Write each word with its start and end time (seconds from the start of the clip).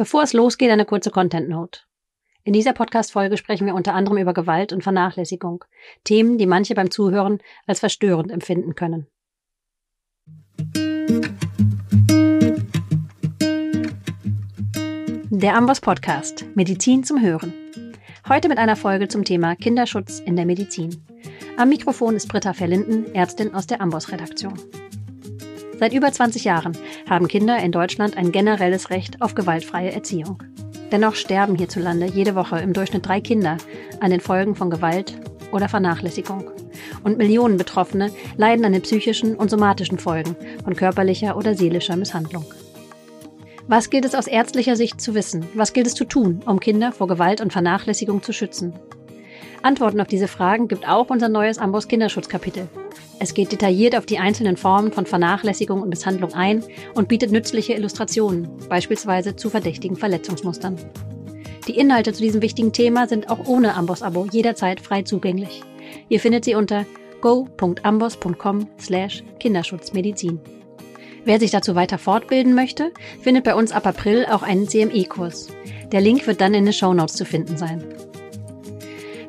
Bevor 0.00 0.22
es 0.22 0.32
losgeht, 0.32 0.70
eine 0.70 0.86
kurze 0.86 1.10
Content 1.10 1.50
Note. 1.50 1.80
In 2.42 2.54
dieser 2.54 2.72
Podcast-Folge 2.72 3.36
sprechen 3.36 3.66
wir 3.66 3.74
unter 3.74 3.92
anderem 3.92 4.16
über 4.16 4.32
Gewalt 4.32 4.72
und 4.72 4.82
Vernachlässigung. 4.82 5.62
Themen, 6.04 6.38
die 6.38 6.46
manche 6.46 6.74
beim 6.74 6.90
Zuhören 6.90 7.42
als 7.66 7.80
verstörend 7.80 8.32
empfinden 8.32 8.74
können. 8.74 9.08
Der 15.28 15.54
Amboss 15.54 15.82
Podcast. 15.82 16.46
Medizin 16.54 17.04
zum 17.04 17.20
Hören. 17.20 17.52
Heute 18.26 18.48
mit 18.48 18.56
einer 18.56 18.76
Folge 18.76 19.06
zum 19.08 19.26
Thema 19.26 19.54
Kinderschutz 19.54 20.20
in 20.20 20.34
der 20.34 20.46
Medizin. 20.46 21.04
Am 21.58 21.68
Mikrofon 21.68 22.16
ist 22.16 22.28
Britta 22.28 22.54
Verlinden, 22.54 23.14
Ärztin 23.14 23.52
aus 23.52 23.66
der 23.66 23.82
Amboss-Redaktion. 23.82 24.58
Seit 25.80 25.94
über 25.94 26.12
20 26.12 26.44
Jahren 26.44 26.76
haben 27.08 27.26
Kinder 27.26 27.56
in 27.56 27.72
Deutschland 27.72 28.18
ein 28.18 28.32
generelles 28.32 28.90
Recht 28.90 29.22
auf 29.22 29.34
gewaltfreie 29.34 29.90
Erziehung. 29.92 30.42
Dennoch 30.92 31.14
sterben 31.14 31.56
hierzulande 31.56 32.04
jede 32.04 32.34
Woche 32.34 32.58
im 32.58 32.74
Durchschnitt 32.74 33.06
drei 33.06 33.22
Kinder 33.22 33.56
an 33.98 34.10
den 34.10 34.20
Folgen 34.20 34.54
von 34.54 34.68
Gewalt 34.68 35.18
oder 35.52 35.70
Vernachlässigung. 35.70 36.50
Und 37.02 37.16
Millionen 37.16 37.56
Betroffene 37.56 38.12
leiden 38.36 38.66
an 38.66 38.72
den 38.72 38.82
psychischen 38.82 39.36
und 39.36 39.48
somatischen 39.48 39.98
Folgen 39.98 40.36
von 40.62 40.76
körperlicher 40.76 41.34
oder 41.34 41.54
seelischer 41.54 41.96
Misshandlung. 41.96 42.44
Was 43.66 43.88
gilt 43.88 44.04
es 44.04 44.14
aus 44.14 44.26
ärztlicher 44.26 44.76
Sicht 44.76 45.00
zu 45.00 45.14
wissen? 45.14 45.46
Was 45.54 45.72
gilt 45.72 45.86
es 45.86 45.94
zu 45.94 46.04
tun, 46.04 46.42
um 46.44 46.60
Kinder 46.60 46.92
vor 46.92 47.06
Gewalt 47.06 47.40
und 47.40 47.54
Vernachlässigung 47.54 48.22
zu 48.22 48.34
schützen? 48.34 48.74
Antworten 49.62 50.00
auf 50.00 50.06
diese 50.06 50.28
Fragen 50.28 50.68
gibt 50.68 50.88
auch 50.88 51.10
unser 51.10 51.28
neues 51.28 51.58
Amboss 51.58 51.88
Kinderschutzkapitel. 51.88 52.68
Es 53.18 53.34
geht 53.34 53.52
detailliert 53.52 53.94
auf 53.94 54.06
die 54.06 54.18
einzelnen 54.18 54.56
Formen 54.56 54.92
von 54.92 55.04
Vernachlässigung 55.04 55.82
und 55.82 55.90
Misshandlung 55.90 56.32
ein 56.32 56.64
und 56.94 57.08
bietet 57.08 57.32
nützliche 57.32 57.74
Illustrationen, 57.74 58.48
beispielsweise 58.68 59.36
zu 59.36 59.50
verdächtigen 59.50 59.96
Verletzungsmustern. 59.96 60.76
Die 61.68 61.76
Inhalte 61.76 62.14
zu 62.14 62.22
diesem 62.22 62.40
wichtigen 62.40 62.72
Thema 62.72 63.06
sind 63.06 63.28
auch 63.28 63.46
ohne 63.46 63.74
Amboss-Abo 63.74 64.26
jederzeit 64.32 64.80
frei 64.80 65.02
zugänglich. 65.02 65.62
Ihr 66.08 66.20
findet 66.20 66.44
sie 66.46 66.54
unter 66.54 66.86
go.amboss.com 67.20 68.66
slash 68.80 69.22
Kinderschutzmedizin. 69.38 70.40
Wer 71.24 71.38
sich 71.38 71.50
dazu 71.50 71.74
weiter 71.74 71.98
fortbilden 71.98 72.54
möchte, 72.54 72.92
findet 73.20 73.44
bei 73.44 73.54
uns 73.54 73.72
ab 73.72 73.86
April 73.86 74.26
auch 74.30 74.42
einen 74.42 74.66
CME-Kurs. 74.66 75.48
Der 75.92 76.00
Link 76.00 76.26
wird 76.26 76.40
dann 76.40 76.54
in 76.54 76.64
den 76.64 76.72
Show 76.72 76.94
Notes 76.94 77.16
zu 77.16 77.26
finden 77.26 77.58
sein. 77.58 77.84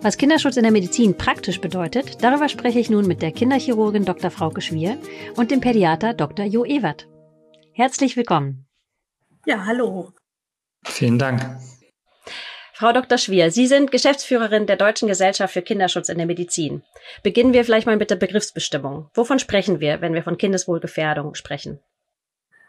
Was 0.03 0.17
Kinderschutz 0.17 0.57
in 0.57 0.63
der 0.63 0.71
Medizin 0.71 1.15
praktisch 1.15 1.61
bedeutet, 1.61 2.23
darüber 2.23 2.49
spreche 2.49 2.79
ich 2.79 2.89
nun 2.89 3.05
mit 3.05 3.21
der 3.21 3.31
Kinderchirurgin 3.31 4.03
Dr. 4.03 4.31
Frauke 4.31 4.59
Schwier 4.59 4.97
und 5.35 5.51
dem 5.51 5.61
Pädiater 5.61 6.15
Dr. 6.15 6.43
Jo 6.43 6.65
Ewert. 6.65 7.07
Herzlich 7.71 8.17
willkommen. 8.17 8.65
Ja, 9.45 9.63
hallo. 9.67 10.11
Vielen 10.83 11.19
Dank. 11.19 11.41
Frau 12.73 12.93
Dr. 12.93 13.19
Schwier, 13.19 13.51
Sie 13.51 13.67
sind 13.67 13.91
Geschäftsführerin 13.91 14.65
der 14.65 14.75
Deutschen 14.75 15.07
Gesellschaft 15.07 15.53
für 15.53 15.61
Kinderschutz 15.61 16.09
in 16.09 16.17
der 16.17 16.25
Medizin. 16.25 16.81
Beginnen 17.21 17.53
wir 17.53 17.63
vielleicht 17.63 17.85
mal 17.85 17.97
mit 17.97 18.09
der 18.09 18.15
Begriffsbestimmung. 18.15 19.07
Wovon 19.13 19.37
sprechen 19.37 19.81
wir, 19.81 20.01
wenn 20.01 20.15
wir 20.15 20.23
von 20.23 20.39
Kindeswohlgefährdung 20.39 21.35
sprechen? 21.35 21.79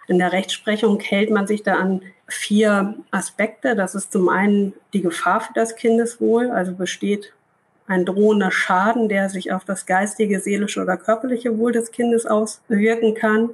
In 0.08 0.18
der 0.18 0.32
Rechtsprechung 0.32 1.00
hält 1.00 1.30
man 1.30 1.46
sich 1.46 1.62
da 1.62 1.74
an 1.74 2.02
vier 2.26 2.94
Aspekte. 3.10 3.76
Das 3.76 3.94
ist 3.94 4.12
zum 4.12 4.28
einen 4.28 4.72
die 4.92 5.02
Gefahr 5.02 5.40
für 5.40 5.52
das 5.52 5.76
Kindeswohl, 5.76 6.50
also 6.50 6.74
besteht 6.74 7.32
ein 7.86 8.04
drohender 8.04 8.50
Schaden, 8.50 9.08
der 9.08 9.28
sich 9.28 9.52
auf 9.52 9.64
das 9.64 9.86
geistige, 9.86 10.40
seelische 10.40 10.80
oder 10.80 10.96
körperliche 10.96 11.58
Wohl 11.58 11.72
des 11.72 11.90
Kindes 11.90 12.26
auswirken 12.26 13.14
kann. 13.14 13.50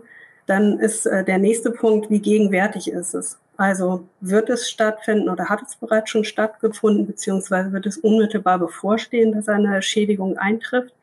Dann 0.47 0.79
ist 0.79 1.07
äh, 1.07 1.25
der 1.25 1.39
nächste 1.39 1.71
Punkt, 1.71 2.11
wie 2.11 2.21
gegenwärtig 2.21 2.91
ist 2.91 3.15
es? 3.15 3.39
Also 3.57 4.05
wird 4.21 4.49
es 4.51 4.71
stattfinden 4.71 5.29
oder 5.29 5.49
hat 5.49 5.63
es 5.63 5.77
bereits 5.77 6.11
schon 6.11 6.25
stattgefunden, 6.25 7.07
beziehungsweise 7.07 7.73
wird 7.73 7.87
es 7.87 7.99
unmittelbar 7.99 8.59
bevorstehen, 8.59 9.33
dass 9.33 9.49
eine 9.49 9.83
Schädigung 9.83 10.39
eintrifft? 10.39 10.95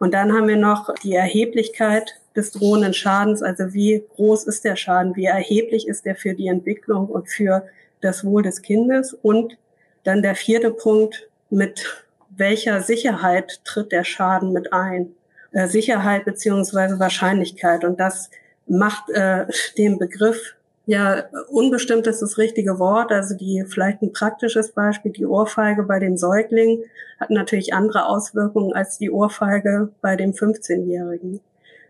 Und 0.00 0.14
dann 0.14 0.32
haben 0.32 0.48
wir 0.48 0.56
noch 0.56 0.92
die 1.02 1.14
Erheblichkeit 1.14 2.16
des 2.34 2.52
drohenden 2.52 2.94
Schadens, 2.94 3.42
also 3.42 3.74
wie 3.74 4.02
groß 4.16 4.44
ist 4.44 4.64
der 4.64 4.74
Schaden, 4.74 5.14
wie 5.14 5.26
erheblich 5.26 5.86
ist 5.86 6.06
der 6.06 6.16
für 6.16 6.32
die 6.34 6.48
Entwicklung 6.48 7.06
und 7.06 7.28
für 7.28 7.68
das 8.00 8.24
Wohl 8.24 8.42
des 8.42 8.62
Kindes. 8.62 9.12
Und 9.12 9.58
dann 10.04 10.22
der 10.22 10.34
vierte 10.34 10.70
Punkt, 10.70 11.28
mit 11.50 11.84
welcher 12.30 12.80
Sicherheit 12.80 13.60
tritt 13.64 13.92
der 13.92 14.04
Schaden 14.04 14.52
mit 14.52 14.72
ein? 14.72 15.10
Äh, 15.52 15.66
Sicherheit 15.66 16.24
beziehungsweise 16.24 16.98
Wahrscheinlichkeit. 16.98 17.84
Und 17.84 18.00
das 18.00 18.30
macht 18.66 19.10
äh, 19.10 19.44
den 19.76 19.98
Begriff 19.98 20.54
ja, 20.90 21.26
unbestimmt 21.48 22.08
ist 22.08 22.20
das 22.20 22.36
richtige 22.36 22.80
Wort. 22.80 23.12
Also 23.12 23.36
die, 23.36 23.64
vielleicht 23.64 24.02
ein 24.02 24.12
praktisches 24.12 24.72
Beispiel, 24.72 25.12
die 25.12 25.24
Ohrfeige 25.24 25.84
bei 25.84 26.00
dem 26.00 26.16
Säugling 26.16 26.82
hat 27.20 27.30
natürlich 27.30 27.72
andere 27.72 28.06
Auswirkungen 28.06 28.72
als 28.72 28.98
die 28.98 29.08
Ohrfeige 29.08 29.90
bei 30.00 30.16
dem 30.16 30.32
15-Jährigen. 30.32 31.38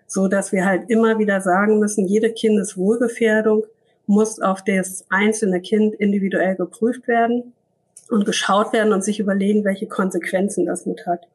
So 0.07 0.29
dass 0.29 0.53
wir 0.53 0.67
halt 0.67 0.91
immer 0.91 1.19
wieder 1.19 1.41
sagen 1.41 1.79
müssen, 1.79 2.09
jede 2.09 2.31
Kindeswohlgefährdung 2.31 3.65
muss 4.05 4.39
auf 4.39 4.63
das 4.65 5.07
einzelne 5.09 5.63
Kind 5.63 5.95
individuell 5.95 6.57
geprüft 6.57 7.09
werden 7.09 7.55
und 8.11 8.27
geschaut 8.27 8.75
werden 8.75 8.93
und 8.93 9.03
sich 9.03 9.19
überlegen, 9.19 9.65
welche 9.65 9.87
Konsequenzen 9.87 10.67
das 10.67 10.85
mit 10.85 11.07
hat. 11.07 11.27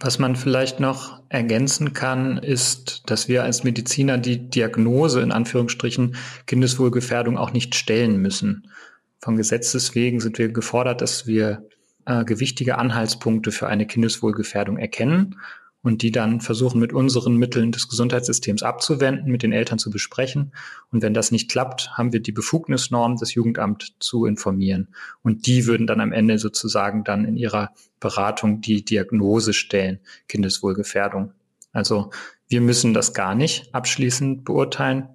Was 0.00 0.18
man 0.18 0.36
vielleicht 0.36 0.78
noch 0.78 1.20
ergänzen 1.28 1.92
kann, 1.92 2.38
ist, 2.38 3.02
dass 3.06 3.28
wir 3.28 3.42
als 3.42 3.64
Mediziner 3.64 4.16
die 4.16 4.48
Diagnose 4.48 5.20
in 5.20 5.32
Anführungsstrichen 5.32 6.14
Kindeswohlgefährdung 6.46 7.36
auch 7.36 7.52
nicht 7.52 7.74
stellen 7.74 8.18
müssen. 8.18 8.70
Von 9.18 9.36
Gesetzes 9.36 9.96
wegen 9.96 10.20
sind 10.20 10.38
wir 10.38 10.50
gefordert, 10.50 11.00
dass 11.00 11.26
wir 11.26 11.66
äh, 12.06 12.24
gewichtige 12.24 12.78
Anhaltspunkte 12.78 13.50
für 13.50 13.66
eine 13.66 13.86
Kindeswohlgefährdung 13.86 14.78
erkennen 14.78 15.36
und 15.82 16.02
die 16.02 16.10
dann 16.10 16.40
versuchen 16.40 16.80
mit 16.80 16.92
unseren 16.92 17.36
Mitteln 17.36 17.70
des 17.70 17.88
Gesundheitssystems 17.88 18.62
abzuwenden, 18.62 19.30
mit 19.30 19.42
den 19.42 19.52
Eltern 19.52 19.78
zu 19.78 19.90
besprechen. 19.90 20.52
Und 20.90 21.02
wenn 21.02 21.14
das 21.14 21.30
nicht 21.30 21.50
klappt, 21.50 21.96
haben 21.96 22.12
wir 22.12 22.20
die 22.20 22.32
Befugnisnorm 22.32 23.16
des 23.16 23.34
Jugendamt 23.34 23.94
zu 24.00 24.26
informieren. 24.26 24.88
Und 25.22 25.46
die 25.46 25.66
würden 25.66 25.86
dann 25.86 26.00
am 26.00 26.12
Ende 26.12 26.38
sozusagen 26.38 27.04
dann 27.04 27.24
in 27.24 27.36
ihrer 27.36 27.70
Beratung 28.00 28.60
die 28.60 28.84
Diagnose 28.84 29.52
stellen, 29.52 30.00
Kindeswohlgefährdung. 30.26 31.32
Also 31.72 32.10
wir 32.48 32.60
müssen 32.60 32.92
das 32.94 33.14
gar 33.14 33.34
nicht 33.34 33.72
abschließend 33.74 34.44
beurteilen. 34.44 35.10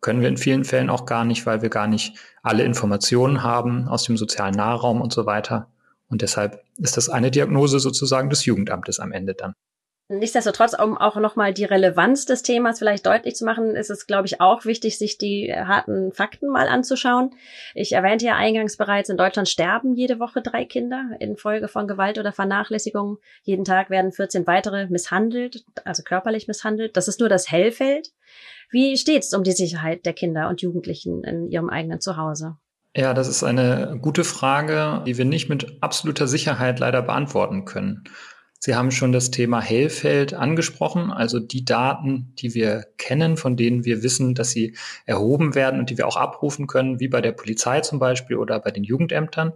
Können 0.00 0.20
wir 0.20 0.28
in 0.28 0.36
vielen 0.36 0.64
Fällen 0.64 0.90
auch 0.90 1.06
gar 1.06 1.24
nicht, 1.24 1.46
weil 1.46 1.62
wir 1.62 1.68
gar 1.68 1.86
nicht 1.86 2.16
alle 2.42 2.64
Informationen 2.64 3.44
haben 3.44 3.86
aus 3.86 4.02
dem 4.04 4.16
sozialen 4.16 4.54
Nahraum 4.54 5.00
und 5.00 5.12
so 5.12 5.26
weiter. 5.26 5.68
Und 6.08 6.22
deshalb 6.22 6.64
ist 6.76 6.96
das 6.96 7.08
eine 7.08 7.30
Diagnose 7.30 7.78
sozusagen 7.78 8.30
des 8.30 8.44
Jugendamtes 8.44 8.98
am 8.98 9.12
Ende 9.12 9.34
dann. 9.34 9.54
Nichtsdestotrotz, 10.12 10.74
um 10.78 10.98
auch 10.98 11.16
nochmal 11.16 11.54
die 11.54 11.64
Relevanz 11.64 12.26
des 12.26 12.42
Themas 12.42 12.78
vielleicht 12.78 13.06
deutlich 13.06 13.34
zu 13.34 13.46
machen, 13.46 13.74
ist 13.74 13.88
es, 13.88 14.06
glaube 14.06 14.26
ich, 14.26 14.42
auch 14.42 14.66
wichtig, 14.66 14.98
sich 14.98 15.16
die 15.16 15.50
harten 15.54 16.12
Fakten 16.12 16.48
mal 16.48 16.68
anzuschauen. 16.68 17.30
Ich 17.74 17.92
erwähnte 17.92 18.26
ja 18.26 18.36
eingangs 18.36 18.76
bereits, 18.76 19.08
in 19.08 19.16
Deutschland 19.16 19.48
sterben 19.48 19.94
jede 19.94 20.20
Woche 20.20 20.42
drei 20.42 20.66
Kinder 20.66 21.10
infolge 21.18 21.66
von 21.66 21.88
Gewalt 21.88 22.18
oder 22.18 22.32
Vernachlässigung. 22.32 23.18
Jeden 23.42 23.64
Tag 23.64 23.88
werden 23.88 24.12
14 24.12 24.46
weitere 24.46 24.86
misshandelt, 24.88 25.64
also 25.84 26.02
körperlich 26.02 26.46
misshandelt. 26.46 26.94
Das 26.96 27.08
ist 27.08 27.20
nur 27.20 27.30
das 27.30 27.50
Hellfeld. 27.50 28.10
Wie 28.70 28.98
steht's 28.98 29.32
um 29.32 29.44
die 29.44 29.52
Sicherheit 29.52 30.04
der 30.04 30.12
Kinder 30.12 30.50
und 30.50 30.60
Jugendlichen 30.60 31.24
in 31.24 31.48
ihrem 31.48 31.70
eigenen 31.70 32.00
Zuhause? 32.00 32.56
Ja, 32.94 33.14
das 33.14 33.28
ist 33.28 33.42
eine 33.42 33.98
gute 34.02 34.24
Frage, 34.24 35.02
die 35.06 35.16
wir 35.16 35.24
nicht 35.24 35.48
mit 35.48 35.78
absoluter 35.80 36.26
Sicherheit 36.26 36.78
leider 36.78 37.00
beantworten 37.00 37.64
können. 37.64 38.04
Sie 38.64 38.76
haben 38.76 38.92
schon 38.92 39.10
das 39.10 39.32
Thema 39.32 39.60
Hellfeld 39.60 40.34
angesprochen, 40.34 41.10
also 41.10 41.40
die 41.40 41.64
Daten, 41.64 42.32
die 42.38 42.54
wir 42.54 42.86
kennen, 42.96 43.36
von 43.36 43.56
denen 43.56 43.84
wir 43.84 44.04
wissen, 44.04 44.36
dass 44.36 44.52
sie 44.52 44.76
erhoben 45.04 45.56
werden 45.56 45.80
und 45.80 45.90
die 45.90 45.98
wir 45.98 46.06
auch 46.06 46.16
abrufen 46.16 46.68
können, 46.68 47.00
wie 47.00 47.08
bei 47.08 47.20
der 47.20 47.32
Polizei 47.32 47.80
zum 47.80 47.98
Beispiel 47.98 48.36
oder 48.36 48.60
bei 48.60 48.70
den 48.70 48.84
Jugendämtern. 48.84 49.52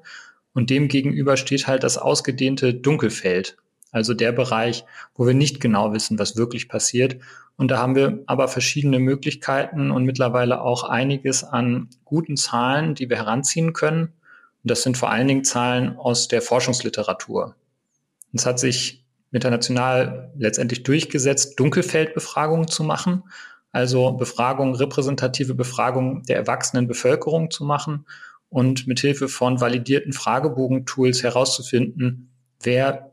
Und 0.54 0.70
dem 0.70 0.88
gegenüber 0.88 1.36
steht 1.36 1.68
halt 1.68 1.84
das 1.84 1.98
ausgedehnte 1.98 2.74
Dunkelfeld, 2.74 3.56
also 3.92 4.12
der 4.12 4.32
Bereich, 4.32 4.84
wo 5.14 5.24
wir 5.24 5.34
nicht 5.34 5.60
genau 5.60 5.92
wissen, 5.92 6.18
was 6.18 6.36
wirklich 6.36 6.68
passiert. 6.68 7.18
Und 7.56 7.70
da 7.70 7.78
haben 7.78 7.94
wir 7.94 8.24
aber 8.26 8.48
verschiedene 8.48 8.98
Möglichkeiten 8.98 9.92
und 9.92 10.04
mittlerweile 10.04 10.62
auch 10.62 10.82
einiges 10.82 11.44
an 11.44 11.90
guten 12.04 12.36
Zahlen, 12.36 12.96
die 12.96 13.08
wir 13.08 13.18
heranziehen 13.18 13.72
können. 13.72 14.14
Und 14.64 14.70
das 14.72 14.82
sind 14.82 14.96
vor 14.96 15.10
allen 15.10 15.28
Dingen 15.28 15.44
Zahlen 15.44 15.96
aus 15.96 16.26
der 16.26 16.42
Forschungsliteratur. 16.42 17.54
Es 18.36 18.46
hat 18.46 18.58
sich 18.58 19.04
international 19.32 20.32
letztendlich 20.36 20.82
durchgesetzt, 20.82 21.58
Dunkelfeldbefragungen 21.58 22.68
zu 22.68 22.84
machen, 22.84 23.24
also 23.72 24.12
Befragungen, 24.12 24.74
repräsentative 24.74 25.54
Befragungen 25.54 26.22
der 26.24 26.36
erwachsenen 26.36 26.86
Bevölkerung 26.86 27.50
zu 27.50 27.64
machen 27.64 28.06
und 28.48 28.86
mithilfe 28.86 29.28
von 29.28 29.60
validierten 29.60 30.12
Fragebogentools 30.12 31.22
herauszufinden, 31.22 32.30
wer 32.62 33.12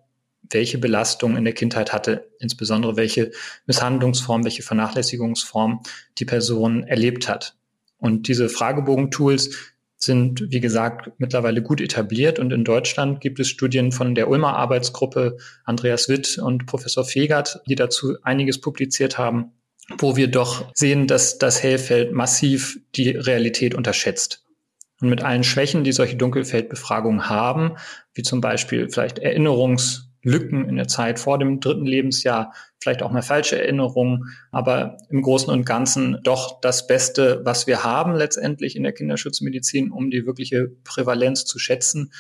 welche 0.50 0.78
Belastung 0.78 1.36
in 1.36 1.46
der 1.46 1.54
Kindheit 1.54 1.94
hatte, 1.94 2.30
insbesondere 2.40 2.96
welche 2.96 3.32
Misshandlungsform, 3.66 4.44
welche 4.44 4.62
Vernachlässigungsform 4.62 5.82
die 6.18 6.26
Person 6.26 6.84
erlebt 6.84 7.28
hat. 7.28 7.56
Und 7.98 8.28
diese 8.28 8.50
Fragebogentools 8.50 9.73
sind, 10.04 10.52
wie 10.52 10.60
gesagt, 10.60 11.12
mittlerweile 11.18 11.62
gut 11.62 11.82
etabliert. 11.82 12.40
Und 12.40 12.52
in 12.52 12.64
Deutschland 12.64 13.22
gibt 13.22 13.40
es 13.40 13.50
Studien 13.50 13.92
von 13.92 14.16
der 14.16 14.30
Ulmer 14.30 14.56
Arbeitsgruppe 14.56 15.38
Andreas 15.66 16.10
Witt 16.10 16.38
und 16.38 16.66
Professor 16.66 17.06
Fegert, 17.06 17.62
die 17.68 17.76
dazu 17.76 18.16
einiges 18.24 18.62
publiziert 18.62 19.18
haben, 19.18 19.52
wo 19.98 20.16
wir 20.16 20.28
doch 20.28 20.72
sehen, 20.74 21.08
dass 21.08 21.38
das 21.38 21.62
Hellfeld 21.62 22.14
massiv 22.14 22.80
die 22.96 23.10
Realität 23.10 23.76
unterschätzt. 23.76 24.46
Und 25.02 25.10
mit 25.10 25.24
allen 25.24 25.44
Schwächen, 25.44 25.84
die 25.84 25.92
solche 25.92 26.16
Dunkelfeldbefragungen 26.16 27.30
haben, 27.30 27.78
wie 28.14 28.24
zum 28.24 28.42
Beispiel 28.42 28.90
vielleicht 28.90 29.20
Erinnerungs- 29.20 30.13
Lücken 30.24 30.68
in 30.68 30.78
der 30.78 30.88
Zeit 30.88 31.20
vor 31.20 31.38
dem 31.38 31.60
dritten 31.60 31.86
Lebensjahr, 31.86 32.54
vielleicht 32.80 33.04
auch 33.04 33.12
mal 33.12 33.22
falsche 33.22 33.62
Erinnerungen, 33.62 34.34
aber 34.52 34.98
im 35.10 35.22
Großen 35.22 35.54
und 35.54 35.66
Ganzen 35.66 36.20
doch 36.24 36.60
das 36.62 36.88
Beste, 36.88 37.42
was 37.44 37.68
wir 37.68 37.84
haben 37.84 38.16
letztendlich 38.16 38.76
in 38.76 38.84
der 38.84 38.94
Kinderschutzmedizin, 38.94 39.92
um 39.92 40.10
die 40.10 40.26
wirkliche 40.26 40.70
Prävalenz 40.84 41.46
zu 41.46 41.60
schätzen. 41.60 42.12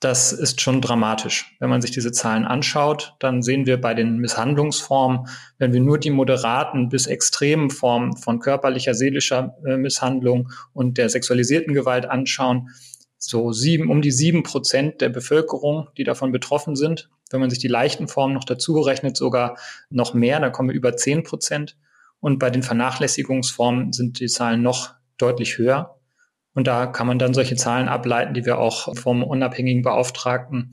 Das 0.00 0.32
ist 0.32 0.62
schon 0.62 0.80
dramatisch. 0.80 1.54
Wenn 1.60 1.68
man 1.68 1.82
sich 1.82 1.90
diese 1.90 2.10
Zahlen 2.10 2.46
anschaut, 2.46 3.14
dann 3.18 3.42
sehen 3.42 3.66
wir 3.66 3.78
bei 3.78 3.92
den 3.92 4.16
Misshandlungsformen, 4.16 5.26
wenn 5.58 5.74
wir 5.74 5.80
nur 5.80 5.98
die 5.98 6.08
moderaten 6.08 6.88
bis 6.88 7.06
extremen 7.06 7.68
Formen 7.68 8.16
von 8.16 8.40
körperlicher, 8.40 8.94
seelischer 8.94 9.56
äh, 9.66 9.76
Misshandlung 9.76 10.48
und 10.72 10.96
der 10.96 11.10
sexualisierten 11.10 11.74
Gewalt 11.74 12.06
anschauen, 12.06 12.70
so 13.22 13.52
sieben, 13.52 13.90
um 13.90 14.00
die 14.00 14.10
sieben 14.10 14.42
Prozent 14.42 15.00
der 15.02 15.10
Bevölkerung, 15.10 15.88
die 15.96 16.04
davon 16.04 16.32
betroffen 16.32 16.74
sind. 16.74 17.10
Wenn 17.30 17.40
man 17.40 17.50
sich 17.50 17.58
die 17.58 17.68
leichten 17.68 18.08
Formen 18.08 18.34
noch 18.34 18.44
dazu 18.44 18.80
rechnet, 18.80 19.16
sogar 19.16 19.58
noch 19.90 20.14
mehr, 20.14 20.40
da 20.40 20.48
kommen 20.48 20.70
wir 20.70 20.76
über 20.76 20.96
zehn 20.96 21.22
Prozent. 21.22 21.76
Und 22.20 22.38
bei 22.38 22.50
den 22.50 22.62
Vernachlässigungsformen 22.62 23.92
sind 23.92 24.20
die 24.20 24.26
Zahlen 24.26 24.62
noch 24.62 24.94
deutlich 25.18 25.58
höher. 25.58 25.98
Und 26.54 26.66
da 26.66 26.86
kann 26.86 27.06
man 27.06 27.18
dann 27.18 27.34
solche 27.34 27.56
Zahlen 27.56 27.88
ableiten, 27.88 28.34
die 28.34 28.44
wir 28.44 28.58
auch 28.58 28.96
vom 28.96 29.22
unabhängigen 29.22 29.82
Beauftragten 29.82 30.72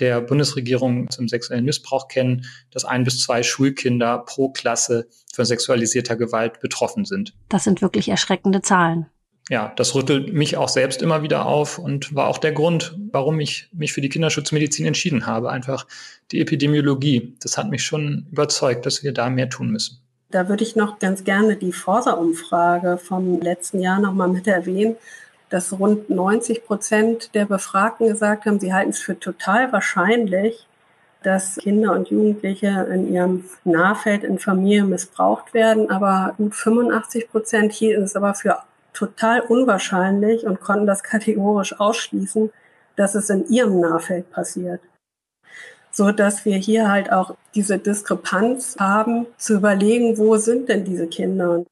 der 0.00 0.20
Bundesregierung 0.20 1.08
zum 1.10 1.28
sexuellen 1.28 1.64
Missbrauch 1.64 2.08
kennen, 2.08 2.44
dass 2.72 2.84
ein 2.84 3.04
bis 3.04 3.20
zwei 3.20 3.44
Schulkinder 3.44 4.18
pro 4.18 4.50
Klasse 4.50 5.06
von 5.32 5.44
sexualisierter 5.44 6.16
Gewalt 6.16 6.58
betroffen 6.58 7.04
sind. 7.04 7.34
Das 7.48 7.62
sind 7.62 7.80
wirklich 7.80 8.08
erschreckende 8.08 8.60
Zahlen 8.60 9.06
ja, 9.50 9.72
das 9.76 9.94
rüttelt 9.94 10.32
mich 10.32 10.56
auch 10.56 10.68
selbst 10.68 11.02
immer 11.02 11.22
wieder 11.22 11.46
auf 11.46 11.78
und 11.78 12.14
war 12.14 12.28
auch 12.28 12.38
der 12.38 12.52
Grund, 12.52 12.96
warum 13.12 13.40
ich 13.40 13.68
mich 13.72 13.92
für 13.92 14.00
die 14.00 14.08
Kinderschutzmedizin 14.08 14.86
entschieden 14.86 15.26
habe. 15.26 15.50
Einfach 15.50 15.86
die 16.30 16.40
Epidemiologie. 16.40 17.34
Das 17.42 17.58
hat 17.58 17.68
mich 17.68 17.84
schon 17.84 18.26
überzeugt, 18.32 18.86
dass 18.86 19.02
wir 19.02 19.12
da 19.12 19.28
mehr 19.28 19.50
tun 19.50 19.70
müssen. 19.70 20.00
Da 20.30 20.48
würde 20.48 20.64
ich 20.64 20.76
noch 20.76 20.98
ganz 20.98 21.24
gerne 21.24 21.56
die 21.56 21.72
Forsa-Umfrage 21.72 22.96
vom 22.96 23.40
letzten 23.40 23.80
Jahr 23.80 24.00
nochmal 24.00 24.28
mit 24.28 24.46
erwähnen, 24.46 24.96
dass 25.50 25.78
rund 25.78 26.10
90 26.10 26.64
Prozent 26.64 27.34
der 27.34 27.44
Befragten 27.44 28.08
gesagt 28.08 28.46
haben, 28.46 28.58
sie 28.58 28.72
halten 28.72 28.90
es 28.90 28.98
für 28.98 29.18
total 29.20 29.72
wahrscheinlich, 29.72 30.66
dass 31.22 31.56
Kinder 31.56 31.92
und 31.92 32.08
Jugendliche 32.08 32.88
in 32.92 33.12
ihrem 33.12 33.44
Nahfeld 33.64 34.24
in 34.24 34.38
Familie 34.38 34.84
missbraucht 34.84 35.54
werden. 35.54 35.90
Aber 35.90 36.34
gut 36.36 36.54
85 36.54 37.30
Prozent 37.30 37.72
hielten 37.72 38.02
es 38.02 38.16
aber 38.16 38.34
für 38.34 38.58
total 38.94 39.40
unwahrscheinlich 39.40 40.46
und 40.46 40.60
konnten 40.60 40.86
das 40.86 41.02
kategorisch 41.12 41.78
ausschließen, 41.78 42.50
dass 42.96 43.14
es 43.14 43.28
in 43.28 43.46
ihrem 43.48 43.80
Nahfeld 43.80 44.30
passiert. 44.30 44.80
So 45.90 46.10
dass 46.10 46.44
wir 46.44 46.56
hier 46.56 46.90
halt 46.90 47.12
auch 47.12 47.36
diese 47.54 47.78
Diskrepanz 47.78 48.76
haben, 48.80 49.26
zu 49.36 49.54
überlegen, 49.54 50.18
wo 50.18 50.36
sind 50.36 50.68
denn 50.68 50.84
diese 50.84 51.06
Kinder? 51.06 51.64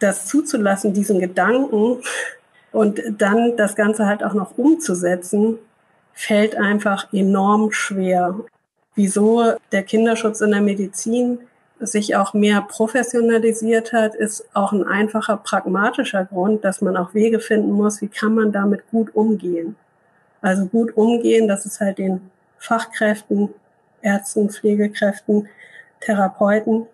Das 0.00 0.26
zuzulassen, 0.26 0.94
diesen 0.94 1.20
Gedanken 1.20 1.98
und 2.72 3.02
dann 3.18 3.56
das 3.56 3.76
Ganze 3.76 4.06
halt 4.06 4.24
auch 4.24 4.34
noch 4.34 4.56
umzusetzen, 4.58 5.58
fällt 6.12 6.56
einfach 6.56 7.12
enorm 7.12 7.72
schwer. 7.72 8.40
Wieso 8.94 9.52
der 9.72 9.82
Kinderschutz 9.82 10.40
in 10.40 10.50
der 10.50 10.62
Medizin 10.62 11.40
sich 11.80 12.16
auch 12.16 12.32
mehr 12.32 12.62
professionalisiert 12.62 13.92
hat, 13.92 14.14
ist 14.14 14.48
auch 14.54 14.72
ein 14.72 14.84
einfacher 14.84 15.36
pragmatischer 15.36 16.24
Grund, 16.24 16.64
dass 16.64 16.80
man 16.80 16.96
auch 16.96 17.12
Wege 17.14 17.40
finden 17.40 17.72
muss, 17.72 18.00
wie 18.00 18.08
kann 18.08 18.34
man 18.34 18.52
damit 18.52 18.88
gut 18.90 19.14
umgehen. 19.14 19.76
Also 20.40 20.66
gut 20.66 20.96
umgehen, 20.96 21.48
dass 21.48 21.66
es 21.66 21.80
halt 21.80 21.98
den 21.98 22.30
Fachkräften, 22.58 23.50
Ärzten, 24.00 24.48
Pflegekräften, 24.50 25.48
Therapeuten, 26.00 26.86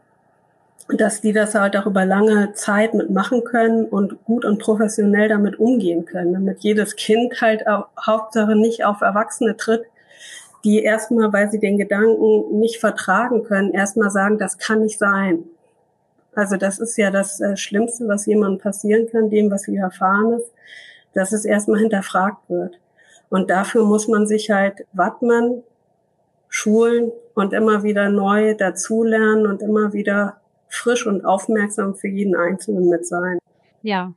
dass 0.88 1.20
die 1.20 1.32
das 1.32 1.55
halt 1.55 1.76
auch 1.76 1.87
über 1.87 2.05
lange 2.05 2.52
Zeit 2.55 2.94
mitmachen 2.94 3.44
können 3.44 3.85
und 3.85 4.25
gut 4.25 4.44
und 4.44 4.58
professionell 4.58 5.28
damit 5.28 5.58
umgehen 5.58 6.05
können, 6.05 6.32
damit 6.32 6.61
jedes 6.61 6.96
Kind 6.96 7.40
halt 7.40 7.67
auch 7.67 7.87
Hauptsache 8.05 8.56
nicht 8.56 8.85
auf 8.85 9.00
Erwachsene 9.00 9.56
tritt, 9.56 9.85
die 10.64 10.82
erstmal, 10.82 11.32
weil 11.32 11.50
sie 11.50 11.59
den 11.59 11.79
Gedanken 11.79 12.59
nicht 12.59 12.79
vertragen 12.79 13.43
können, 13.43 13.73
erstmal 13.73 14.11
sagen, 14.11 14.38
das 14.38 14.59
kann 14.59 14.82
nicht 14.82 14.99
sein. 14.99 15.44
Also 16.35 16.56
das 16.56 16.79
ist 16.79 16.97
ja 16.97 17.11
das 17.11 17.41
äh, 17.41 17.56
Schlimmste, 17.56 18.09
was 18.09 18.26
jemandem 18.26 18.61
passieren 18.61 19.06
kann, 19.11 19.29
dem, 19.29 19.50
was 19.50 19.67
hier 19.67 19.81
erfahren 19.81 20.32
ist, 20.35 20.50
dass 21.14 21.32
es 21.32 21.44
erstmal 21.44 21.81
hinterfragt 21.81 22.49
wird. 22.49 22.79
Und 23.29 23.50
dafür 23.50 23.85
muss 23.85 24.09
man 24.09 24.26
sich 24.26 24.50
halt 24.50 24.87
wappnen, 24.93 25.62
schulen 26.49 27.12
und 27.35 27.53
immer 27.53 27.82
wieder 27.82 28.09
neu 28.09 28.55
dazulernen 28.55 29.47
und 29.47 29.62
immer 29.62 29.93
wieder 29.93 30.41
frisch 30.69 31.06
und 31.06 31.25
aufmerksam 31.25 31.94
für 31.94 32.09
jeden 32.09 32.35
Einzelnen 32.35 32.88
mit 32.88 33.06
sein. 33.06 33.38
Ja, 33.82 34.14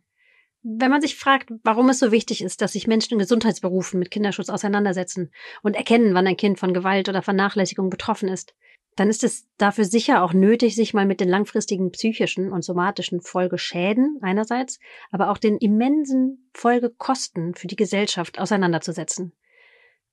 wenn 0.68 0.90
man 0.90 1.02
sich 1.02 1.16
fragt, 1.16 1.52
warum 1.64 1.90
es 1.90 2.00
so 2.00 2.12
wichtig 2.12 2.44
ist, 2.44 2.60
dass 2.60 2.74
sich 2.74 2.88
Menschen 2.88 3.14
in 3.14 3.20
Gesundheitsberufen 3.20 4.00
mit 4.00 4.10
Kinderschutz 4.10 4.50
auseinandersetzen 4.50 5.32
und 5.62 5.76
erkennen, 5.76 6.16
wann 6.16 6.26
ein 6.26 6.38
Kind 6.38 6.60
von 6.60 6.74
Gewalt 6.74 7.08
oder 7.08 7.22
Vernachlässigung 7.22 7.92
betroffen 7.92 8.30
ist, 8.30 8.56
dann 8.96 9.10
ist 9.10 9.24
es 9.24 9.46
dafür 9.58 9.86
sicher 9.86 10.24
auch 10.24 10.34
nötig, 10.34 10.76
sich 10.76 10.96
mal 10.96 11.06
mit 11.06 11.20
den 11.20 11.30
langfristigen 11.30 11.92
psychischen 11.92 12.52
und 12.52 12.64
somatischen 12.64 13.22
Folgeschäden 13.22 14.18
einerseits, 14.22 14.80
aber 15.12 15.30
auch 15.30 15.38
den 15.38 15.58
immensen 15.58 16.50
Folgekosten 16.56 17.54
für 17.54 17.68
die 17.68 17.76
Gesellschaft 17.76 18.40
auseinanderzusetzen. 18.40 19.34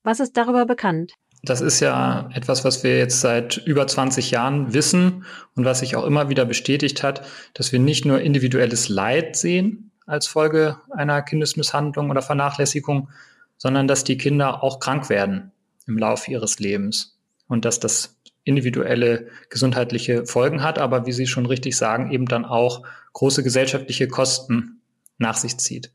Was 0.02 0.20
ist 0.20 0.36
darüber 0.36 0.66
bekannt? 0.66 1.14
Das 1.44 1.62
ist 1.62 1.80
ja 1.80 2.28
etwas, 2.34 2.62
was 2.64 2.84
wir 2.84 2.98
jetzt 2.98 3.20
seit 3.20 3.56
über 3.56 3.86
20 3.86 4.30
Jahren 4.32 4.74
wissen 4.74 5.24
und 5.56 5.64
was 5.64 5.78
sich 5.78 5.96
auch 5.96 6.04
immer 6.04 6.28
wieder 6.28 6.44
bestätigt 6.44 7.02
hat, 7.02 7.24
dass 7.54 7.72
wir 7.72 7.78
nicht 7.78 8.04
nur 8.04 8.20
individuelles 8.20 8.88
Leid 8.90 9.34
sehen, 9.34 9.91
als 10.06 10.26
Folge 10.26 10.76
einer 10.90 11.22
Kindesmisshandlung 11.22 12.10
oder 12.10 12.22
Vernachlässigung, 12.22 13.08
sondern 13.56 13.86
dass 13.86 14.04
die 14.04 14.16
Kinder 14.16 14.62
auch 14.62 14.80
krank 14.80 15.08
werden 15.08 15.52
im 15.86 15.98
Laufe 15.98 16.30
ihres 16.30 16.58
Lebens 16.58 17.18
und 17.48 17.64
dass 17.64 17.80
das 17.80 18.16
individuelle 18.44 19.28
gesundheitliche 19.50 20.26
Folgen 20.26 20.62
hat, 20.62 20.78
aber 20.78 21.06
wie 21.06 21.12
Sie 21.12 21.26
schon 21.26 21.46
richtig 21.46 21.76
sagen, 21.76 22.10
eben 22.10 22.26
dann 22.26 22.44
auch 22.44 22.82
große 23.12 23.42
gesellschaftliche 23.42 24.08
Kosten 24.08 24.80
nach 25.18 25.36
sich 25.36 25.58
zieht. 25.58 25.92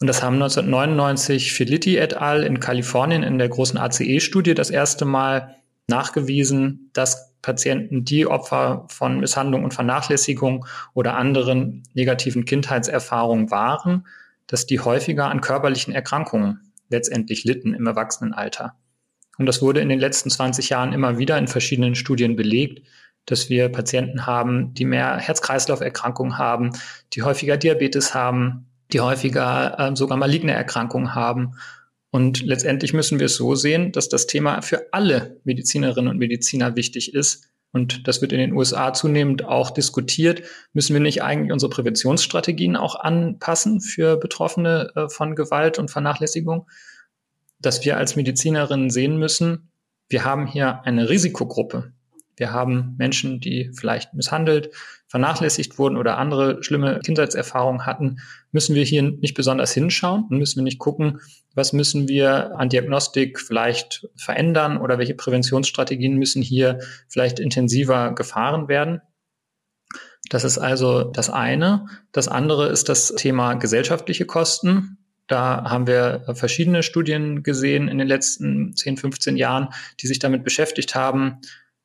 Und 0.00 0.08
das 0.08 0.22
haben 0.22 0.34
1999 0.34 1.52
Felitti 1.52 1.96
et 1.96 2.14
al. 2.14 2.42
in 2.42 2.60
Kalifornien 2.60 3.22
in 3.22 3.38
der 3.38 3.48
großen 3.48 3.78
ACE-Studie 3.78 4.54
das 4.54 4.68
erste 4.68 5.04
Mal 5.04 5.56
nachgewiesen, 5.86 6.90
dass 6.92 7.31
Patienten, 7.42 8.04
die 8.04 8.26
Opfer 8.26 8.86
von 8.88 9.20
Misshandlung 9.20 9.64
und 9.64 9.74
Vernachlässigung 9.74 10.64
oder 10.94 11.16
anderen 11.16 11.82
negativen 11.92 12.44
Kindheitserfahrungen 12.44 13.50
waren, 13.50 14.06
dass 14.46 14.66
die 14.66 14.80
häufiger 14.80 15.28
an 15.28 15.40
körperlichen 15.40 15.92
Erkrankungen 15.92 16.72
letztendlich 16.88 17.44
litten 17.44 17.74
im 17.74 17.86
Erwachsenenalter. 17.86 18.76
Und 19.38 19.46
das 19.46 19.60
wurde 19.60 19.80
in 19.80 19.88
den 19.88 19.98
letzten 19.98 20.30
20 20.30 20.68
Jahren 20.68 20.92
immer 20.92 21.18
wieder 21.18 21.36
in 21.38 21.48
verschiedenen 21.48 21.94
Studien 21.94 22.36
belegt, 22.36 22.86
dass 23.26 23.48
wir 23.48 23.68
Patienten 23.68 24.26
haben, 24.26 24.74
die 24.74 24.84
mehr 24.84 25.16
Herz-Kreislauf-Erkrankungen 25.16 26.38
haben, 26.38 26.72
die 27.12 27.22
häufiger 27.22 27.56
Diabetes 27.56 28.14
haben, 28.14 28.66
die 28.92 29.00
häufiger 29.00 29.78
äh, 29.78 29.96
sogar 29.96 30.18
maligne 30.18 30.52
Erkrankungen 30.52 31.14
haben 31.14 31.54
und 32.12 32.42
letztendlich 32.42 32.92
müssen 32.92 33.18
wir 33.18 33.26
es 33.26 33.36
so 33.36 33.54
sehen, 33.54 33.90
dass 33.90 34.10
das 34.10 34.26
Thema 34.26 34.60
für 34.60 34.92
alle 34.92 35.40
Medizinerinnen 35.44 36.10
und 36.10 36.18
Mediziner 36.18 36.76
wichtig 36.76 37.14
ist. 37.14 37.48
Und 37.72 38.06
das 38.06 38.20
wird 38.20 38.34
in 38.34 38.38
den 38.38 38.52
USA 38.52 38.92
zunehmend 38.92 39.46
auch 39.46 39.70
diskutiert. 39.70 40.42
Müssen 40.74 40.92
wir 40.92 41.00
nicht 41.00 41.22
eigentlich 41.22 41.52
unsere 41.52 41.70
Präventionsstrategien 41.70 42.76
auch 42.76 42.96
anpassen 42.96 43.80
für 43.80 44.18
Betroffene 44.18 44.92
äh, 44.94 45.08
von 45.08 45.34
Gewalt 45.34 45.78
und 45.78 45.90
Vernachlässigung? 45.90 46.68
Dass 47.58 47.82
wir 47.82 47.96
als 47.96 48.14
Medizinerinnen 48.14 48.90
sehen 48.90 49.16
müssen, 49.16 49.70
wir 50.10 50.26
haben 50.26 50.46
hier 50.46 50.84
eine 50.84 51.08
Risikogruppe. 51.08 51.94
Wir 52.36 52.52
haben 52.52 52.94
Menschen, 52.98 53.40
die 53.40 53.70
vielleicht 53.72 54.12
misshandelt, 54.12 54.70
vernachlässigt 55.12 55.78
wurden 55.78 55.98
oder 55.98 56.16
andere 56.16 56.62
schlimme 56.64 56.98
Kindheitserfahrungen 57.04 57.84
hatten. 57.84 58.20
Müssen 58.50 58.74
wir 58.74 58.82
hier 58.82 59.02
nicht 59.02 59.34
besonders 59.34 59.70
hinschauen 59.72 60.24
und 60.30 60.38
müssen 60.38 60.56
wir 60.56 60.62
nicht 60.62 60.78
gucken, 60.78 61.20
was 61.54 61.74
müssen 61.74 62.08
wir 62.08 62.58
an 62.58 62.70
Diagnostik 62.70 63.38
vielleicht 63.38 64.08
verändern 64.16 64.78
oder 64.78 64.96
welche 64.96 65.14
Präventionsstrategien 65.14 66.16
müssen 66.16 66.40
hier 66.40 66.78
vielleicht 67.08 67.40
intensiver 67.40 68.14
gefahren 68.14 68.68
werden? 68.68 69.02
Das 70.30 70.44
ist 70.44 70.56
also 70.56 71.04
das 71.04 71.28
eine. 71.28 71.84
Das 72.12 72.28
andere 72.28 72.70
ist 72.70 72.88
das 72.88 73.14
Thema 73.14 73.52
gesellschaftliche 73.52 74.24
Kosten. 74.24 74.96
Da 75.26 75.64
haben 75.64 75.86
wir 75.86 76.24
verschiedene 76.32 76.82
Studien 76.82 77.42
gesehen 77.42 77.88
in 77.88 77.98
den 77.98 78.08
letzten 78.08 78.74
10, 78.74 78.96
15 78.96 79.36
Jahren, 79.36 79.68
die 80.00 80.06
sich 80.06 80.20
damit 80.20 80.42
beschäftigt 80.42 80.94
haben. 80.94 81.42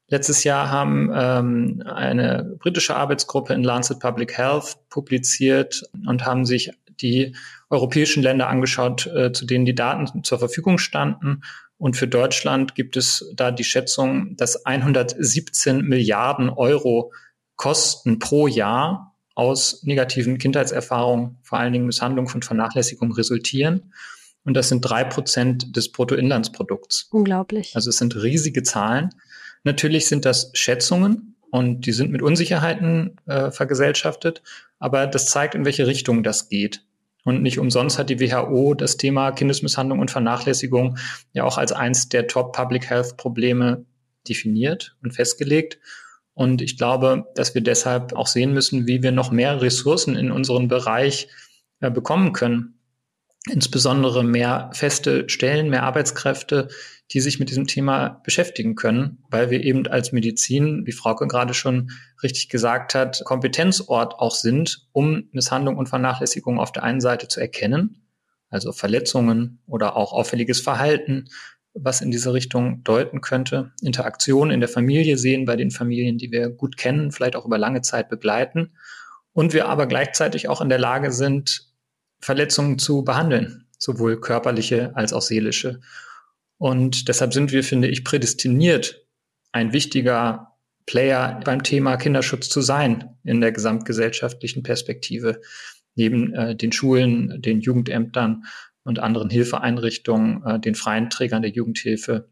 Letztes 0.09 0.45
Jahr 0.45 0.69
haben 0.71 1.11
ähm, 1.13 1.83
eine 1.85 2.55
britische 2.59 2.95
Arbeitsgruppe 2.95 3.53
in 3.53 3.63
Lancet 3.63 3.99
Public 3.99 4.37
Health 4.37 4.77
publiziert 4.89 5.83
und 6.07 6.25
haben 6.25 6.45
sich 6.45 6.71
die 7.01 7.35
europäischen 7.69 8.23
Länder 8.23 8.47
angeschaut, 8.47 9.05
äh, 9.07 9.33
zu 9.33 9.45
denen 9.45 9.65
die 9.65 9.75
Daten 9.75 10.23
zur 10.23 10.39
Verfügung 10.39 10.77
standen. 10.77 11.41
Und 11.77 11.97
für 11.97 12.07
Deutschland 12.07 12.73
gibt 12.73 12.95
es 12.95 13.31
da 13.35 13.51
die 13.51 13.65
Schätzung, 13.65 14.35
dass 14.37 14.65
117 14.65 15.81
Milliarden 15.81 16.49
Euro 16.49 17.11
Kosten 17.57 18.19
pro 18.19 18.47
Jahr 18.47 19.15
aus 19.35 19.83
negativen 19.83 20.37
Kindheitserfahrungen, 20.37 21.37
vor 21.43 21.59
allen 21.59 21.73
Dingen 21.73 21.85
Misshandlung 21.85 22.27
von 22.27 22.41
Vernachlässigung 22.41 23.11
resultieren. 23.11 23.93
Und 24.43 24.55
das 24.55 24.69
sind 24.69 24.81
drei 24.81 25.03
Prozent 25.03 25.75
des 25.75 25.91
Bruttoinlandsprodukts. 25.91 27.09
Unglaublich. 27.11 27.75
Also 27.75 27.89
es 27.89 27.97
sind 27.97 28.15
riesige 28.15 28.63
Zahlen. 28.63 29.09
Natürlich 29.67 30.07
sind 30.07 30.23
das 30.23 30.49
Schätzungen 30.53 31.35
und 31.51 31.85
die 31.85 31.91
sind 31.91 32.09
mit 32.09 32.21
Unsicherheiten 32.21 33.17
äh, 33.25 33.51
vergesellschaftet, 33.51 34.41
aber 34.79 35.07
das 35.07 35.25
zeigt, 35.25 35.55
in 35.55 35.65
welche 35.65 35.87
Richtung 35.87 36.23
das 36.23 36.47
geht. 36.47 36.85
Und 37.25 37.41
nicht 37.41 37.59
umsonst 37.59 37.99
hat 37.99 38.09
die 38.09 38.21
WHO 38.21 38.75
das 38.75 38.95
Thema 38.95 39.31
Kindesmisshandlung 39.31 39.99
und 39.99 40.09
Vernachlässigung 40.09 40.97
ja 41.33 41.43
auch 41.43 41.57
als 41.57 41.73
eins 41.73 42.07
der 42.07 42.27
Top 42.27 42.55
Public 42.55 42.89
Health 42.89 43.17
Probleme 43.17 43.83
definiert 44.29 44.95
und 45.03 45.11
festgelegt. 45.11 45.79
Und 46.33 46.61
ich 46.61 46.77
glaube, 46.77 47.25
dass 47.35 47.53
wir 47.53 47.61
deshalb 47.61 48.13
auch 48.13 48.27
sehen 48.27 48.53
müssen, 48.53 48.87
wie 48.87 49.03
wir 49.03 49.11
noch 49.11 49.31
mehr 49.31 49.61
Ressourcen 49.61 50.15
in 50.15 50.31
unseren 50.31 50.69
Bereich 50.69 51.27
äh, 51.81 51.91
bekommen 51.91 52.31
können. 52.31 52.79
Insbesondere 53.51 54.23
mehr 54.23 54.69
feste 54.71 55.27
Stellen, 55.27 55.69
mehr 55.69 55.83
Arbeitskräfte, 55.83 56.69
die 57.11 57.21
sich 57.21 57.39
mit 57.39 57.49
diesem 57.49 57.67
Thema 57.67 58.21
beschäftigen 58.23 58.75
können, 58.75 59.23
weil 59.29 59.49
wir 59.49 59.63
eben 59.63 59.87
als 59.87 60.11
Medizin, 60.11 60.85
wie 60.85 60.91
Frauke 60.91 61.27
gerade 61.27 61.53
schon 61.53 61.91
richtig 62.21 62.49
gesagt 62.49 62.95
hat, 62.95 63.21
Kompetenzort 63.23 64.15
auch 64.15 64.35
sind, 64.35 64.87
um 64.91 65.29
Misshandlung 65.31 65.77
und 65.77 65.87
Vernachlässigung 65.87 66.59
auf 66.59 66.71
der 66.71 66.83
einen 66.83 66.99
Seite 66.99 67.27
zu 67.27 67.39
erkennen, 67.39 68.07
also 68.49 68.71
Verletzungen 68.73 69.61
oder 69.67 69.95
auch 69.95 70.11
auffälliges 70.11 70.59
Verhalten, 70.59 71.29
was 71.73 72.01
in 72.01 72.11
diese 72.11 72.33
Richtung 72.33 72.83
deuten 72.83 73.21
könnte, 73.21 73.71
Interaktion 73.81 74.51
in 74.51 74.59
der 74.59 74.69
Familie 74.69 75.17
sehen 75.17 75.45
bei 75.45 75.55
den 75.55 75.71
Familien, 75.71 76.17
die 76.17 76.31
wir 76.31 76.49
gut 76.49 76.75
kennen, 76.75 77.11
vielleicht 77.11 77.35
auch 77.35 77.45
über 77.45 77.57
lange 77.57 77.81
Zeit 77.81 78.09
begleiten. 78.09 78.73
Und 79.31 79.53
wir 79.53 79.67
aber 79.67 79.85
gleichzeitig 79.85 80.49
auch 80.49 80.61
in 80.61 80.69
der 80.69 80.79
Lage 80.79 81.11
sind, 81.11 81.71
Verletzungen 82.19 82.79
zu 82.79 83.03
behandeln, 83.03 83.67
sowohl 83.77 84.19
körperliche 84.19 84.91
als 84.95 85.13
auch 85.13 85.21
seelische. 85.21 85.79
Und 86.57 87.07
deshalb 87.07 87.33
sind 87.33 87.51
wir, 87.51 87.63
finde 87.63 87.87
ich, 87.87 88.03
prädestiniert, 88.03 89.05
ein 89.51 89.73
wichtiger 89.73 90.57
Player 90.85 91.39
beim 91.43 91.63
Thema 91.63 91.97
Kinderschutz 91.97 92.49
zu 92.49 92.61
sein 92.61 93.17
in 93.23 93.41
der 93.41 93.51
gesamtgesellschaftlichen 93.51 94.63
Perspektive. 94.63 95.41
Neben 95.95 96.33
äh, 96.33 96.55
den 96.55 96.71
Schulen, 96.71 97.41
den 97.41 97.61
Jugendämtern 97.61 98.45
und 98.83 98.99
anderen 98.99 99.29
Hilfeeinrichtungen, 99.29 100.43
äh, 100.45 100.59
den 100.59 100.75
freien 100.75 101.09
Trägern 101.09 101.41
der 101.41 101.51
Jugendhilfe, 101.51 102.29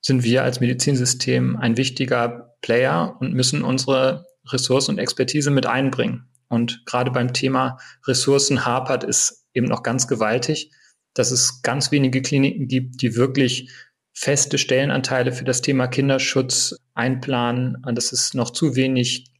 sind 0.00 0.24
wir 0.24 0.42
als 0.42 0.60
Medizinsystem 0.60 1.56
ein 1.56 1.76
wichtiger 1.76 2.56
Player 2.60 3.16
und 3.20 3.34
müssen 3.34 3.62
unsere 3.62 4.26
Ressourcen 4.48 4.92
und 4.92 4.98
Expertise 4.98 5.50
mit 5.50 5.66
einbringen. 5.66 6.28
Und 6.48 6.84
gerade 6.86 7.12
beim 7.12 7.32
Thema 7.32 7.78
Ressourcen 8.06 8.66
hapert 8.66 9.04
es 9.04 9.46
eben 9.54 9.68
noch 9.68 9.84
ganz 9.84 10.08
gewaltig 10.08 10.72
dass 11.14 11.30
es 11.30 11.62
ganz 11.62 11.90
wenige 11.92 12.22
Kliniken 12.22 12.68
gibt, 12.68 13.02
die 13.02 13.16
wirklich 13.16 13.70
feste 14.12 14.58
Stellenanteile 14.58 15.32
für 15.32 15.44
das 15.44 15.62
Thema 15.62 15.86
Kinderschutz 15.86 16.76
einplanen, 16.94 17.82
dass 17.94 18.12
es 18.12 18.34
noch 18.34 18.50
zu 18.50 18.76
wenig 18.76 19.32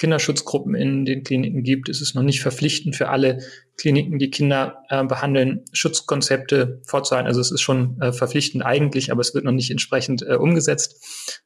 Kinderschutzgruppen 0.00 0.74
in 0.74 1.04
den 1.04 1.24
Kliniken 1.24 1.62
gibt. 1.62 1.88
Es 1.88 2.00
ist 2.00 2.14
noch 2.14 2.22
nicht 2.22 2.40
verpflichtend 2.40 2.96
für 2.96 3.08
alle 3.08 3.38
Kliniken, 3.76 4.18
die 4.18 4.30
Kinder 4.30 4.82
äh, 4.88 5.04
behandeln, 5.04 5.64
Schutzkonzepte 5.72 6.80
vorzuhalten. 6.86 7.26
Also 7.26 7.40
es 7.40 7.50
ist 7.50 7.60
schon 7.60 8.00
äh, 8.00 8.12
verpflichtend 8.12 8.64
eigentlich, 8.64 9.12
aber 9.12 9.20
es 9.20 9.34
wird 9.34 9.44
noch 9.44 9.52
nicht 9.52 9.70
entsprechend 9.70 10.22
äh, 10.22 10.36
umgesetzt. 10.36 11.38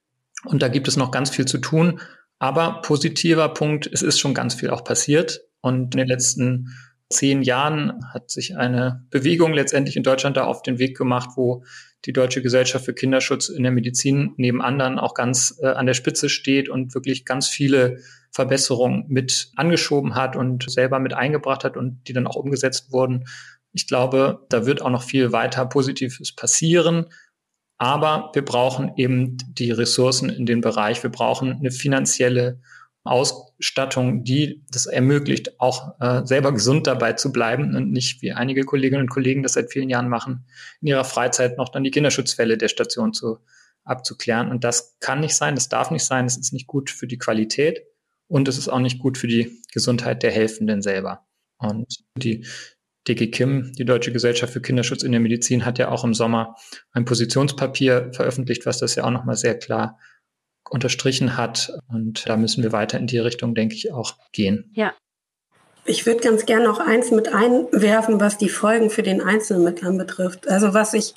Und 0.44 0.62
da 0.62 0.68
gibt 0.68 0.86
es 0.86 0.96
noch 0.96 1.10
ganz 1.10 1.30
viel 1.30 1.46
zu 1.46 1.58
tun. 1.58 2.00
Aber 2.38 2.80
positiver 2.82 3.48
Punkt, 3.48 3.88
es 3.92 4.02
ist 4.02 4.20
schon 4.20 4.34
ganz 4.34 4.54
viel 4.54 4.70
auch 4.70 4.84
passiert. 4.84 5.40
Und 5.60 5.94
in 5.94 5.98
den 5.98 6.08
letzten 6.08 6.70
zehn 7.14 7.42
Jahren 7.42 8.00
hat 8.12 8.30
sich 8.30 8.56
eine 8.56 9.04
Bewegung 9.10 9.52
letztendlich 9.52 9.96
in 9.96 10.02
Deutschland 10.02 10.36
da 10.36 10.44
auf 10.44 10.62
den 10.62 10.78
Weg 10.78 10.96
gemacht, 10.96 11.30
wo 11.36 11.64
die 12.04 12.12
Deutsche 12.12 12.42
Gesellschaft 12.42 12.84
für 12.84 12.94
Kinderschutz 12.94 13.48
in 13.48 13.62
der 13.62 13.72
Medizin 13.72 14.34
neben 14.36 14.60
anderen 14.60 14.98
auch 14.98 15.14
ganz 15.14 15.58
äh, 15.62 15.68
an 15.68 15.86
der 15.86 15.94
Spitze 15.94 16.28
steht 16.28 16.68
und 16.68 16.94
wirklich 16.94 17.24
ganz 17.24 17.48
viele 17.48 17.98
Verbesserungen 18.30 19.04
mit 19.08 19.50
angeschoben 19.56 20.14
hat 20.14 20.36
und 20.36 20.70
selber 20.70 20.98
mit 20.98 21.14
eingebracht 21.14 21.64
hat 21.64 21.76
und 21.76 22.02
die 22.08 22.12
dann 22.12 22.26
auch 22.26 22.36
umgesetzt 22.36 22.92
wurden. 22.92 23.24
Ich 23.72 23.86
glaube, 23.86 24.44
da 24.50 24.66
wird 24.66 24.82
auch 24.82 24.90
noch 24.90 25.02
viel 25.02 25.32
weiter 25.32 25.64
Positives 25.66 26.34
passieren. 26.34 27.06
Aber 27.78 28.30
wir 28.34 28.44
brauchen 28.44 28.92
eben 28.96 29.36
die 29.48 29.70
Ressourcen 29.70 30.30
in 30.30 30.46
den 30.46 30.60
Bereich. 30.60 31.02
Wir 31.02 31.10
brauchen 31.10 31.52
eine 31.52 31.70
finanzielle 31.70 32.60
Ausstattung, 33.04 34.24
die 34.24 34.64
das 34.70 34.86
ermöglicht, 34.86 35.60
auch 35.60 36.00
äh, 36.00 36.24
selber 36.24 36.52
gesund 36.52 36.86
dabei 36.86 37.12
zu 37.12 37.32
bleiben 37.32 37.76
und 37.76 37.92
nicht, 37.92 38.22
wie 38.22 38.32
einige 38.32 38.64
Kolleginnen 38.64 39.02
und 39.02 39.10
Kollegen 39.10 39.42
das 39.42 39.52
seit 39.52 39.70
vielen 39.70 39.90
Jahren 39.90 40.08
machen, 40.08 40.46
in 40.80 40.88
ihrer 40.88 41.04
Freizeit 41.04 41.58
noch 41.58 41.68
dann 41.68 41.84
die 41.84 41.90
Kinderschutzfälle 41.90 42.56
der 42.56 42.68
Station 42.68 43.12
zu, 43.12 43.38
abzuklären. 43.84 44.50
Und 44.50 44.64
das 44.64 44.96
kann 45.00 45.20
nicht 45.20 45.36
sein, 45.36 45.54
das 45.54 45.68
darf 45.68 45.90
nicht 45.90 46.04
sein, 46.04 46.26
es 46.26 46.36
ist 46.36 46.52
nicht 46.52 46.66
gut 46.66 46.90
für 46.90 47.06
die 47.06 47.18
Qualität 47.18 47.82
und 48.26 48.48
es 48.48 48.58
ist 48.58 48.68
auch 48.68 48.80
nicht 48.80 48.98
gut 48.98 49.18
für 49.18 49.28
die 49.28 49.60
Gesundheit 49.72 50.22
der 50.22 50.30
Helfenden 50.30 50.82
selber. 50.82 51.26
Und 51.58 52.04
die 52.16 52.46
DG 53.06 53.30
Kim, 53.30 53.72
die 53.74 53.84
Deutsche 53.84 54.12
Gesellschaft 54.12 54.52
für 54.52 54.62
Kinderschutz 54.62 55.02
in 55.02 55.12
der 55.12 55.20
Medizin, 55.20 55.64
hat 55.64 55.78
ja 55.78 55.90
auch 55.90 56.04
im 56.04 56.14
Sommer 56.14 56.56
ein 56.92 57.04
Positionspapier 57.04 58.10
veröffentlicht, 58.14 58.64
was 58.64 58.78
das 58.78 58.94
ja 58.94 59.04
auch 59.04 59.10
nochmal 59.10 59.36
sehr 59.36 59.58
klar 59.58 59.98
unterstrichen 60.70 61.36
hat. 61.36 61.72
Und 61.88 62.28
da 62.28 62.36
müssen 62.36 62.62
wir 62.62 62.72
weiter 62.72 62.98
in 62.98 63.06
die 63.06 63.18
Richtung, 63.18 63.54
denke 63.54 63.74
ich, 63.74 63.92
auch 63.92 64.14
gehen. 64.32 64.70
Ja. 64.74 64.92
Ich 65.86 66.06
würde 66.06 66.20
ganz 66.20 66.46
gerne 66.46 66.64
noch 66.64 66.80
eins 66.80 67.10
mit 67.10 67.34
einwerfen, 67.34 68.18
was 68.18 68.38
die 68.38 68.48
Folgen 68.48 68.88
für 68.88 69.02
den 69.02 69.20
Einzelnen 69.20 69.64
mit 69.64 69.84
anbetrifft. 69.84 70.48
Also 70.48 70.72
was 70.72 70.94
ich 70.94 71.14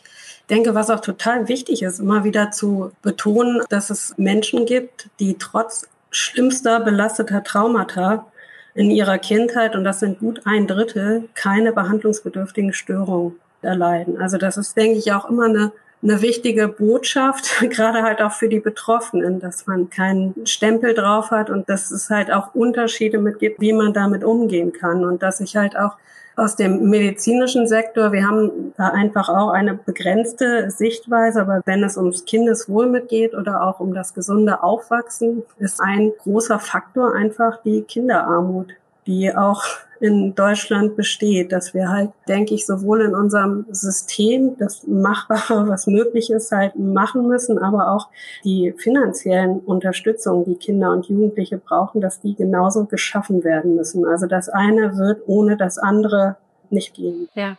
denke, 0.50 0.75
was 0.75 0.89
auch 0.89 1.00
total 1.00 1.48
wichtig 1.48 1.84
ist, 1.84 2.00
immer 2.00 2.25
wieder 2.25 2.51
zu 2.51 2.92
betonen, 3.01 3.62
dass 3.70 3.89
es 3.89 4.13
Menschen 4.18 4.66
gibt, 4.66 5.10
die 5.20 5.38
trotz 5.38 5.88
schlimmster 6.12 6.82
belasteter 6.82 7.44
Traumata 7.44 8.27
in 8.74 8.92
ihrer 8.92 9.18
Kindheit, 9.18 9.75
und 9.75 9.84
das 9.84 10.00
sind 10.00 10.20
gut 10.20 10.42
ein 10.46 10.68
Drittel, 10.68 11.30
keine 11.34 11.74
behandlungsbedürftigen 11.74 12.74
Störungen 12.74 13.36
erleiden. 13.62 14.22
Also 14.22 14.38
das 14.38 14.58
ist, 14.58 14.77
denke 14.77 15.00
ich, 15.00 15.12
auch 15.13 15.30
immer 15.30 15.46
eine 15.46 15.72
eine 16.08 16.22
wichtige 16.22 16.68
Botschaft, 16.68 17.60
gerade 17.70 18.04
halt 18.04 18.22
auch 18.22 18.32
für 18.32 18.50
die 18.50 18.60
Betroffenen, 18.60 19.40
dass 19.40 19.68
man 19.68 19.90
keinen 19.90 20.46
Stempel 20.46 20.94
drauf 20.94 21.32
hat 21.32 21.50
und 21.50 21.70
dass 21.70 21.92
es 21.92 22.10
halt 22.10 22.32
auch 22.32 22.56
Unterschiede 22.56 23.20
mitgibt, 23.20 23.60
wie 23.60 23.74
man 23.74 23.94
damit 23.94 24.24
umgehen 24.24 24.72
kann. 24.72 25.04
Und 25.04 25.22
dass 25.22 25.40
ich 25.40 25.56
halt 25.56 25.78
auch 25.78 25.98
aus 26.36 26.56
dem 26.56 26.90
medizinischen 26.90 27.68
Sektor, 27.68 28.12
wir 28.12 28.28
haben 28.28 28.74
da 28.78 28.90
einfach 28.90 29.28
auch 29.28 29.50
eine 29.50 29.74
begrenzte 29.74 30.70
Sichtweise, 30.70 31.42
aber 31.42 31.62
wenn 31.66 31.84
es 31.84 31.98
ums 31.98 32.26
Kindeswohl 32.26 32.88
mitgeht 32.88 33.34
oder 33.34 33.64
auch 33.64 33.80
um 33.80 33.96
das 33.96 34.14
gesunde 34.14 34.62
Aufwachsen, 34.62 35.44
ist 35.58 35.82
ein 35.82 36.12
großer 36.20 36.60
Faktor 36.60 37.16
einfach 37.16 37.64
die 37.64 37.82
Kinderarmut, 37.82 38.68
die 39.08 39.36
auch 39.36 39.64
in 40.00 40.36
Deutschland 40.36 40.96
besteht, 40.96 41.52
dass 41.52 41.74
wir 41.74 41.90
halt, 41.90 42.12
denke 42.28 42.54
ich, 42.54 42.66
sowohl 42.66 43.02
in 43.02 43.16
unserem 43.16 43.66
System 43.72 44.56
das 44.58 44.86
Machbare, 44.86 45.68
was 45.68 45.88
möglich 45.88 46.30
ist, 46.30 46.52
halt 46.52 46.76
machen 46.78 47.28
müssen, 47.28 47.58
aber 47.58 47.92
auch 47.92 48.10
die 48.44 48.74
finanziellen 48.78 49.60
Unterstützungen, 49.60 50.46
die 50.46 50.56
Kinder 50.56 50.92
und 50.92 51.08
Jugendliche 51.08 51.58
brauchen, 51.58 52.02
dass 52.02 52.20
die 52.20 52.36
genauso 52.36 52.86
geschaffen 52.86 53.44
werden 53.44 53.76
müssen. 53.76 54.06
Also 54.06 54.28
das 54.28 54.50
eine 54.50 54.98
wird 54.98 55.24
ohne 55.26 55.58
das 55.58 55.78
andere 55.78 56.38
nicht 56.70 56.94
gehen. 56.94 57.28
Ja. 57.34 57.58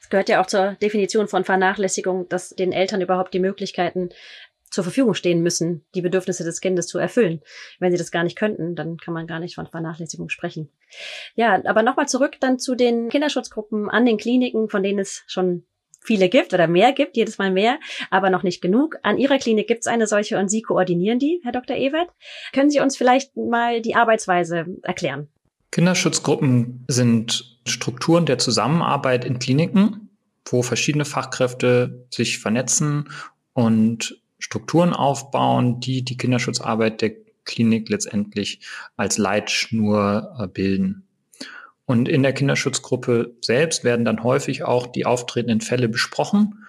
Es 0.00 0.10
gehört 0.10 0.28
ja 0.30 0.40
auch 0.40 0.46
zur 0.46 0.72
Definition 0.80 1.28
von 1.28 1.44
Vernachlässigung, 1.44 2.28
dass 2.30 2.50
den 2.50 2.72
Eltern 2.72 3.02
überhaupt 3.02 3.34
die 3.34 3.40
Möglichkeiten 3.40 4.08
zur 4.70 4.84
Verfügung 4.84 5.14
stehen 5.14 5.42
müssen, 5.42 5.84
die 5.94 6.02
Bedürfnisse 6.02 6.44
des 6.44 6.60
Kindes 6.60 6.86
zu 6.86 6.98
erfüllen. 6.98 7.40
Wenn 7.78 7.92
sie 7.92 7.98
das 7.98 8.10
gar 8.10 8.24
nicht 8.24 8.36
könnten, 8.36 8.74
dann 8.74 8.96
kann 8.96 9.14
man 9.14 9.26
gar 9.26 9.40
nicht 9.40 9.54
von 9.54 9.66
Vernachlässigung 9.66 10.28
sprechen. 10.28 10.70
Ja, 11.34 11.62
aber 11.64 11.82
nochmal 11.82 12.08
zurück 12.08 12.36
dann 12.40 12.58
zu 12.58 12.74
den 12.74 13.08
Kinderschutzgruppen 13.08 13.88
an 13.88 14.06
den 14.06 14.18
Kliniken, 14.18 14.68
von 14.68 14.82
denen 14.82 14.98
es 14.98 15.24
schon 15.26 15.64
viele 16.00 16.28
gibt 16.28 16.54
oder 16.54 16.66
mehr 16.66 16.92
gibt, 16.92 17.16
jedes 17.16 17.38
Mal 17.38 17.50
mehr, 17.50 17.78
aber 18.10 18.30
noch 18.30 18.42
nicht 18.42 18.60
genug. 18.60 18.96
An 19.02 19.18
Ihrer 19.18 19.38
Klinik 19.38 19.68
gibt 19.68 19.80
es 19.80 19.86
eine 19.86 20.06
solche 20.06 20.38
und 20.38 20.48
Sie 20.48 20.62
koordinieren 20.62 21.18
die, 21.18 21.40
Herr 21.44 21.52
Dr. 21.52 21.76
Ewert. 21.76 22.08
Können 22.52 22.70
Sie 22.70 22.80
uns 22.80 22.96
vielleicht 22.96 23.36
mal 23.36 23.82
die 23.82 23.94
Arbeitsweise 23.94 24.66
erklären? 24.82 25.28
Kinderschutzgruppen 25.70 26.84
sind 26.88 27.60
Strukturen 27.66 28.24
der 28.24 28.38
Zusammenarbeit 28.38 29.24
in 29.24 29.38
Kliniken, 29.38 30.10
wo 30.46 30.62
verschiedene 30.62 31.04
Fachkräfte 31.04 32.06
sich 32.10 32.38
vernetzen 32.38 33.10
und 33.52 34.18
Strukturen 34.38 34.92
aufbauen, 34.92 35.80
die 35.80 36.02
die 36.02 36.16
Kinderschutzarbeit 36.16 37.00
der 37.02 37.12
Klinik 37.44 37.88
letztendlich 37.88 38.60
als 38.96 39.18
Leitschnur 39.18 40.36
äh, 40.38 40.46
bilden. 40.46 41.04
Und 41.86 42.08
in 42.08 42.22
der 42.22 42.34
Kinderschutzgruppe 42.34 43.34
selbst 43.40 43.82
werden 43.82 44.04
dann 44.04 44.22
häufig 44.22 44.62
auch 44.62 44.86
die 44.86 45.06
auftretenden 45.06 45.62
Fälle 45.62 45.88
besprochen, 45.88 46.66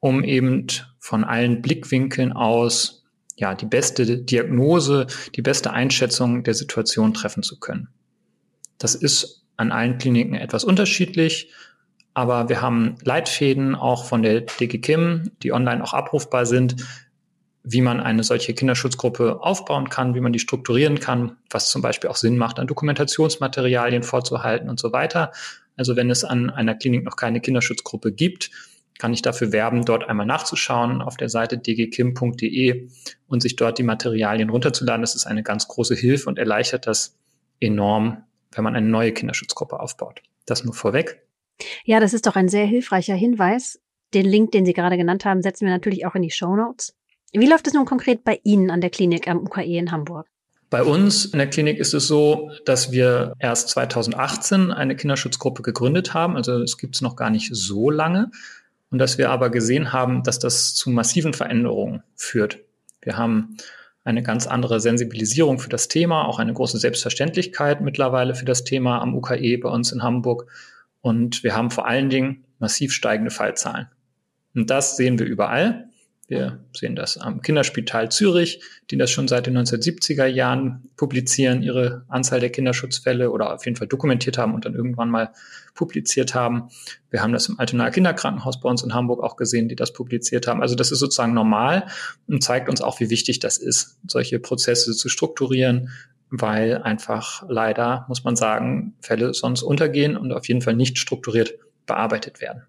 um 0.00 0.24
eben 0.24 0.66
von 0.98 1.22
allen 1.22 1.62
Blickwinkeln 1.62 2.32
aus 2.32 3.04
ja 3.36 3.54
die 3.54 3.66
beste 3.66 4.18
Diagnose, 4.18 5.06
die 5.34 5.42
beste 5.42 5.72
Einschätzung 5.72 6.42
der 6.42 6.54
Situation 6.54 7.14
treffen 7.14 7.42
zu 7.42 7.58
können. 7.58 7.88
Das 8.78 8.94
ist 8.94 9.44
an 9.56 9.72
allen 9.72 9.98
Kliniken 9.98 10.34
etwas 10.34 10.64
unterschiedlich, 10.64 11.52
aber 12.14 12.48
wir 12.48 12.62
haben 12.62 12.96
Leitfäden 13.02 13.74
auch 13.74 14.04
von 14.04 14.22
der 14.22 14.42
DG 14.42 14.78
Kim, 14.78 15.32
die 15.42 15.52
online 15.52 15.82
auch 15.82 15.92
abrufbar 15.92 16.46
sind, 16.46 16.76
wie 17.64 17.80
man 17.80 18.00
eine 18.00 18.22
solche 18.22 18.54
Kinderschutzgruppe 18.54 19.42
aufbauen 19.42 19.88
kann, 19.88 20.14
wie 20.14 20.20
man 20.20 20.32
die 20.32 20.38
strukturieren 20.38 21.00
kann, 21.00 21.36
was 21.50 21.70
zum 21.70 21.82
Beispiel 21.82 22.10
auch 22.10 22.16
Sinn 22.16 22.36
macht, 22.36 22.58
an 22.58 22.66
Dokumentationsmaterialien 22.66 24.02
vorzuhalten 24.02 24.68
und 24.68 24.78
so 24.78 24.92
weiter. 24.92 25.32
Also 25.76 25.96
wenn 25.96 26.10
es 26.10 26.24
an 26.24 26.50
einer 26.50 26.74
Klinik 26.74 27.04
noch 27.04 27.16
keine 27.16 27.40
Kinderschutzgruppe 27.40 28.12
gibt, 28.12 28.50
kann 28.98 29.12
ich 29.12 29.22
dafür 29.22 29.50
werben, 29.50 29.84
dort 29.84 30.08
einmal 30.08 30.26
nachzuschauen 30.26 31.02
auf 31.02 31.16
der 31.16 31.28
Seite 31.28 31.58
dgkim.de 31.58 32.88
und 33.26 33.40
sich 33.40 33.56
dort 33.56 33.78
die 33.78 33.82
Materialien 33.82 34.50
runterzuladen. 34.50 35.00
Das 35.00 35.16
ist 35.16 35.26
eine 35.26 35.42
ganz 35.42 35.66
große 35.66 35.96
Hilfe 35.96 36.28
und 36.28 36.38
erleichtert 36.38 36.86
das 36.86 37.16
enorm, 37.60 38.24
wenn 38.52 38.62
man 38.62 38.76
eine 38.76 38.86
neue 38.86 39.12
Kinderschutzgruppe 39.12 39.80
aufbaut. 39.80 40.22
Das 40.46 40.64
nur 40.64 40.74
vorweg. 40.74 41.23
Ja, 41.84 42.00
das 42.00 42.14
ist 42.14 42.26
doch 42.26 42.36
ein 42.36 42.48
sehr 42.48 42.66
hilfreicher 42.66 43.14
Hinweis. 43.14 43.80
Den 44.12 44.26
Link, 44.26 44.52
den 44.52 44.64
Sie 44.64 44.72
gerade 44.72 44.96
genannt 44.96 45.24
haben, 45.24 45.42
setzen 45.42 45.66
wir 45.66 45.72
natürlich 45.72 46.06
auch 46.06 46.14
in 46.14 46.22
die 46.22 46.30
Show 46.30 46.54
Notes. 46.54 46.94
Wie 47.32 47.48
läuft 47.48 47.66
es 47.66 47.74
nun 47.74 47.84
konkret 47.84 48.22
bei 48.22 48.40
Ihnen 48.44 48.70
an 48.70 48.80
der 48.80 48.90
Klinik 48.90 49.26
am 49.28 49.38
UKE 49.38 49.78
in 49.78 49.90
Hamburg? 49.90 50.28
Bei 50.70 50.82
uns 50.82 51.24
in 51.24 51.38
der 51.38 51.48
Klinik 51.48 51.78
ist 51.78 51.94
es 51.94 52.06
so, 52.06 52.50
dass 52.64 52.90
wir 52.92 53.34
erst 53.38 53.68
2018 53.70 54.70
eine 54.72 54.96
Kinderschutzgruppe 54.96 55.62
gegründet 55.62 56.14
haben. 56.14 56.36
Also 56.36 56.60
es 56.62 56.78
gibt 56.78 56.96
es 56.96 57.00
noch 57.00 57.16
gar 57.16 57.30
nicht 57.30 57.50
so 57.54 57.90
lange. 57.90 58.30
Und 58.90 58.98
dass 58.98 59.18
wir 59.18 59.30
aber 59.30 59.50
gesehen 59.50 59.92
haben, 59.92 60.22
dass 60.22 60.38
das 60.38 60.74
zu 60.74 60.90
massiven 60.90 61.32
Veränderungen 61.32 62.02
führt. 62.14 62.60
Wir 63.02 63.16
haben 63.16 63.56
eine 64.04 64.22
ganz 64.22 64.46
andere 64.46 64.80
Sensibilisierung 64.80 65.58
für 65.58 65.70
das 65.70 65.88
Thema, 65.88 66.26
auch 66.26 66.38
eine 66.38 66.52
große 66.52 66.78
Selbstverständlichkeit 66.78 67.80
mittlerweile 67.80 68.34
für 68.34 68.44
das 68.44 68.64
Thema 68.64 69.00
am 69.00 69.16
UKE 69.16 69.58
bei 69.58 69.68
uns 69.68 69.92
in 69.92 70.02
Hamburg. 70.02 70.46
Und 71.04 71.44
wir 71.44 71.54
haben 71.54 71.70
vor 71.70 71.86
allen 71.86 72.08
Dingen 72.08 72.44
massiv 72.58 72.90
steigende 72.94 73.30
Fallzahlen. 73.30 73.88
Und 74.54 74.70
das 74.70 74.96
sehen 74.96 75.18
wir 75.18 75.26
überall. 75.26 75.90
Wir 76.26 76.64
sehen 76.72 76.96
das 76.96 77.18
am 77.18 77.42
Kinderspital 77.42 78.10
Zürich, 78.10 78.62
die 78.90 78.96
das 78.96 79.10
schon 79.10 79.28
seit 79.28 79.46
den 79.46 79.58
1970er 79.58 80.24
Jahren 80.24 80.88
publizieren, 80.96 81.62
ihre 81.62 82.04
Anzahl 82.08 82.40
der 82.40 82.50
Kinderschutzfälle 82.50 83.30
oder 83.30 83.52
auf 83.52 83.64
jeden 83.66 83.76
Fall 83.76 83.88
dokumentiert 83.88 84.38
haben 84.38 84.54
und 84.54 84.64
dann 84.64 84.74
irgendwann 84.74 85.10
mal 85.10 85.32
publiziert 85.74 86.34
haben. 86.34 86.70
Wir 87.10 87.22
haben 87.22 87.32
das 87.32 87.48
im 87.48 87.58
Altenaer 87.58 87.90
Kinderkrankenhaus 87.90 88.58
bei 88.58 88.70
uns 88.70 88.82
in 88.82 88.94
Hamburg 88.94 89.22
auch 89.22 89.36
gesehen, 89.36 89.68
die 89.68 89.76
das 89.76 89.92
publiziert 89.92 90.46
haben. 90.46 90.62
Also 90.62 90.74
das 90.74 90.90
ist 90.90 91.00
sozusagen 91.00 91.34
normal 91.34 91.88
und 92.26 92.42
zeigt 92.42 92.70
uns 92.70 92.80
auch, 92.80 93.00
wie 93.00 93.10
wichtig 93.10 93.40
das 93.40 93.58
ist, 93.58 93.98
solche 94.08 94.38
Prozesse 94.38 94.92
zu 94.92 95.10
strukturieren, 95.10 95.90
weil 96.30 96.78
einfach 96.78 97.44
leider, 97.48 98.06
muss 98.08 98.24
man 98.24 98.34
sagen, 98.34 98.94
Fälle 99.00 99.34
sonst 99.34 99.62
untergehen 99.62 100.16
und 100.16 100.32
auf 100.32 100.48
jeden 100.48 100.62
Fall 100.62 100.74
nicht 100.74 100.98
strukturiert 100.98 101.54
bearbeitet 101.86 102.40
werden. 102.40 102.62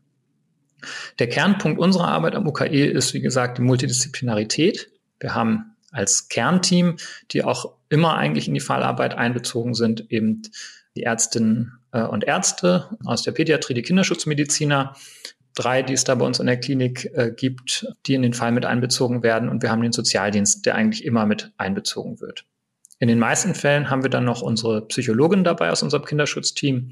Der 1.19 1.27
Kernpunkt 1.27 1.79
unserer 1.79 2.07
Arbeit 2.07 2.35
am 2.35 2.47
UKE 2.47 2.85
ist, 2.85 3.13
wie 3.13 3.21
gesagt, 3.21 3.57
die 3.57 3.61
Multidisziplinarität. 3.61 4.89
Wir 5.19 5.35
haben 5.35 5.75
als 5.91 6.27
Kernteam, 6.27 6.97
die 7.31 7.43
auch 7.43 7.73
immer 7.89 8.15
eigentlich 8.15 8.47
in 8.47 8.53
die 8.53 8.59
Fallarbeit 8.59 9.15
einbezogen 9.15 9.73
sind, 9.73 10.11
eben 10.11 10.41
die 10.95 11.03
Ärztinnen 11.03 11.79
äh, 11.91 12.03
und 12.03 12.25
Ärzte 12.25 12.89
aus 13.05 13.23
der 13.23 13.31
Pädiatrie, 13.31 13.73
die 13.73 13.81
Kinderschutzmediziner, 13.81 14.95
drei, 15.55 15.81
die 15.81 15.93
es 15.93 16.03
da 16.03 16.15
bei 16.15 16.25
uns 16.25 16.39
in 16.39 16.47
der 16.47 16.59
Klinik 16.59 17.09
äh, 17.13 17.31
gibt, 17.35 17.87
die 18.05 18.13
in 18.13 18.21
den 18.21 18.33
Fall 18.33 18.51
mit 18.51 18.65
einbezogen 18.65 19.23
werden. 19.23 19.49
Und 19.49 19.61
wir 19.61 19.71
haben 19.71 19.81
den 19.81 19.93
Sozialdienst, 19.93 20.65
der 20.65 20.75
eigentlich 20.75 21.05
immer 21.05 21.25
mit 21.25 21.51
einbezogen 21.57 22.19
wird. 22.19 22.45
In 22.99 23.07
den 23.07 23.19
meisten 23.19 23.55
Fällen 23.55 23.89
haben 23.89 24.03
wir 24.03 24.09
dann 24.09 24.23
noch 24.23 24.41
unsere 24.41 24.85
Psychologin 24.87 25.43
dabei 25.43 25.69
aus 25.69 25.83
unserem 25.83 26.05
Kinderschutzteam 26.05 26.91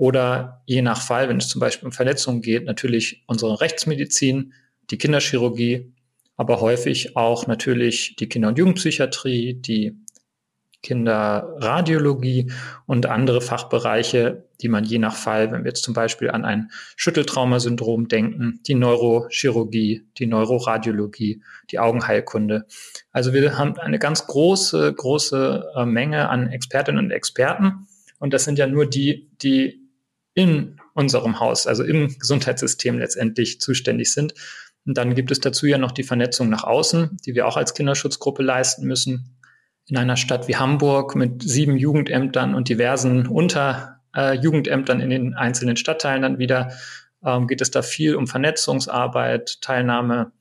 oder 0.00 0.62
je 0.64 0.80
nach 0.80 1.02
Fall, 1.02 1.28
wenn 1.28 1.36
es 1.36 1.48
zum 1.48 1.60
Beispiel 1.60 1.84
um 1.84 1.92
Verletzungen 1.92 2.40
geht, 2.40 2.64
natürlich 2.64 3.22
unsere 3.26 3.60
Rechtsmedizin, 3.60 4.54
die 4.90 4.96
Kinderchirurgie, 4.96 5.92
aber 6.38 6.62
häufig 6.62 7.18
auch 7.18 7.46
natürlich 7.46 8.16
die 8.16 8.26
Kinder- 8.26 8.48
und 8.48 8.56
Jugendpsychiatrie, 8.56 9.60
die 9.60 9.98
Kinderradiologie 10.82 12.50
und 12.86 13.04
andere 13.04 13.42
Fachbereiche, 13.42 14.48
die 14.62 14.68
man 14.68 14.84
je 14.84 14.96
nach 14.96 15.14
Fall, 15.14 15.52
wenn 15.52 15.64
wir 15.64 15.68
jetzt 15.68 15.84
zum 15.84 15.92
Beispiel 15.92 16.30
an 16.30 16.46
ein 16.46 16.70
Schütteltraumasyndrom 16.96 18.08
denken, 18.08 18.60
die 18.66 18.76
Neurochirurgie, 18.76 20.06
die 20.16 20.26
Neuroradiologie, 20.26 21.42
die 21.70 21.78
Augenheilkunde. 21.78 22.64
Also 23.12 23.34
wir 23.34 23.58
haben 23.58 23.76
eine 23.76 23.98
ganz 23.98 24.26
große, 24.26 24.94
große 24.94 25.72
äh, 25.76 25.84
Menge 25.84 26.30
an 26.30 26.48
Expertinnen 26.48 27.04
und 27.04 27.10
Experten. 27.10 27.86
Und 28.18 28.32
das 28.32 28.44
sind 28.44 28.58
ja 28.58 28.66
nur 28.66 28.86
die, 28.86 29.28
die 29.42 29.79
in 30.40 30.80
unserem 30.94 31.40
Haus, 31.40 31.66
also 31.66 31.84
im 31.84 32.16
Gesundheitssystem 32.18 32.98
letztendlich 32.98 33.60
zuständig 33.60 34.12
sind. 34.12 34.34
Und 34.86 34.96
dann 34.96 35.14
gibt 35.14 35.30
es 35.30 35.40
dazu 35.40 35.66
ja 35.66 35.78
noch 35.78 35.92
die 35.92 36.02
Vernetzung 36.02 36.48
nach 36.48 36.64
außen, 36.64 37.18
die 37.26 37.34
wir 37.34 37.46
auch 37.46 37.56
als 37.56 37.74
Kinderschutzgruppe 37.74 38.42
leisten 38.42 38.86
müssen. 38.86 39.36
In 39.86 39.96
einer 39.96 40.16
Stadt 40.16 40.48
wie 40.48 40.56
Hamburg 40.56 41.14
mit 41.16 41.42
sieben 41.42 41.76
Jugendämtern 41.76 42.54
und 42.54 42.68
diversen 42.68 43.26
Unterjugendämtern 43.26 45.00
äh, 45.00 45.04
in 45.04 45.10
den 45.10 45.34
einzelnen 45.34 45.76
Stadtteilen 45.76 46.22
dann 46.22 46.38
wieder 46.38 46.72
ähm, 47.24 47.46
geht 47.46 47.60
es 47.60 47.70
da 47.70 47.82
viel 47.82 48.14
um 48.14 48.26
Vernetzungsarbeit, 48.26 49.60
Teilnahme 49.60 50.32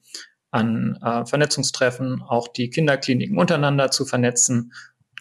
an 0.51 0.97
äh, 1.03 1.25
Vernetzungstreffen, 1.25 2.21
auch 2.21 2.47
die 2.47 2.69
Kinderkliniken 2.69 3.37
untereinander 3.37 3.91
zu 3.91 4.05
vernetzen. 4.05 4.73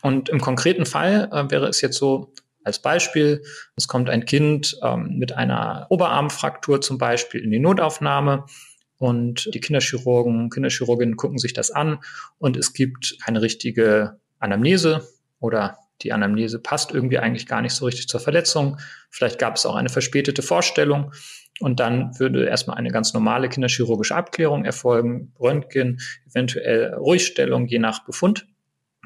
Und 0.03 0.29
im 0.29 0.41
konkreten 0.41 0.87
Fall 0.87 1.29
äh, 1.33 1.51
wäre 1.51 1.67
es 1.67 1.81
jetzt 1.81 1.99
so, 1.99 2.33
als 2.69 2.81
Beispiel, 2.81 3.43
es 3.77 3.89
kommt 3.89 4.09
ein 4.09 4.25
Kind 4.25 4.79
ähm, 4.83 5.17
mit 5.19 5.33
einer 5.33 5.87
Oberarmfraktur 5.91 6.81
zum 6.81 6.99
Beispiel 6.99 7.43
in 7.43 7.51
die 7.51 7.59
Notaufnahme 7.59 8.45
und 8.99 9.51
die 9.55 9.61
Kinderchirurgen, 9.61 10.51
Kinderchirurginnen 10.51 11.17
gucken 11.17 11.39
sich 11.39 11.53
das 11.53 11.71
an 11.71 11.99
und 12.39 12.57
es 12.57 12.73
gibt 12.73 13.17
keine 13.25 13.43
richtige 13.43 14.21
Anamnese 14.39 15.09
oder 15.41 15.79
die 16.03 16.13
Anamnese 16.13 16.61
passt 16.61 16.93
irgendwie 16.93 17.19
eigentlich 17.19 17.47
gar 17.47 17.61
nicht 17.61 17.75
so 17.75 17.85
richtig 17.85 18.09
zur 18.09 18.21
Verletzung. 18.21 18.79
Vielleicht 19.11 19.39
gab 19.39 19.57
es 19.57 19.67
auch 19.67 19.75
eine 19.75 19.89
verspätete 19.89 20.43
Vorstellung. 20.43 21.13
Und 21.61 21.81
dann 21.81 22.17
würde 22.21 22.47
erstmal 22.47 22.77
eine 22.77 22.93
ganz 22.93 23.15
normale 23.15 23.49
kinderchirurgische 23.49 24.15
Abklärung 24.15 24.65
erfolgen, 24.65 25.33
Röntgen, 25.41 25.99
eventuell 26.31 26.95
Ruhigstellung, 26.95 27.67
je 27.67 27.81
nach 27.81 28.05
Befund. 28.05 28.47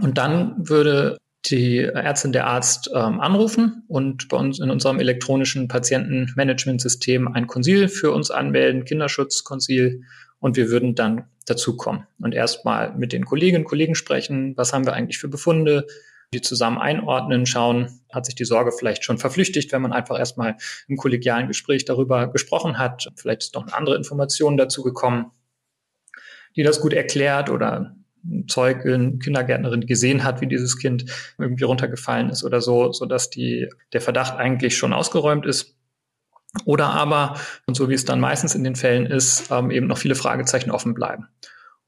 Und 0.01 0.19
dann 0.19 0.57
würde 0.59 1.17
die 1.47 1.79
Ärztin, 1.79 2.33
der 2.33 2.47
Arzt 2.47 2.91
ähm, 2.95 3.21
anrufen 3.21 3.85
und 3.89 4.29
bei 4.29 4.37
uns 4.37 4.61
in 4.61 4.71
unserem 4.71 5.01
elektronischen 5.01 5.69
Patientenmanagementsystem 5.69 7.29
ein 7.29 7.47
Konsil 7.47 7.89
für 7.89 8.13
uns 8.13 8.31
anmelden, 8.31 8.85
Kinderschutzkonsil, 8.85 10.05
und 10.43 10.57
wir 10.57 10.71
würden 10.71 10.95
dann 10.97 11.25
dazukommen 11.47 12.07
und 12.21 12.35
erstmal 12.35 12.95
mit 12.97 13.13
den 13.13 13.25
Kolleginnen 13.25 13.63
und 13.63 13.69
Kollegen 13.69 13.95
sprechen, 13.95 14.57
was 14.57 14.73
haben 14.73 14.85
wir 14.85 14.93
eigentlich 14.93 15.19
für 15.19 15.29
Befunde, 15.29 15.87
die 16.35 16.41
zusammen 16.41 16.79
einordnen, 16.79 17.47
schauen, 17.47 18.01
hat 18.13 18.27
sich 18.27 18.35
die 18.35 18.45
Sorge 18.45 18.73
vielleicht 18.73 19.05
schon 19.05 19.19
verflüchtigt, 19.19 19.71
wenn 19.71 19.83
man 19.83 19.93
einfach 19.93 20.19
erstmal 20.19 20.57
im 20.89 20.97
kollegialen 20.97 21.47
Gespräch 21.47 21.85
darüber 21.85 22.27
gesprochen 22.27 22.79
hat. 22.79 23.09
Vielleicht 23.15 23.43
ist 23.43 23.55
noch 23.55 23.63
eine 23.63 23.75
andere 23.75 23.97
Information 23.97 24.57
dazu 24.57 24.83
gekommen, 24.83 25.31
die 26.57 26.65
das 26.65 26.81
gut 26.81 26.93
erklärt 26.93 27.49
oder 27.49 27.95
Zeugin, 28.47 29.19
Kindergärtnerin 29.19 29.87
gesehen 29.87 30.25
hat, 30.25 30.41
wie 30.41 30.47
dieses 30.47 30.79
Kind 30.79 31.07
irgendwie 31.39 31.65
runtergefallen 31.65 32.31
ist 32.31 32.45
oder 32.45 32.61
so, 32.61 32.93
so 32.93 33.07
dass 33.07 33.31
die, 33.31 33.69
der 33.93 34.01
Verdacht 34.01 34.37
eigentlich 34.37 34.77
schon 34.77 34.93
ausgeräumt 34.93 35.47
ist. 35.47 35.77
Oder 36.65 36.91
aber, 36.91 37.37
und 37.67 37.75
so 37.77 37.89
wie 37.89 37.95
es 37.95 38.05
dann 38.05 38.21
meistens 38.21 38.55
in 38.55 38.63
den 38.63 38.77
Fällen 38.77 39.07
ist, 39.07 39.51
ähm, 39.51 39.71
eben 39.71 39.87
noch 39.87 39.99
viele 39.99 40.15
Fragezeichen 40.15 40.71
offen 40.71 40.95
bleiben. 40.95 41.29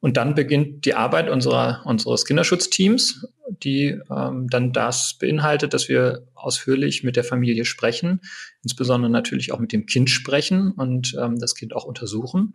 Und 0.00 0.16
dann 0.16 0.34
beginnt 0.34 0.84
die 0.84 0.94
Arbeit 0.94 1.30
unserer, 1.30 1.82
unseres 1.86 2.26
Kinderschutzteams, 2.26 3.26
die 3.48 3.98
ähm, 4.10 4.48
dann 4.48 4.72
das 4.72 5.16
beinhaltet, 5.18 5.72
dass 5.72 5.88
wir 5.88 6.26
ausführlich 6.34 7.04
mit 7.04 7.16
der 7.16 7.24
Familie 7.24 7.64
sprechen, 7.64 8.20
insbesondere 8.62 9.10
natürlich 9.10 9.52
auch 9.52 9.60
mit 9.60 9.72
dem 9.72 9.86
Kind 9.86 10.10
sprechen 10.10 10.72
und 10.72 11.16
ähm, 11.18 11.38
das 11.38 11.54
Kind 11.54 11.74
auch 11.74 11.84
untersuchen. 11.84 12.54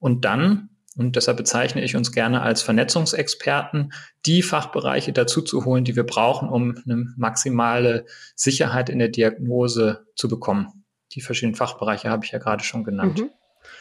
Und 0.00 0.24
dann 0.24 0.70
Und 0.98 1.14
deshalb 1.14 1.36
bezeichne 1.36 1.82
ich 1.82 1.94
uns 1.94 2.10
gerne 2.10 2.42
als 2.42 2.60
Vernetzungsexperten, 2.60 3.92
die 4.26 4.42
Fachbereiche 4.42 5.12
dazu 5.12 5.42
zu 5.42 5.64
holen, 5.64 5.84
die 5.84 5.94
wir 5.94 6.04
brauchen, 6.04 6.48
um 6.48 6.76
eine 6.84 7.06
maximale 7.16 8.04
Sicherheit 8.34 8.90
in 8.90 8.98
der 8.98 9.08
Diagnose 9.08 10.06
zu 10.16 10.28
bekommen. 10.28 10.84
Die 11.12 11.20
verschiedenen 11.20 11.54
Fachbereiche 11.54 12.10
habe 12.10 12.24
ich 12.24 12.32
ja 12.32 12.40
gerade 12.40 12.64
schon 12.64 12.82
genannt. 12.82 13.20
Mhm. 13.20 13.30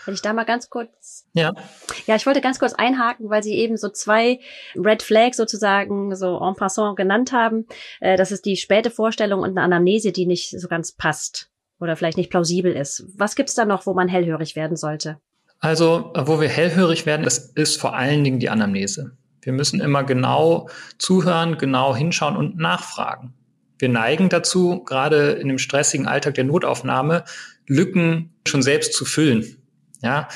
Wenn 0.05 0.13
ich 0.13 0.21
da 0.21 0.33
mal 0.33 0.45
ganz 0.45 0.69
kurz. 0.69 1.25
Ja. 1.33 1.53
Ja, 2.05 2.15
ich 2.15 2.25
wollte 2.25 2.41
ganz 2.41 2.59
kurz 2.59 2.73
einhaken, 2.73 3.29
weil 3.29 3.41
Sie 3.41 3.55
eben 3.55 3.77
so 3.77 3.89
zwei 3.89 4.39
Red 4.75 5.01
Flags 5.01 5.37
sozusagen 5.37 6.15
so 6.15 6.39
en 6.39 6.55
passant 6.55 6.97
genannt 6.97 7.31
haben. 7.31 7.65
Äh, 7.99 8.17
das 8.17 8.31
ist 8.31 8.45
die 8.45 8.57
späte 8.57 8.91
Vorstellung 8.91 9.41
und 9.41 9.51
eine 9.51 9.61
Anamnese, 9.61 10.11
die 10.11 10.27
nicht 10.27 10.59
so 10.59 10.67
ganz 10.67 10.91
passt 10.91 11.49
oder 11.79 11.95
vielleicht 11.95 12.17
nicht 12.17 12.29
plausibel 12.29 12.73
ist. 12.73 13.05
Was 13.15 13.35
gibt's 13.35 13.55
da 13.55 13.65
noch, 13.65 13.85
wo 13.85 13.93
man 13.93 14.07
hellhörig 14.07 14.55
werden 14.55 14.77
sollte? 14.77 15.19
Also, 15.59 16.13
wo 16.15 16.39
wir 16.39 16.49
hellhörig 16.49 17.05
werden, 17.05 17.23
das 17.23 17.37
ist 17.37 17.79
vor 17.79 17.95
allen 17.95 18.23
Dingen 18.23 18.39
die 18.39 18.49
Anamnese. 18.49 19.17
Wir 19.41 19.53
müssen 19.53 19.79
immer 19.79 20.03
genau 20.03 20.69
zuhören, 20.97 21.57
genau 21.57 21.95
hinschauen 21.95 22.35
und 22.35 22.57
nachfragen. 22.57 23.33
Wir 23.79 23.89
neigen 23.89 24.29
dazu, 24.29 24.83
gerade 24.83 25.31
in 25.31 25.47
dem 25.47 25.57
stressigen 25.57 26.07
Alltag 26.07 26.35
der 26.35 26.43
Notaufnahme, 26.43 27.23
Lücken 27.67 28.33
schon 28.47 28.61
selbst 28.61 28.93
zu 28.93 29.05
füllen. 29.05 29.57
Ja, 30.01 30.27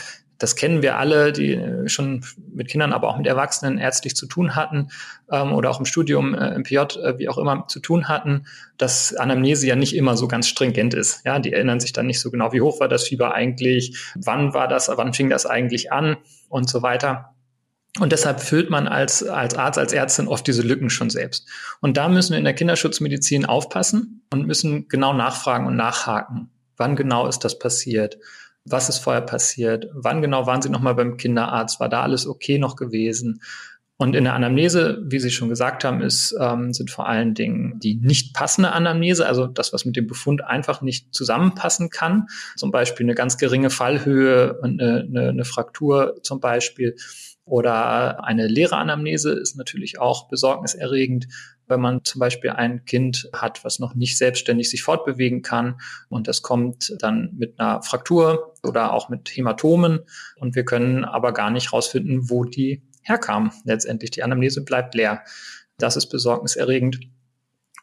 das 0.42 0.56
kennen 0.56 0.82
wir 0.82 0.98
alle, 0.98 1.32
die 1.32 1.54
äh, 1.54 1.88
schon 1.88 2.26
mit 2.52 2.68
Kindern, 2.68 2.94
aber 2.94 3.10
auch 3.10 3.18
mit 3.18 3.28
Erwachsenen 3.28 3.78
ärztlich 3.78 4.16
zu 4.16 4.26
tun 4.26 4.56
hatten 4.56 4.90
ähm, 5.32 5.54
oder 5.54 5.70
auch 5.70 5.80
im 5.80 5.86
Studium, 5.86 6.34
äh, 6.34 6.56
im 6.56 6.64
PJ, 6.64 6.78
äh, 6.78 7.20
wie 7.20 7.30
auch 7.30 7.38
immer, 7.38 7.68
zu 7.68 7.80
tun 7.80 8.08
hatten, 8.08 8.48
dass 8.78 9.14
Anamnese 9.14 9.68
ja 9.68 9.76
nicht 9.76 9.96
immer 9.96 10.18
so 10.18 10.28
ganz 10.28 10.48
stringent 10.48 10.96
ist. 10.96 11.24
Ja, 11.26 11.38
die 11.38 11.54
erinnern 11.54 11.80
sich 11.80 11.94
dann 11.94 12.08
nicht 12.08 12.20
so 12.20 12.32
genau, 12.32 12.54
wie 12.54 12.62
hoch 12.62 12.80
war 12.80 12.88
das 12.88 13.08
Fieber 13.08 13.34
eigentlich, 13.36 13.98
wann 14.16 14.54
war 14.54 14.68
das, 14.68 14.90
wann 14.94 15.14
fing 15.14 15.30
das 15.30 15.46
eigentlich 15.46 15.92
an 15.92 16.18
und 16.50 16.70
so 16.70 16.82
weiter. 16.82 17.36
Und 18.00 18.12
deshalb 18.12 18.40
füllt 18.40 18.70
man 18.70 18.88
als, 18.88 19.22
als 19.22 19.56
Arzt, 19.56 19.78
als 19.78 19.94
Ärztin 19.94 20.28
oft 20.28 20.48
diese 20.48 20.62
Lücken 20.62 20.90
schon 20.90 21.10
selbst. 21.10 21.48
Und 21.82 21.98
da 21.98 22.08
müssen 22.08 22.32
wir 22.32 22.40
in 22.40 22.46
der 22.46 22.54
Kinderschutzmedizin 22.54 23.46
aufpassen 23.46 24.24
und 24.32 24.48
müssen 24.48 24.88
genau 24.88 25.14
nachfragen 25.14 25.68
und 25.68 25.76
nachhaken. 25.76 26.50
Wann 26.78 26.96
genau 26.96 27.28
ist 27.28 27.40
das 27.40 27.60
passiert? 27.60 28.18
Was 28.66 28.90
ist 28.90 29.00
vorher 29.00 29.22
passiert? 29.22 29.88
Wann 29.94 30.22
genau 30.22 30.46
waren 30.46 30.62
Sie 30.62 30.70
nochmal 30.70 30.96
beim 30.96 31.18
Kinderarzt? 31.18 31.80
War 31.80 31.90
da 31.90 32.04
alles 32.04 32.28
okay 32.28 32.60
noch 32.60 32.76
gewesen? 32.76 33.42
Und 34.02 34.16
in 34.16 34.24
der 34.24 34.34
Anamnese, 34.34 35.00
wie 35.06 35.20
Sie 35.20 35.30
schon 35.30 35.50
gesagt 35.50 35.84
haben, 35.84 36.02
ist, 36.02 36.36
ähm, 36.40 36.74
sind 36.74 36.90
vor 36.90 37.08
allen 37.08 37.36
Dingen 37.36 37.78
die 37.78 37.94
nicht 37.94 38.34
passende 38.34 38.72
Anamnese, 38.72 39.28
also 39.28 39.46
das, 39.46 39.74
was 39.74 39.86
mit 39.86 39.96
dem 39.96 40.08
Befund 40.08 40.44
einfach 40.44 40.82
nicht 40.82 41.14
zusammenpassen 41.14 41.92
kann. 41.92 42.26
Zum 42.56 42.72
Beispiel 42.72 43.06
eine 43.06 43.14
ganz 43.14 43.38
geringe 43.38 43.70
Fallhöhe 43.70 44.58
und 44.60 44.82
eine, 44.82 45.02
eine, 45.02 45.30
eine 45.30 45.46
Fraktur 45.46 46.16
zum 46.24 46.40
Beispiel. 46.40 46.96
Oder 47.46 48.24
eine 48.24 48.48
leere 48.48 48.78
Anamnese 48.78 49.34
ist 49.34 49.56
natürlich 49.56 50.00
auch 50.00 50.30
besorgniserregend 50.30 51.28
wenn 51.72 51.82
man 51.82 52.06
zum 52.06 52.20
Beispiel 52.20 52.52
ein 52.52 52.86
Kind 52.86 53.28
hat, 53.34 53.64
was 53.64 53.80
noch 53.80 53.96
nicht 53.96 54.20
selbstständig 54.20 54.70
sich 54.70 54.84
fortbewegen 54.84 55.42
kann 55.42 55.82
und 56.10 56.28
das 56.28 56.44
kommt 56.44 56.96
dann 57.00 57.32
mit 57.36 57.60
einer 57.60 57.82
Fraktur 57.82 58.54
oder 58.62 58.94
auch 58.94 59.10
mit 59.10 59.30
Hämatomen 59.36 60.02
und 60.36 60.56
wir 60.56 60.66
können 60.66 61.04
aber 61.04 61.32
gar 61.34 61.50
nicht 61.50 61.74
rausfinden, 61.74 62.30
wo 62.30 62.44
die 62.44 62.84
herkam. 63.02 63.52
Letztendlich 63.66 64.12
die 64.12 64.22
Anamnese 64.22 64.64
bleibt 64.64 64.94
leer. 64.94 65.24
Das 65.78 65.96
ist 65.96 66.08
besorgniserregend. 66.08 67.00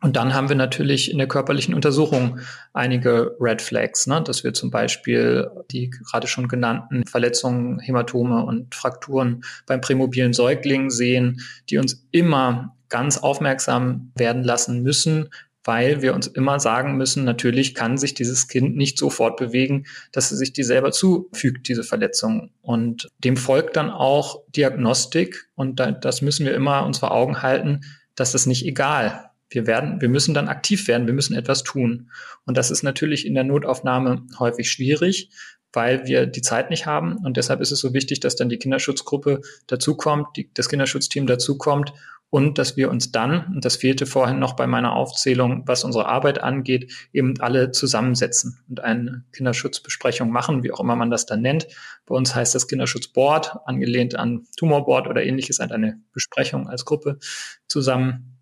Und 0.00 0.16
dann 0.16 0.32
haben 0.32 0.48
wir 0.48 0.54
natürlich 0.54 1.10
in 1.10 1.18
der 1.18 1.26
körperlichen 1.26 1.74
Untersuchung 1.74 2.38
einige 2.72 3.36
Red 3.40 3.60
Flags, 3.60 4.06
ne? 4.06 4.22
dass 4.22 4.44
wir 4.44 4.54
zum 4.54 4.70
Beispiel 4.70 5.50
die 5.72 5.90
gerade 5.90 6.28
schon 6.28 6.46
genannten 6.46 7.04
Verletzungen, 7.04 7.80
Hämatome 7.80 8.44
und 8.44 8.76
Frakturen 8.76 9.42
beim 9.66 9.80
prämobilen 9.80 10.32
Säugling 10.32 10.90
sehen, 10.90 11.40
die 11.68 11.78
uns 11.78 12.06
immer 12.12 12.76
ganz 12.88 13.18
aufmerksam 13.18 14.12
werden 14.16 14.42
lassen 14.42 14.82
müssen, 14.82 15.30
weil 15.64 16.00
wir 16.00 16.14
uns 16.14 16.26
immer 16.26 16.60
sagen 16.60 16.96
müssen, 16.96 17.24
natürlich 17.24 17.74
kann 17.74 17.98
sich 17.98 18.14
dieses 18.14 18.48
Kind 18.48 18.76
nicht 18.76 18.96
so 18.96 19.10
fortbewegen, 19.10 19.86
dass 20.12 20.30
es 20.30 20.38
sich 20.38 20.54
die 20.54 20.62
selber 20.62 20.92
zufügt, 20.92 21.68
diese 21.68 21.84
Verletzung. 21.84 22.50
Und 22.62 23.08
dem 23.18 23.36
folgt 23.36 23.76
dann 23.76 23.90
auch 23.90 24.40
Diagnostik 24.56 25.50
und 25.56 25.78
das 25.78 26.22
müssen 26.22 26.46
wir 26.46 26.54
immer 26.54 26.86
uns 26.86 26.98
vor 26.98 27.10
Augen 27.10 27.42
halten, 27.42 27.82
dass 28.14 28.32
das 28.32 28.46
nicht 28.46 28.64
egal. 28.64 29.30
Wir 29.50 29.66
werden, 29.66 30.00
wir 30.00 30.08
müssen 30.08 30.32
dann 30.32 30.48
aktiv 30.48 30.88
werden, 30.88 31.06
wir 31.06 31.14
müssen 31.14 31.36
etwas 31.36 31.64
tun. 31.64 32.10
Und 32.46 32.56
das 32.56 32.70
ist 32.70 32.82
natürlich 32.82 33.26
in 33.26 33.34
der 33.34 33.44
Notaufnahme 33.44 34.26
häufig 34.38 34.70
schwierig, 34.70 35.30
weil 35.72 36.06
wir 36.06 36.26
die 36.26 36.42
Zeit 36.42 36.70
nicht 36.70 36.86
haben. 36.86 37.18
Und 37.24 37.36
deshalb 37.36 37.60
ist 37.60 37.72
es 37.72 37.80
so 37.80 37.92
wichtig, 37.92 38.20
dass 38.20 38.36
dann 38.36 38.48
die 38.48 38.58
Kinderschutzgruppe 38.58 39.42
dazukommt, 39.66 40.28
die, 40.36 40.50
das 40.54 40.68
Kinderschutzteam 40.68 41.26
dazukommt 41.26 41.92
und 42.30 42.58
dass 42.58 42.76
wir 42.76 42.90
uns 42.90 43.10
dann, 43.10 43.46
und 43.54 43.64
das 43.64 43.76
fehlte 43.76 44.04
vorhin 44.04 44.38
noch 44.38 44.54
bei 44.54 44.66
meiner 44.66 44.92
Aufzählung, 44.92 45.62
was 45.66 45.84
unsere 45.84 46.06
Arbeit 46.06 46.42
angeht, 46.42 46.92
eben 47.12 47.40
alle 47.40 47.70
zusammensetzen 47.70 48.60
und 48.68 48.80
eine 48.80 49.24
Kinderschutzbesprechung 49.32 50.30
machen, 50.30 50.62
wie 50.62 50.70
auch 50.70 50.80
immer 50.80 50.96
man 50.96 51.10
das 51.10 51.24
dann 51.24 51.40
nennt. 51.40 51.68
Bei 52.06 52.14
uns 52.14 52.34
heißt 52.34 52.54
das 52.54 52.68
Kinderschutzboard, 52.68 53.56
angelehnt 53.64 54.14
an 54.16 54.46
Tumorboard 54.58 55.08
oder 55.08 55.22
ähnliches, 55.22 55.58
halt 55.58 55.72
eine 55.72 56.00
Besprechung 56.12 56.68
als 56.68 56.84
Gruppe 56.84 57.18
zusammen 57.66 58.34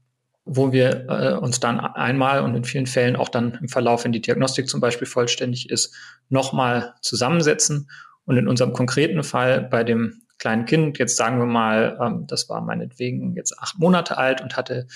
wo 0.49 0.71
wir 0.71 1.07
äh, 1.09 1.33
uns 1.35 1.59
dann 1.59 1.81
einmal 1.81 2.41
und 2.41 2.55
in 2.55 2.63
vielen 2.63 2.87
Fällen 2.87 3.17
auch 3.17 3.29
dann 3.29 3.59
im 3.61 3.69
Verlauf, 3.69 4.05
wenn 4.05 4.13
die 4.13 4.21
Diagnostik 4.21 4.69
zum 4.69 4.81
Beispiel 4.81 5.09
vollständig 5.09 5.71
ist, 5.71 5.93
nochmal 6.29 6.95
zusammensetzen. 7.03 7.91
Und 8.27 8.37
in 8.37 8.49
unserem 8.49 8.73
konkreten 8.73 9.25
Fall 9.25 9.63
bei 9.63 9.83
dem 9.83 10.23
kleinen 10.39 10.65
Kind, 10.65 10.99
jetzt 10.99 11.17
sagen 11.17 11.39
wir 11.39 11.47
mal, 11.47 11.99
ähm, 12.01 12.27
das 12.27 12.49
war 12.49 12.61
meinetwegen 12.61 13.35
jetzt 13.37 13.59
acht 13.59 13.79
Monate 13.79 14.19
alt 14.19 14.41
und 14.41 14.57
hatte 14.57 14.87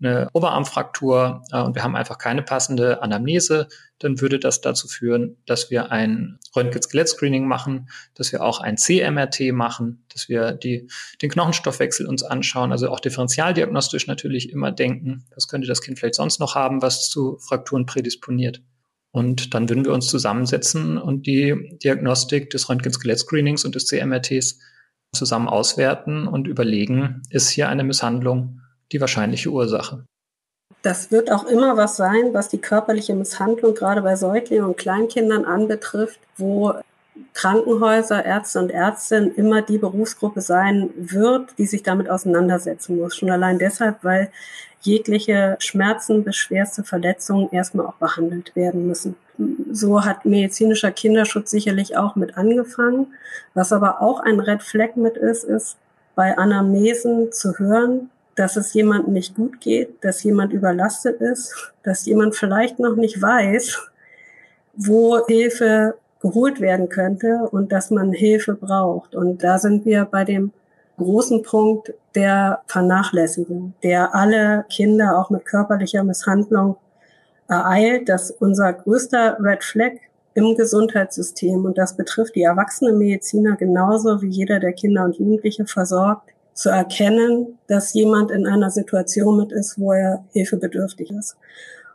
eine 0.00 0.28
Oberarmfraktur 0.32 1.42
äh, 1.50 1.60
und 1.60 1.74
wir 1.74 1.82
haben 1.82 1.96
einfach 1.96 2.18
keine 2.18 2.42
passende 2.42 3.02
Anamnese, 3.02 3.68
dann 3.98 4.20
würde 4.20 4.38
das 4.38 4.60
dazu 4.60 4.86
führen, 4.86 5.36
dass 5.46 5.70
wir 5.70 5.90
ein 5.90 6.38
Röntgen-Skelett-Screening 6.54 7.46
machen, 7.46 7.88
dass 8.14 8.30
wir 8.30 8.42
auch 8.42 8.60
ein 8.60 8.76
CMRT 8.76 9.52
machen, 9.52 10.04
dass 10.12 10.28
wir 10.28 10.52
die, 10.52 10.88
den 11.20 11.30
Knochenstoffwechsel 11.30 12.06
uns 12.06 12.22
anschauen, 12.22 12.70
also 12.70 12.90
auch 12.90 13.00
differentialdiagnostisch 13.00 14.06
natürlich 14.06 14.50
immer 14.50 14.70
denken, 14.70 15.24
was 15.34 15.48
könnte 15.48 15.66
das 15.66 15.82
Kind 15.82 15.98
vielleicht 15.98 16.14
sonst 16.14 16.38
noch 16.38 16.54
haben, 16.54 16.80
was 16.80 17.10
zu 17.10 17.38
Frakturen 17.38 17.86
prädisponiert. 17.86 18.62
Und 19.10 19.54
dann 19.54 19.68
würden 19.68 19.84
wir 19.84 19.94
uns 19.94 20.06
zusammensetzen 20.06 20.98
und 20.98 21.26
die 21.26 21.78
Diagnostik 21.82 22.50
des 22.50 22.68
Röntgen-Skelett-Screenings 22.68 23.64
und 23.64 23.74
des 23.74 23.86
CMRTs 23.86 24.60
zusammen 25.14 25.48
auswerten 25.48 26.26
und 26.26 26.46
überlegen, 26.46 27.22
ist 27.30 27.48
hier 27.48 27.68
eine 27.68 27.84
Misshandlung 27.84 28.60
die 28.92 29.00
wahrscheinliche 29.00 29.50
Ursache. 29.50 30.04
Das 30.82 31.10
wird 31.10 31.30
auch 31.30 31.44
immer 31.44 31.76
was 31.76 31.96
sein, 31.96 32.32
was 32.32 32.48
die 32.48 32.58
körperliche 32.58 33.14
Misshandlung 33.14 33.74
gerade 33.74 34.02
bei 34.02 34.16
Säuglingen 34.16 34.64
und 34.64 34.76
Kleinkindern 34.76 35.44
anbetrifft, 35.44 36.20
wo 36.36 36.74
Krankenhäuser, 37.34 38.24
Ärzte 38.24 38.58
und 38.58 38.70
Ärztinnen 38.70 39.34
immer 39.34 39.62
die 39.62 39.78
Berufsgruppe 39.78 40.40
sein 40.40 40.90
wird, 40.96 41.56
die 41.58 41.66
sich 41.66 41.82
damit 41.82 42.10
auseinandersetzen 42.10 42.98
muss. 42.98 43.16
Schon 43.16 43.30
allein 43.30 43.58
deshalb, 43.58 44.02
weil 44.02 44.30
jegliche 44.80 45.56
Schmerzen 45.60 46.24
bis 46.24 46.36
schwerste 46.36 46.84
Verletzungen 46.84 47.50
erstmal 47.52 47.86
auch 47.86 47.94
behandelt 47.94 48.54
werden 48.54 48.86
müssen. 48.86 49.16
So 49.70 50.04
hat 50.04 50.24
medizinischer 50.24 50.90
Kinderschutz 50.90 51.50
sicherlich 51.50 51.96
auch 51.96 52.16
mit 52.16 52.36
angefangen. 52.36 53.08
Was 53.54 53.72
aber 53.72 54.02
auch 54.02 54.20
ein 54.20 54.40
Red 54.40 54.62
Flag 54.62 54.96
mit 54.96 55.16
ist, 55.16 55.44
ist 55.44 55.76
bei 56.14 56.36
Anamnesen 56.36 57.32
zu 57.32 57.58
hören, 57.58 58.10
dass 58.34 58.56
es 58.56 58.72
jemandem 58.72 59.12
nicht 59.12 59.34
gut 59.34 59.60
geht, 59.60 60.02
dass 60.02 60.22
jemand 60.22 60.52
überlastet 60.52 61.20
ist, 61.20 61.72
dass 61.82 62.06
jemand 62.06 62.36
vielleicht 62.36 62.78
noch 62.78 62.96
nicht 62.96 63.20
weiß, 63.20 63.78
wo 64.74 65.26
Hilfe 65.26 65.94
geholt 66.20 66.60
werden 66.60 66.88
könnte 66.88 67.48
und 67.50 67.72
dass 67.72 67.90
man 67.90 68.12
Hilfe 68.12 68.54
braucht. 68.54 69.14
Und 69.14 69.42
da 69.44 69.58
sind 69.58 69.84
wir 69.84 70.04
bei 70.04 70.24
dem 70.24 70.52
großen 70.96 71.42
Punkt 71.42 71.94
der 72.14 72.60
Vernachlässigung, 72.66 73.74
der 73.82 74.14
alle 74.14 74.64
Kinder 74.68 75.18
auch 75.18 75.30
mit 75.30 75.44
körperlicher 75.44 76.02
Misshandlung 76.02 76.76
ereilt, 77.48 78.08
dass 78.08 78.30
unser 78.30 78.72
größter 78.72 79.38
Red 79.40 79.62
Flag 79.62 79.92
im 80.34 80.54
Gesundheitssystem, 80.54 81.64
und 81.64 81.78
das 81.78 81.96
betrifft 81.96 82.34
die 82.34 82.42
erwachsenen 82.42 82.98
Mediziner 82.98 83.56
genauso 83.56 84.22
wie 84.22 84.28
jeder, 84.28 84.60
der 84.60 84.72
Kinder 84.72 85.04
und 85.04 85.16
Jugendliche 85.16 85.66
versorgt, 85.66 86.30
zu 86.52 86.70
erkennen, 86.70 87.58
dass 87.68 87.94
jemand 87.94 88.30
in 88.30 88.46
einer 88.46 88.70
Situation 88.70 89.36
mit 89.36 89.52
ist, 89.52 89.78
wo 89.78 89.92
er 89.92 90.24
hilfebedürftig 90.32 91.10
ist. 91.12 91.36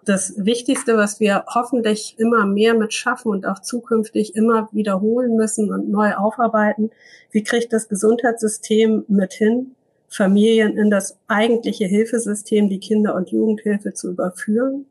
Das 0.05 0.33
Wichtigste, 0.37 0.97
was 0.97 1.19
wir 1.19 1.45
hoffentlich 1.47 2.15
immer 2.17 2.45
mehr 2.45 2.73
mit 2.73 2.93
schaffen 2.93 3.29
und 3.29 3.45
auch 3.45 3.59
zukünftig 3.59 4.35
immer 4.35 4.69
wiederholen 4.71 5.35
müssen 5.35 5.71
und 5.71 5.89
neu 5.89 6.13
aufarbeiten, 6.15 6.91
wie 7.31 7.43
kriegt 7.43 7.71
das 7.71 7.87
Gesundheitssystem 7.87 9.05
mit 9.07 9.33
hin, 9.33 9.75
Familien 10.09 10.77
in 10.77 10.89
das 10.89 11.17
eigentliche 11.27 11.85
Hilfesystem, 11.85 12.69
die 12.69 12.79
Kinder- 12.79 13.15
und 13.15 13.31
Jugendhilfe 13.31 13.93
zu 13.93 14.11
überführen. 14.11 14.85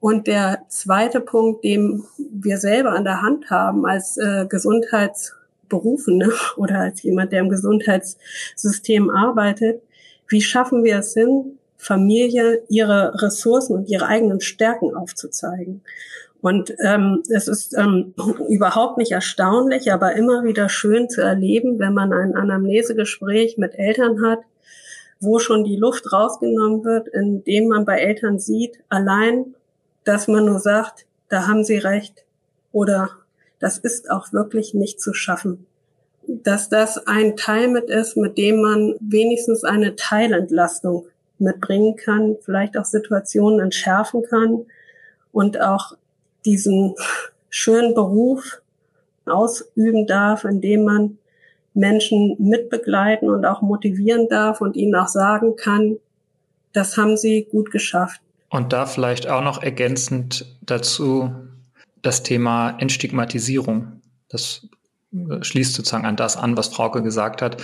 Und 0.00 0.26
der 0.26 0.62
zweite 0.68 1.20
Punkt, 1.20 1.64
den 1.64 2.04
wir 2.18 2.58
selber 2.58 2.90
an 2.90 3.04
der 3.04 3.22
Hand 3.22 3.50
haben 3.50 3.86
als 3.86 4.16
äh, 4.16 4.46
Gesundheits 4.48 5.34
Berufen 5.68 6.18
ne? 6.18 6.30
oder 6.56 6.80
als 6.80 7.02
jemand, 7.02 7.32
der 7.32 7.40
im 7.40 7.48
Gesundheitssystem 7.48 9.10
arbeitet, 9.10 9.82
wie 10.28 10.40
schaffen 10.40 10.84
wir 10.84 10.98
es 10.98 11.14
hin, 11.14 11.58
Familie 11.76 12.62
ihre 12.68 13.22
Ressourcen 13.22 13.76
und 13.76 13.88
ihre 13.88 14.06
eigenen 14.06 14.40
Stärken 14.40 14.94
aufzuzeigen? 14.94 15.82
Und 16.40 16.74
ähm, 16.84 17.22
es 17.28 17.48
ist 17.48 17.76
ähm, 17.76 18.14
überhaupt 18.48 18.98
nicht 18.98 19.12
erstaunlich, 19.12 19.92
aber 19.92 20.14
immer 20.14 20.44
wieder 20.44 20.68
schön 20.68 21.08
zu 21.08 21.20
erleben, 21.20 21.78
wenn 21.78 21.94
man 21.94 22.12
ein 22.12 22.36
Anamnesegespräch 22.36 23.58
mit 23.58 23.74
Eltern 23.74 24.24
hat, 24.24 24.40
wo 25.18 25.38
schon 25.38 25.64
die 25.64 25.76
Luft 25.76 26.12
rausgenommen 26.12 26.84
wird, 26.84 27.08
indem 27.08 27.68
man 27.68 27.84
bei 27.84 27.98
Eltern 27.98 28.38
sieht, 28.38 28.78
allein, 28.88 29.54
dass 30.04 30.28
man 30.28 30.44
nur 30.44 30.60
sagt, 30.60 31.06
da 31.28 31.46
haben 31.46 31.64
sie 31.64 31.78
recht 31.78 32.24
oder 32.70 33.10
das 33.58 33.78
ist 33.78 34.10
auch 34.10 34.32
wirklich 34.32 34.74
nicht 34.74 35.00
zu 35.00 35.14
schaffen. 35.14 35.66
Dass 36.28 36.68
das 36.68 37.06
ein 37.06 37.36
Teil 37.36 37.68
mit 37.68 37.88
ist, 37.88 38.16
mit 38.16 38.36
dem 38.36 38.60
man 38.60 38.94
wenigstens 39.00 39.64
eine 39.64 39.96
Teilentlastung 39.96 41.06
mitbringen 41.38 41.96
kann, 41.96 42.36
vielleicht 42.42 42.76
auch 42.78 42.84
Situationen 42.84 43.60
entschärfen 43.60 44.22
kann 44.28 44.66
und 45.32 45.60
auch 45.60 45.92
diesen 46.44 46.94
schönen 47.50 47.94
Beruf 47.94 48.62
ausüben 49.26 50.06
darf, 50.06 50.44
indem 50.44 50.84
man 50.84 51.18
Menschen 51.74 52.36
mitbegleiten 52.38 53.28
und 53.28 53.44
auch 53.44 53.60
motivieren 53.60 54.28
darf 54.28 54.60
und 54.60 54.76
ihnen 54.76 54.94
auch 54.94 55.08
sagen 55.08 55.56
kann, 55.56 55.98
das 56.72 56.96
haben 56.96 57.16
sie 57.16 57.44
gut 57.50 57.70
geschafft. 57.70 58.20
Und 58.48 58.72
da 58.72 58.86
vielleicht 58.86 59.28
auch 59.28 59.42
noch 59.42 59.62
ergänzend 59.62 60.56
dazu 60.62 61.34
das 62.02 62.22
Thema 62.22 62.76
Entstigmatisierung. 62.78 64.00
Das 64.28 64.68
schließt 65.40 65.74
sozusagen 65.74 66.06
an 66.06 66.16
das 66.16 66.36
an, 66.36 66.56
was 66.56 66.68
Frauke 66.68 67.02
gesagt 67.02 67.42
hat. 67.42 67.62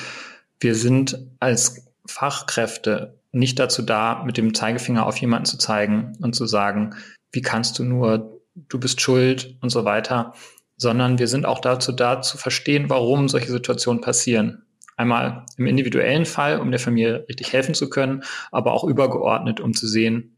Wir 0.61 0.75
sind 0.75 1.19
als 1.41 1.87
Fachkräfte 2.07 3.15
nicht 3.33 3.59
dazu 3.59 3.83
da, 3.83 4.23
mit 4.25 4.37
dem 4.37 4.55
Zeigefinger 4.55 5.07
auf 5.07 5.17
jemanden 5.17 5.47
zu 5.47 5.59
zeigen 5.59 6.13
und 6.21 6.35
zu 6.35 6.47
sagen, 6.47 6.95
wie 7.33 7.41
kannst 7.41 7.79
du 7.79 7.85
nur, 7.85 8.41
du 8.55 8.79
bist 8.79 9.01
schuld 9.01 9.57
und 9.63 9.71
so 9.71 9.85
weiter, 9.85 10.35
sondern 10.77 11.19
wir 11.19 11.29
sind 11.29 11.47
auch 11.47 11.61
dazu 11.61 11.93
da, 11.93 12.21
zu 12.21 12.37
verstehen, 12.37 12.91
warum 12.91 13.29
solche 13.29 13.51
Situationen 13.51 14.03
passieren. 14.03 14.67
Einmal 14.97 15.47
im 15.57 15.67
individuellen 15.67 16.27
Fall, 16.27 16.61
um 16.61 16.71
der 16.71 16.81
Familie 16.81 17.25
richtig 17.29 17.53
helfen 17.53 17.75
zu 17.75 17.89
können, 17.89 18.23
aber 18.51 18.73
auch 18.73 18.85
übergeordnet, 18.85 19.61
um 19.61 19.73
zu 19.73 19.87
sehen, 19.87 20.37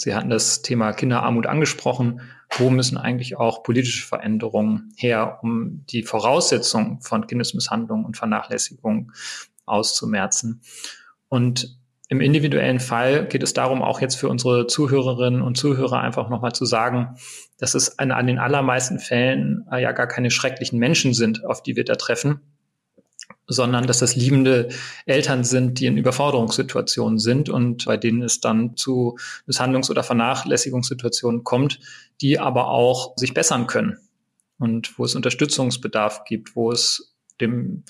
Sie 0.00 0.14
hatten 0.14 0.30
das 0.30 0.62
Thema 0.62 0.92
Kinderarmut 0.92 1.46
angesprochen. 1.46 2.22
Wo 2.56 2.70
müssen 2.70 2.96
eigentlich 2.96 3.36
auch 3.36 3.62
politische 3.62 4.06
Veränderungen 4.06 4.92
her, 4.96 5.38
um 5.42 5.84
die 5.90 6.02
Voraussetzungen 6.02 7.00
von 7.02 7.26
Kindesmisshandlung 7.26 8.04
und 8.04 8.16
Vernachlässigung 8.16 9.12
auszumerzen? 9.66 10.62
Und 11.28 11.78
im 12.10 12.20
individuellen 12.20 12.80
Fall 12.80 13.26
geht 13.26 13.44
es 13.44 13.54
darum, 13.54 13.82
auch 13.82 14.00
jetzt 14.00 14.16
für 14.16 14.28
unsere 14.28 14.66
Zuhörerinnen 14.66 15.42
und 15.42 15.56
Zuhörer 15.56 16.00
einfach 16.00 16.28
nochmal 16.28 16.52
zu 16.52 16.64
sagen, 16.64 17.14
dass 17.56 17.76
es 17.76 18.00
an, 18.00 18.10
an 18.10 18.26
den 18.26 18.40
allermeisten 18.40 18.98
Fällen 18.98 19.64
äh, 19.70 19.80
ja 19.80 19.92
gar 19.92 20.08
keine 20.08 20.32
schrecklichen 20.32 20.80
Menschen 20.80 21.14
sind, 21.14 21.46
auf 21.46 21.62
die 21.62 21.76
wir 21.76 21.84
da 21.84 21.94
treffen, 21.94 22.40
sondern 23.46 23.86
dass 23.86 24.00
das 24.00 24.16
liebende 24.16 24.70
Eltern 25.06 25.44
sind, 25.44 25.78
die 25.78 25.86
in 25.86 25.96
Überforderungssituationen 25.96 27.20
sind 27.20 27.48
und 27.48 27.84
bei 27.84 27.96
denen 27.96 28.22
es 28.22 28.40
dann 28.40 28.76
zu 28.76 29.16
Misshandlungs- 29.46 29.88
oder 29.88 30.02
Vernachlässigungssituationen 30.02 31.44
kommt, 31.44 31.78
die 32.20 32.40
aber 32.40 32.70
auch 32.70 33.16
sich 33.16 33.34
bessern 33.34 33.68
können. 33.68 33.98
Und 34.58 34.98
wo 34.98 35.04
es 35.04 35.14
Unterstützungsbedarf 35.14 36.24
gibt, 36.24 36.56
wo 36.56 36.72
es 36.72 37.14
dem 37.40 37.84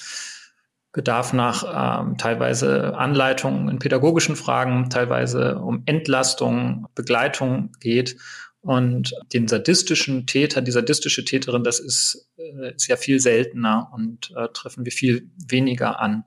Bedarf 0.92 1.32
nach 1.32 2.02
ähm, 2.02 2.16
teilweise 2.18 2.96
Anleitungen 2.96 3.68
in 3.68 3.78
pädagogischen 3.78 4.34
Fragen, 4.34 4.90
teilweise 4.90 5.58
um 5.58 5.82
Entlastung, 5.86 6.88
Begleitung 6.94 7.72
geht. 7.80 8.16
Und 8.62 9.14
den 9.32 9.48
sadistischen 9.48 10.26
Täter, 10.26 10.60
die 10.60 10.72
sadistische 10.72 11.24
Täterin, 11.24 11.64
das 11.64 11.80
ist, 11.80 12.28
äh, 12.36 12.74
ist 12.74 12.88
ja 12.88 12.96
viel 12.96 13.20
seltener 13.20 13.90
und 13.94 14.32
äh, 14.36 14.48
treffen 14.52 14.84
wir 14.84 14.92
viel 14.92 15.30
weniger 15.48 16.00
an. 16.00 16.24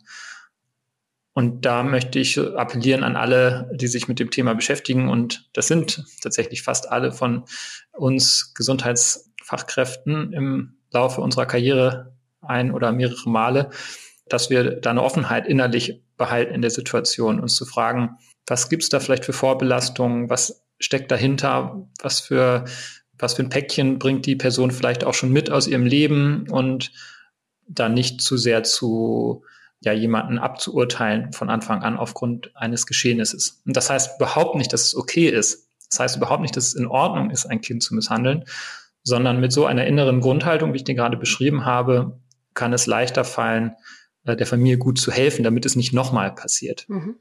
Und 1.33 1.65
da 1.65 1.83
möchte 1.83 2.19
ich 2.19 2.39
appellieren 2.39 3.03
an 3.03 3.15
alle, 3.15 3.69
die 3.73 3.87
sich 3.87 4.07
mit 4.07 4.19
dem 4.19 4.29
Thema 4.29 4.53
beschäftigen. 4.53 5.09
Und 5.09 5.49
das 5.53 5.67
sind 5.67 6.05
tatsächlich 6.21 6.61
fast 6.61 6.91
alle 6.91 7.11
von 7.11 7.45
uns 7.91 8.53
Gesundheitsfachkräften 8.53 10.31
im 10.31 10.77
Laufe 10.91 11.21
unserer 11.21 11.47
Karriere 11.47 12.15
ein 12.41 12.71
oder 12.71 12.91
mehrere 12.91 13.29
Male, 13.29 13.71
dass 14.27 14.49
wir 14.49 14.79
da 14.79 14.91
eine 14.91 15.03
Offenheit 15.03 15.47
innerlich 15.47 16.01
behalten 16.17 16.53
in 16.53 16.61
der 16.61 16.71
Situation, 16.71 17.39
uns 17.39 17.55
zu 17.55 17.65
fragen, 17.65 18.17
was 18.47 18.69
gibt's 18.69 18.89
da 18.89 18.99
vielleicht 18.99 19.25
für 19.25 19.33
Vorbelastungen, 19.33 20.29
was 20.29 20.63
steckt 20.79 21.11
dahinter, 21.11 21.87
was 22.01 22.19
für, 22.19 22.65
was 23.17 23.35
für 23.35 23.43
ein 23.43 23.49
Päckchen 23.49 23.99
bringt 23.99 24.25
die 24.25 24.35
Person 24.35 24.71
vielleicht 24.71 25.03
auch 25.03 25.13
schon 25.13 25.31
mit 25.31 25.49
aus 25.49 25.67
ihrem 25.67 25.85
Leben 25.85 26.49
und 26.49 26.91
da 27.67 27.89
nicht 27.89 28.21
zu 28.21 28.37
sehr 28.37 28.63
zu 28.63 29.43
ja, 29.81 29.91
jemanden 29.91 30.39
abzuurteilen 30.39 31.33
von 31.33 31.49
Anfang 31.49 31.83
an 31.83 31.97
aufgrund 31.97 32.55
eines 32.55 32.85
Geschehnisses. 32.85 33.61
Und 33.65 33.75
das 33.75 33.89
heißt 33.89 34.17
überhaupt 34.17 34.55
nicht, 34.55 34.71
dass 34.71 34.81
es 34.83 34.95
okay 34.95 35.27
ist. 35.27 35.67
Das 35.89 35.99
heißt 35.99 36.17
überhaupt 36.17 36.41
nicht, 36.41 36.55
dass 36.55 36.67
es 36.67 36.73
in 36.73 36.87
Ordnung 36.87 37.29
ist, 37.29 37.45
ein 37.45 37.61
Kind 37.61 37.83
zu 37.83 37.93
misshandeln, 37.93 38.45
sondern 39.03 39.39
mit 39.39 39.51
so 39.51 39.65
einer 39.65 39.85
inneren 39.85 40.21
Grundhaltung, 40.21 40.73
wie 40.73 40.77
ich 40.77 40.83
den 40.85 40.95
gerade 40.95 41.17
beschrieben 41.17 41.65
habe, 41.65 42.17
kann 42.53 42.71
es 42.71 42.87
leichter 42.87 43.25
fallen, 43.25 43.73
der 44.25 44.47
Familie 44.47 44.77
gut 44.77 44.99
zu 44.99 45.11
helfen, 45.11 45.43
damit 45.43 45.65
es 45.65 45.75
nicht 45.75 45.93
nochmal 45.93 46.33
passiert. 46.33 46.85
Mhm. 46.87 47.15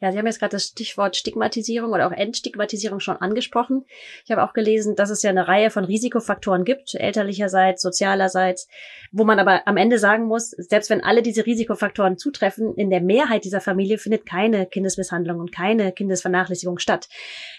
Ja, 0.00 0.12
Sie 0.12 0.18
haben 0.18 0.26
jetzt 0.26 0.38
gerade 0.38 0.52
das 0.52 0.64
Stichwort 0.64 1.16
Stigmatisierung 1.16 1.92
oder 1.92 2.06
auch 2.06 2.12
Entstigmatisierung 2.12 3.00
schon 3.00 3.16
angesprochen. 3.16 3.84
Ich 4.24 4.30
habe 4.30 4.42
auch 4.42 4.52
gelesen, 4.52 4.96
dass 4.96 5.10
es 5.10 5.22
ja 5.22 5.30
eine 5.30 5.48
Reihe 5.48 5.70
von 5.70 5.84
Risikofaktoren 5.84 6.64
gibt, 6.64 6.94
elterlicherseits, 6.94 7.82
sozialerseits, 7.82 8.68
wo 9.12 9.24
man 9.24 9.38
aber 9.38 9.66
am 9.66 9.76
Ende 9.76 9.98
sagen 9.98 10.26
muss, 10.26 10.50
selbst 10.50 10.90
wenn 10.90 11.02
alle 11.02 11.22
diese 11.22 11.46
Risikofaktoren 11.46 12.18
zutreffen, 12.18 12.74
in 12.74 12.90
der 12.90 13.00
Mehrheit 13.00 13.44
dieser 13.44 13.60
Familie 13.60 13.98
findet 13.98 14.26
keine 14.26 14.66
Kindesmisshandlung 14.66 15.40
und 15.40 15.52
keine 15.52 15.92
Kindesvernachlässigung 15.92 16.78
statt. 16.78 17.08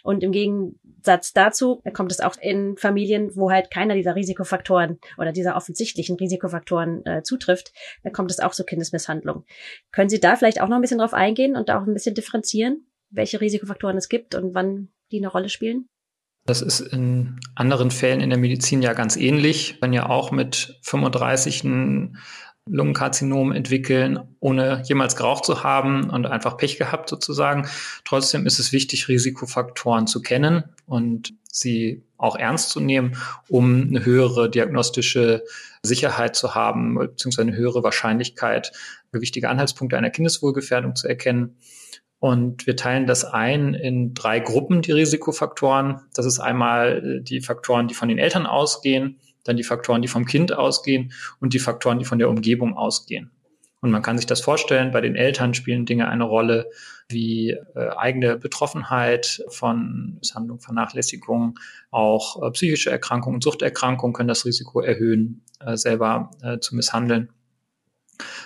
Und 0.03 0.23
im 0.23 0.31
Gegensatz 0.31 1.33
dazu 1.33 1.81
kommt 1.93 2.11
es 2.11 2.19
auch 2.19 2.35
in 2.41 2.77
Familien, 2.77 3.35
wo 3.35 3.51
halt 3.51 3.71
keiner 3.71 3.95
dieser 3.95 4.15
Risikofaktoren 4.15 4.99
oder 5.17 5.31
dieser 5.31 5.55
offensichtlichen 5.55 6.15
Risikofaktoren 6.17 7.05
äh, 7.05 7.23
zutrifft, 7.23 7.73
dann 8.03 8.13
kommt 8.13 8.31
es 8.31 8.39
auch 8.39 8.51
zu 8.51 8.63
Kindesmisshandlung. 8.63 9.45
Können 9.91 10.09
Sie 10.09 10.19
da 10.19 10.35
vielleicht 10.35 10.61
auch 10.61 10.67
noch 10.67 10.77
ein 10.77 10.81
bisschen 10.81 10.99
drauf 10.99 11.13
eingehen 11.13 11.55
und 11.55 11.69
da 11.69 11.79
auch 11.79 11.87
ein 11.87 11.93
bisschen 11.99 12.15
differenzieren, 12.15 12.87
welche 13.09 13.41
Risikofaktoren 13.41 13.97
es 13.97 14.09
gibt 14.09 14.33
und 14.35 14.55
wann 14.55 14.89
die 15.11 15.17
eine 15.17 15.27
Rolle 15.27 15.49
spielen? 15.49 15.87
Das 16.45 16.61
ist 16.61 16.79
in 16.79 17.39
anderen 17.53 17.91
Fällen 17.91 18.21
in 18.21 18.29
der 18.29 18.39
Medizin 18.39 18.81
ja 18.81 18.93
ganz 18.93 19.17
ähnlich. 19.17 19.77
Wenn 19.81 19.93
ja 19.93 20.09
auch 20.09 20.31
mit 20.31 20.79
35 20.83 21.63
ein 21.63 22.17
Lungenkarzinom 22.69 23.51
entwickeln, 23.51 24.19
ohne 24.39 24.83
jemals 24.85 25.15
geraucht 25.15 25.45
zu 25.45 25.63
haben 25.63 26.09
und 26.09 26.25
einfach 26.25 26.57
Pech 26.57 26.77
gehabt 26.77 27.09
sozusagen. 27.09 27.67
Trotzdem 28.05 28.45
ist 28.45 28.59
es 28.59 28.71
wichtig, 28.71 29.07
Risikofaktoren 29.07 30.07
zu 30.07 30.21
kennen 30.21 30.63
und 30.85 31.33
sie 31.51 32.03
auch 32.17 32.35
ernst 32.35 32.69
zu 32.69 32.79
nehmen, 32.79 33.17
um 33.47 33.87
eine 33.89 34.05
höhere 34.05 34.49
diagnostische 34.49 35.43
Sicherheit 35.81 36.35
zu 36.35 36.53
haben, 36.55 36.95
beziehungsweise 36.95 37.47
eine 37.47 37.57
höhere 37.57 37.83
Wahrscheinlichkeit, 37.83 38.71
wichtige 39.11 39.49
Anhaltspunkte 39.49 39.97
einer 39.97 40.11
Kindeswohlgefährdung 40.11 40.95
zu 40.95 41.07
erkennen. 41.07 41.57
Und 42.19 42.67
wir 42.67 42.75
teilen 42.75 43.07
das 43.07 43.23
ein 43.23 43.73
in 43.73 44.13
drei 44.13 44.41
Gruppen, 44.41 44.81
die 44.81 44.91
Risikofaktoren. 44.91 46.01
Das 46.13 46.25
ist 46.25 46.39
einmal 46.39 47.21
die 47.21 47.39
Faktoren, 47.39 47.87
die 47.87 47.93
von 47.93 48.09
den 48.09 48.17
Eltern 48.17 48.45
ausgehen, 48.45 49.19
dann 49.43 49.57
die 49.57 49.63
Faktoren, 49.63 50.01
die 50.01 50.07
vom 50.07 50.25
Kind 50.25 50.53
ausgehen 50.53 51.13
und 51.39 51.53
die 51.53 51.59
Faktoren, 51.59 51.99
die 51.99 52.05
von 52.05 52.19
der 52.19 52.29
Umgebung 52.29 52.77
ausgehen. 52.77 53.31
Und 53.81 53.91
man 53.91 54.01
kann 54.01 54.17
sich 54.17 54.25
das 54.25 54.41
vorstellen, 54.41 54.91
bei 54.91 54.99
den 54.99 55.15
Eltern 55.15 55.53
spielen 55.53 55.85
Dinge 55.85 56.09
eine 56.09 56.25
Rolle 56.25 56.69
wie 57.07 57.51
äh, 57.51 57.89
eigene 57.95 58.37
Betroffenheit 58.37 59.41
von 59.47 60.17
Misshandlung, 60.19 60.59
Vernachlässigung, 60.59 61.57
auch 61.89 62.43
äh, 62.43 62.51
psychische 62.51 62.91
Erkrankungen, 62.91 63.41
Suchterkrankungen 63.41 64.13
können 64.13 64.27
das 64.27 64.45
Risiko 64.45 64.81
erhöhen, 64.81 65.43
äh, 65.61 65.77
selber 65.77 66.31
äh, 66.41 66.59
zu 66.59 66.75
misshandeln. 66.75 67.29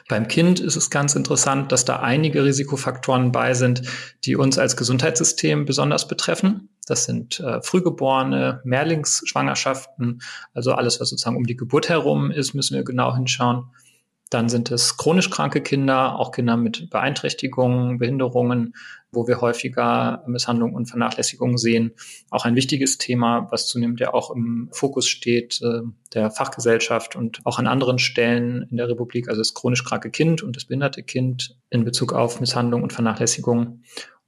Beim 0.08 0.28
Kind 0.28 0.60
ist 0.60 0.76
es 0.76 0.92
ganz 0.92 1.16
interessant, 1.16 1.72
dass 1.72 1.84
da 1.84 2.00
einige 2.00 2.46
Risikofaktoren 2.46 3.32
bei 3.32 3.56
sind, 3.56 3.82
die 4.24 4.36
uns 4.36 4.60
als 4.60 4.78
Gesundheitssystem 4.78 5.66
besonders 5.66 6.08
betreffen. 6.08 6.70
Das 6.86 7.06
sind 7.06 7.40
äh, 7.40 7.62
Frühgeborene, 7.62 8.62
Mehrlingsschwangerschaften, 8.64 10.22
also 10.54 10.74
alles, 10.74 11.00
was 11.00 11.10
sozusagen 11.10 11.38
um 11.38 11.46
die 11.46 11.56
Geburt 11.56 11.90
herum 11.90 12.32
ist, 12.32 12.54
müssen 12.54 12.76
wir 12.76 12.84
genau 12.84 13.16
hinschauen. 13.16 13.66
Dann 14.34 14.50
sind 14.50 14.72
es 14.72 14.98
chronisch 14.98 15.30
kranke 15.30 15.62
Kinder, 15.62 16.18
auch 16.18 16.32
Kinder 16.32 16.58
mit 16.58 16.90
Beeinträchtigungen, 16.90 18.00
Behinderungen, 18.00 18.74
wo 19.12 19.28
wir 19.28 19.42
häufiger 19.42 20.24
Misshandlungen 20.26 20.76
und 20.76 20.88
Vernachlässigungen 20.88 21.60
sehen. 21.60 21.92
Auch 22.32 22.46
ein 22.46 22.56
wichtiges 22.56 22.98
Thema, 22.98 23.48
was 23.52 23.68
zunehmend 23.68 24.00
ja 24.00 24.12
auch 24.12 24.32
im 24.32 24.70
Fokus 24.72 25.08
steht, 25.08 25.62
äh, 25.62 25.82
der 26.16 26.32
Fachgesellschaft 26.32 27.16
und 27.16 27.42
auch 27.44 27.60
an 27.60 27.68
anderen 27.68 28.00
Stellen 28.00 28.68
in 28.72 28.78
der 28.78 28.90
Republik, 28.90 29.30
also 29.30 29.40
das 29.40 29.54
chronisch 29.54 29.84
kranke 29.84 30.10
Kind 30.10 30.42
und 30.42 30.56
das 30.56 30.66
behinderte 30.66 31.04
Kind 31.04 31.56
in 31.70 31.86
Bezug 31.86 32.14
auf 32.14 32.40
Misshandlung 32.40 32.82
und 32.82 32.92
Vernachlässigung. 32.92 33.84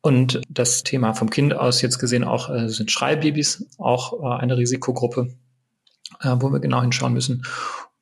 Und 0.05 0.39
das 0.47 0.83
Thema 0.83 1.13
vom 1.13 1.31
Kind 1.31 1.55
aus 1.55 1.81
jetzt 1.81 1.97
gesehen 1.97 2.23
auch 2.23 2.51
äh, 2.53 2.69
sind 2.69 2.91
Schreibabys, 2.91 3.65
auch 3.79 4.13
äh, 4.21 4.39
eine 4.39 4.55
Risikogruppe, 4.55 5.33
äh, 6.21 6.35
wo 6.37 6.51
wir 6.51 6.59
genau 6.59 6.83
hinschauen 6.83 7.13
müssen. 7.13 7.41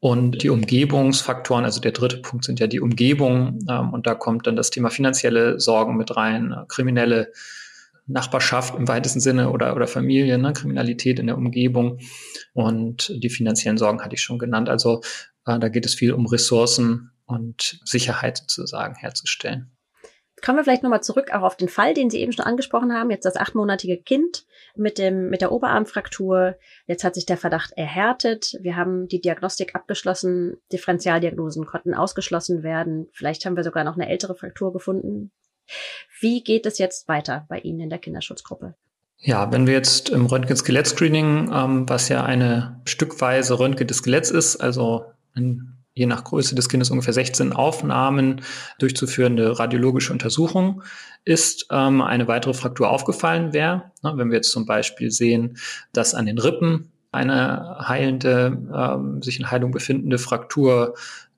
Und 0.01 0.43
die 0.43 0.49
Umgebungsfaktoren, 0.49 1.63
also 1.63 1.79
der 1.79 1.93
dritte 1.93 2.17
Punkt 2.17 2.43
sind 2.43 2.59
ja 2.59 2.67
die 2.67 2.81
Umgebung. 2.81 3.59
Ähm, 3.69 3.93
und 3.93 4.05
da 4.05 4.15
kommt 4.15 4.47
dann 4.47 4.57
das 4.57 4.69
Thema 4.69 4.89
finanzielle 4.89 5.61
Sorgen 5.61 5.95
mit 5.95 6.17
rein, 6.17 6.51
äh, 6.51 6.65
kriminelle 6.67 7.31
Nachbarschaft 8.05 8.75
im 8.75 8.89
weitesten 8.89 9.21
Sinne 9.21 9.49
oder, 9.51 9.73
oder 9.73 9.87
Familie, 9.87 10.37
ne, 10.37 10.51
Kriminalität 10.51 11.19
in 11.19 11.27
der 11.27 11.37
Umgebung. 11.37 11.99
Und 12.51 13.13
die 13.15 13.29
finanziellen 13.29 13.77
Sorgen 13.77 14.03
hatte 14.03 14.15
ich 14.15 14.21
schon 14.21 14.39
genannt. 14.39 14.67
Also 14.67 14.99
äh, 15.45 15.57
da 15.57 15.69
geht 15.69 15.85
es 15.85 15.95
viel 15.95 16.11
um 16.11 16.25
Ressourcen 16.25 17.11
und 17.25 17.79
Sicherheit 17.85 18.39
sozusagen 18.39 18.95
herzustellen. 18.95 19.72
Kommen 20.43 20.57
wir 20.57 20.63
vielleicht 20.65 20.83
nochmal 20.83 21.03
zurück 21.03 21.33
auch 21.33 21.41
auf 21.41 21.55
den 21.55 21.69
Fall, 21.69 21.93
den 21.93 22.09
Sie 22.09 22.19
eben 22.19 22.33
schon 22.33 22.45
angesprochen 22.45 22.91
haben. 22.91 23.09
Jetzt 23.09 23.23
das 23.23 23.37
achtmonatige 23.37 23.97
Kind 23.97 24.45
mit 24.75 24.97
dem, 24.97 25.29
mit 25.29 25.39
der 25.39 25.53
Oberarmfraktur. 25.53 26.57
Jetzt 26.85 27.05
hat 27.05 27.15
sich 27.15 27.25
der 27.25 27.37
Verdacht 27.37 27.71
erhärtet. 27.77 28.57
Wir 28.59 28.75
haben 28.75 29.07
die 29.07 29.21
Diagnostik 29.21 29.73
abgeschlossen. 29.73 30.57
Differentialdiagnosen 30.73 31.65
konnten 31.65 31.93
ausgeschlossen 31.93 32.61
werden. 32.61 33.07
Vielleicht 33.13 33.45
haben 33.45 33.55
wir 33.55 33.63
sogar 33.63 33.85
noch 33.85 33.95
eine 33.95 34.09
ältere 34.09 34.35
Fraktur 34.35 34.73
gefunden. 34.73 35.31
Wie 36.19 36.43
geht 36.43 36.65
es 36.65 36.77
jetzt 36.77 37.07
weiter 37.07 37.45
bei 37.47 37.59
Ihnen 37.59 37.79
in 37.79 37.89
der 37.89 37.99
Kinderschutzgruppe? 37.99 38.75
Ja, 39.19 39.49
wenn 39.53 39.65
wir 39.65 39.73
jetzt 39.73 40.09
im 40.09 40.25
Röntgen-Skelett-Screening, 40.25 41.51
ähm, 41.53 41.87
was 41.87 42.09
ja 42.09 42.25
eine 42.25 42.81
stückweise 42.83 43.57
Röntgen 43.59 43.87
des 43.87 43.97
Skeletts 43.97 44.29
ist, 44.29 44.57
also 44.57 45.05
ein 45.35 45.82
je 45.95 46.05
nach 46.05 46.23
Größe 46.23 46.55
des 46.55 46.69
Kindes 46.69 46.89
ungefähr 46.89 47.13
16 47.13 47.53
Aufnahmen 47.53 48.41
durchzuführende 48.79 49.59
radiologische 49.59 50.11
Untersuchung 50.11 50.83
ist 51.25 51.67
ähm, 51.71 52.01
eine 52.01 52.27
weitere 52.27 52.53
Fraktur 52.53 52.89
aufgefallen 52.89 53.53
wäre. 53.53 53.91
Ne, 54.01 54.13
wenn 54.15 54.29
wir 54.29 54.37
jetzt 54.37 54.51
zum 54.51 54.65
Beispiel 54.65 55.11
sehen, 55.11 55.57
dass 55.93 56.15
an 56.15 56.25
den 56.25 56.39
Rippen 56.39 56.91
eine 57.11 57.77
heilende, 57.87 58.57
ähm, 58.75 59.21
sich 59.21 59.39
in 59.39 59.51
Heilung 59.51 59.71
befindende 59.71 60.17
Fraktur 60.17 60.95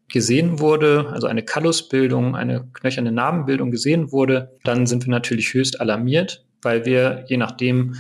gesehen 0.08 0.60
wurde, 0.60 1.10
also 1.12 1.28
eine 1.28 1.44
Kallusbildung, 1.44 2.36
eine 2.36 2.68
knöcherne 2.74 3.12
Narbenbildung 3.12 3.72
gesehen 3.72 4.12
wurde, 4.12 4.56
dann 4.64 4.86
sind 4.86 5.06
wir 5.06 5.12
natürlich 5.12 5.54
höchst 5.54 5.82
alarmiert, 5.82 6.46
weil 6.62 6.86
wir 6.86 7.26
je 7.28 7.38
nachdem, 7.38 7.96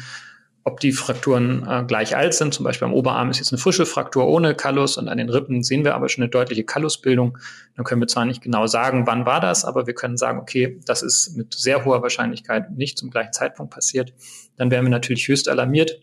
ob 0.68 0.80
die 0.80 0.92
Frakturen 0.92 1.66
äh, 1.70 1.84
gleich 1.88 2.18
alt 2.18 2.34
sind. 2.34 2.54
Zum 2.54 2.64
Beispiel 2.64 2.88
am 2.88 2.94
Oberarm 2.94 3.30
ist 3.30 3.38
jetzt 3.38 3.54
eine 3.54 3.60
frische 3.60 3.86
Fraktur 3.86 4.28
ohne 4.28 4.56
Kallus 4.56 4.98
und 4.98 5.08
an 5.08 5.20
den 5.20 5.30
Rippen 5.30 5.62
sehen 5.62 5.86
wir 5.86 5.94
aber 5.94 6.10
schon 6.10 6.24
eine 6.24 6.32
deutliche 6.32 6.64
Kallusbildung. 6.64 7.38
Dann 7.76 7.86
können 7.86 8.02
wir 8.02 8.08
zwar 8.08 8.26
nicht 8.26 8.42
genau 8.42 8.66
sagen, 8.66 9.06
wann 9.06 9.28
war 9.28 9.40
das, 9.40 9.64
aber 9.64 9.86
wir 9.86 9.94
können 9.94 10.18
sagen, 10.18 10.40
okay, 10.40 10.80
das 10.88 11.04
ist 11.04 11.38
mit 11.38 11.54
sehr 11.54 11.86
hoher 11.86 12.02
Wahrscheinlichkeit 12.02 12.72
nicht 12.72 12.98
zum 12.98 13.12
gleichen 13.12 13.32
Zeitpunkt 13.32 13.76
passiert. 13.76 14.14
Dann 14.58 14.72
wären 14.72 14.84
wir 14.84 14.90
natürlich 14.90 15.28
höchst 15.28 15.48
alarmiert, 15.48 16.02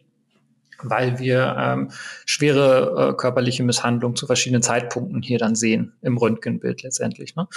weil 0.80 1.18
wir 1.18 1.56
ähm, 1.58 1.90
schwere 2.24 3.10
äh, 3.10 3.16
körperliche 3.16 3.64
Misshandlung 3.64 4.14
zu 4.14 4.26
verschiedenen 4.26 4.62
Zeitpunkten 4.62 5.22
hier 5.22 5.38
dann 5.38 5.56
sehen 5.56 5.94
im 6.02 6.16
Röntgenbild 6.16 6.84
letztendlich. 6.84 7.34
Ne? 7.34 7.48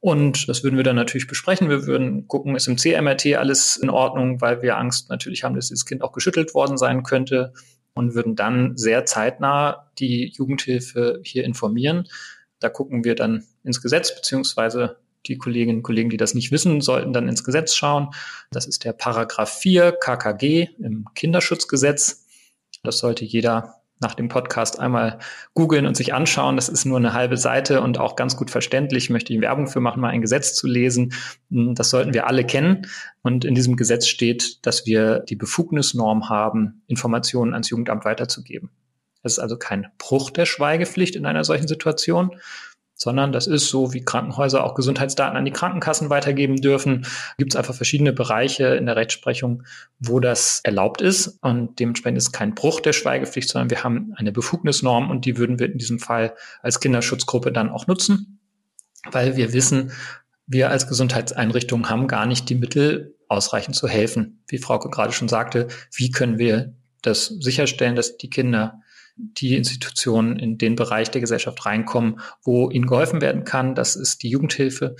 Und 0.00 0.48
das 0.48 0.64
würden 0.64 0.76
wir 0.76 0.84
dann 0.84 0.96
natürlich 0.96 1.26
besprechen. 1.26 1.68
Wir 1.68 1.86
würden 1.86 2.26
gucken, 2.26 2.56
ist 2.56 2.66
im 2.66 2.78
CMRT 2.78 3.34
alles 3.36 3.76
in 3.76 3.90
Ordnung, 3.90 4.40
weil 4.40 4.62
wir 4.62 4.78
Angst 4.78 5.10
natürlich 5.10 5.44
haben, 5.44 5.54
dass 5.54 5.68
dieses 5.68 5.84
Kind 5.84 6.02
auch 6.02 6.12
geschüttelt 6.12 6.54
worden 6.54 6.78
sein 6.78 7.02
könnte 7.02 7.52
und 7.92 8.14
würden 8.14 8.34
dann 8.34 8.76
sehr 8.78 9.04
zeitnah 9.04 9.90
die 9.98 10.32
Jugendhilfe 10.34 11.20
hier 11.22 11.44
informieren. 11.44 12.08
Da 12.60 12.70
gucken 12.70 13.04
wir 13.04 13.14
dann 13.14 13.44
ins 13.62 13.82
Gesetz, 13.82 14.14
beziehungsweise 14.14 14.96
die 15.26 15.36
Kolleginnen 15.36 15.78
und 15.78 15.82
Kollegen, 15.82 16.08
die 16.08 16.16
das 16.16 16.34
nicht 16.34 16.50
wissen, 16.50 16.80
sollten 16.80 17.12
dann 17.12 17.28
ins 17.28 17.44
Gesetz 17.44 17.74
schauen. 17.74 18.08
Das 18.50 18.66
ist 18.66 18.84
der 18.84 18.94
Paragraph 18.94 19.52
4 19.58 19.92
KKG 19.92 20.68
im 20.78 21.04
Kinderschutzgesetz. 21.14 22.26
Das 22.82 22.98
sollte 22.98 23.26
jeder 23.26 23.79
nach 24.00 24.14
dem 24.14 24.28
Podcast 24.28 24.80
einmal 24.80 25.18
googeln 25.54 25.86
und 25.86 25.96
sich 25.96 26.14
anschauen. 26.14 26.56
Das 26.56 26.68
ist 26.68 26.84
nur 26.84 26.96
eine 26.96 27.12
halbe 27.12 27.36
Seite 27.36 27.82
und 27.82 27.98
auch 27.98 28.16
ganz 28.16 28.36
gut 28.36 28.50
verständlich. 28.50 29.04
Ich 29.04 29.10
möchte 29.10 29.32
Ihnen 29.32 29.42
Werbung 29.42 29.68
für 29.68 29.80
machen, 29.80 30.00
mal 30.00 30.08
ein 30.08 30.22
Gesetz 30.22 30.54
zu 30.54 30.66
lesen. 30.66 31.12
Hm, 31.50 31.74
das 31.74 31.90
sollten 31.90 32.14
wir 32.14 32.26
alle 32.26 32.44
kennen. 32.44 32.86
Und 33.22 33.44
in 33.44 33.54
diesem 33.54 33.76
Gesetz 33.76 34.06
steht, 34.06 34.66
dass 34.66 34.86
wir 34.86 35.20
die 35.20 35.36
Befugnisnorm 35.36 36.28
haben, 36.28 36.82
Informationen 36.86 37.52
ans 37.52 37.70
Jugendamt 37.70 38.04
weiterzugeben. 38.04 38.70
Das 39.22 39.32
ist 39.32 39.38
also 39.38 39.58
kein 39.58 39.88
Bruch 39.98 40.30
der 40.30 40.46
Schweigepflicht 40.46 41.14
in 41.14 41.26
einer 41.26 41.44
solchen 41.44 41.68
Situation, 41.68 42.36
sondern 43.02 43.32
das 43.32 43.46
ist 43.46 43.70
so, 43.70 43.94
wie 43.94 44.04
Krankenhäuser 44.04 44.62
auch 44.62 44.74
Gesundheitsdaten 44.74 45.36
an 45.36 45.46
die 45.46 45.52
Krankenkassen 45.52 46.10
weitergeben 46.10 46.56
dürfen. 46.56 47.06
Gibt 47.38 47.52
es 47.52 47.56
einfach 47.56 47.74
verschiedene 47.74 48.12
Bereiche 48.12 48.66
in 48.74 48.84
der 48.84 48.96
Rechtsprechung, 48.96 49.62
wo 49.98 50.20
das 50.20 50.60
erlaubt 50.64 51.00
ist 51.00 51.38
und 51.40 51.80
dementsprechend 51.80 52.18
ist 52.18 52.32
kein 52.32 52.54
Bruch 52.54 52.80
der 52.80 52.92
Schweigepflicht, 52.92 53.48
sondern 53.48 53.70
wir 53.70 53.82
haben 53.82 54.12
eine 54.16 54.32
Befugnisnorm 54.32 55.10
und 55.10 55.24
die 55.24 55.38
würden 55.38 55.58
wir 55.58 55.72
in 55.72 55.78
diesem 55.78 55.98
Fall 55.98 56.34
als 56.60 56.78
Kinderschutzgruppe 56.80 57.52
dann 57.52 57.70
auch 57.70 57.86
nutzen, 57.86 58.38
weil 59.10 59.36
wir 59.36 59.54
wissen, 59.54 59.92
wir 60.46 60.68
als 60.68 60.86
Gesundheitseinrichtungen 60.86 61.88
haben 61.88 62.06
gar 62.06 62.26
nicht 62.26 62.50
die 62.50 62.56
Mittel, 62.56 63.16
ausreichend 63.28 63.76
zu 63.76 63.86
helfen. 63.86 64.42
Wie 64.48 64.58
Frauke 64.58 64.90
gerade 64.90 65.12
schon 65.12 65.28
sagte, 65.28 65.68
wie 65.94 66.10
können 66.10 66.38
wir 66.38 66.74
das 67.00 67.26
sicherstellen, 67.26 67.94
dass 67.94 68.16
die 68.16 68.28
Kinder 68.28 68.80
die 69.16 69.56
Institutionen 69.56 70.38
in 70.38 70.58
den 70.58 70.76
Bereich 70.76 71.10
der 71.10 71.20
Gesellschaft 71.20 71.64
reinkommen, 71.66 72.20
wo 72.42 72.70
ihnen 72.70 72.86
geholfen 72.86 73.20
werden 73.20 73.44
kann. 73.44 73.74
Das 73.74 73.96
ist 73.96 74.22
die 74.22 74.30
Jugendhilfe. 74.30 74.96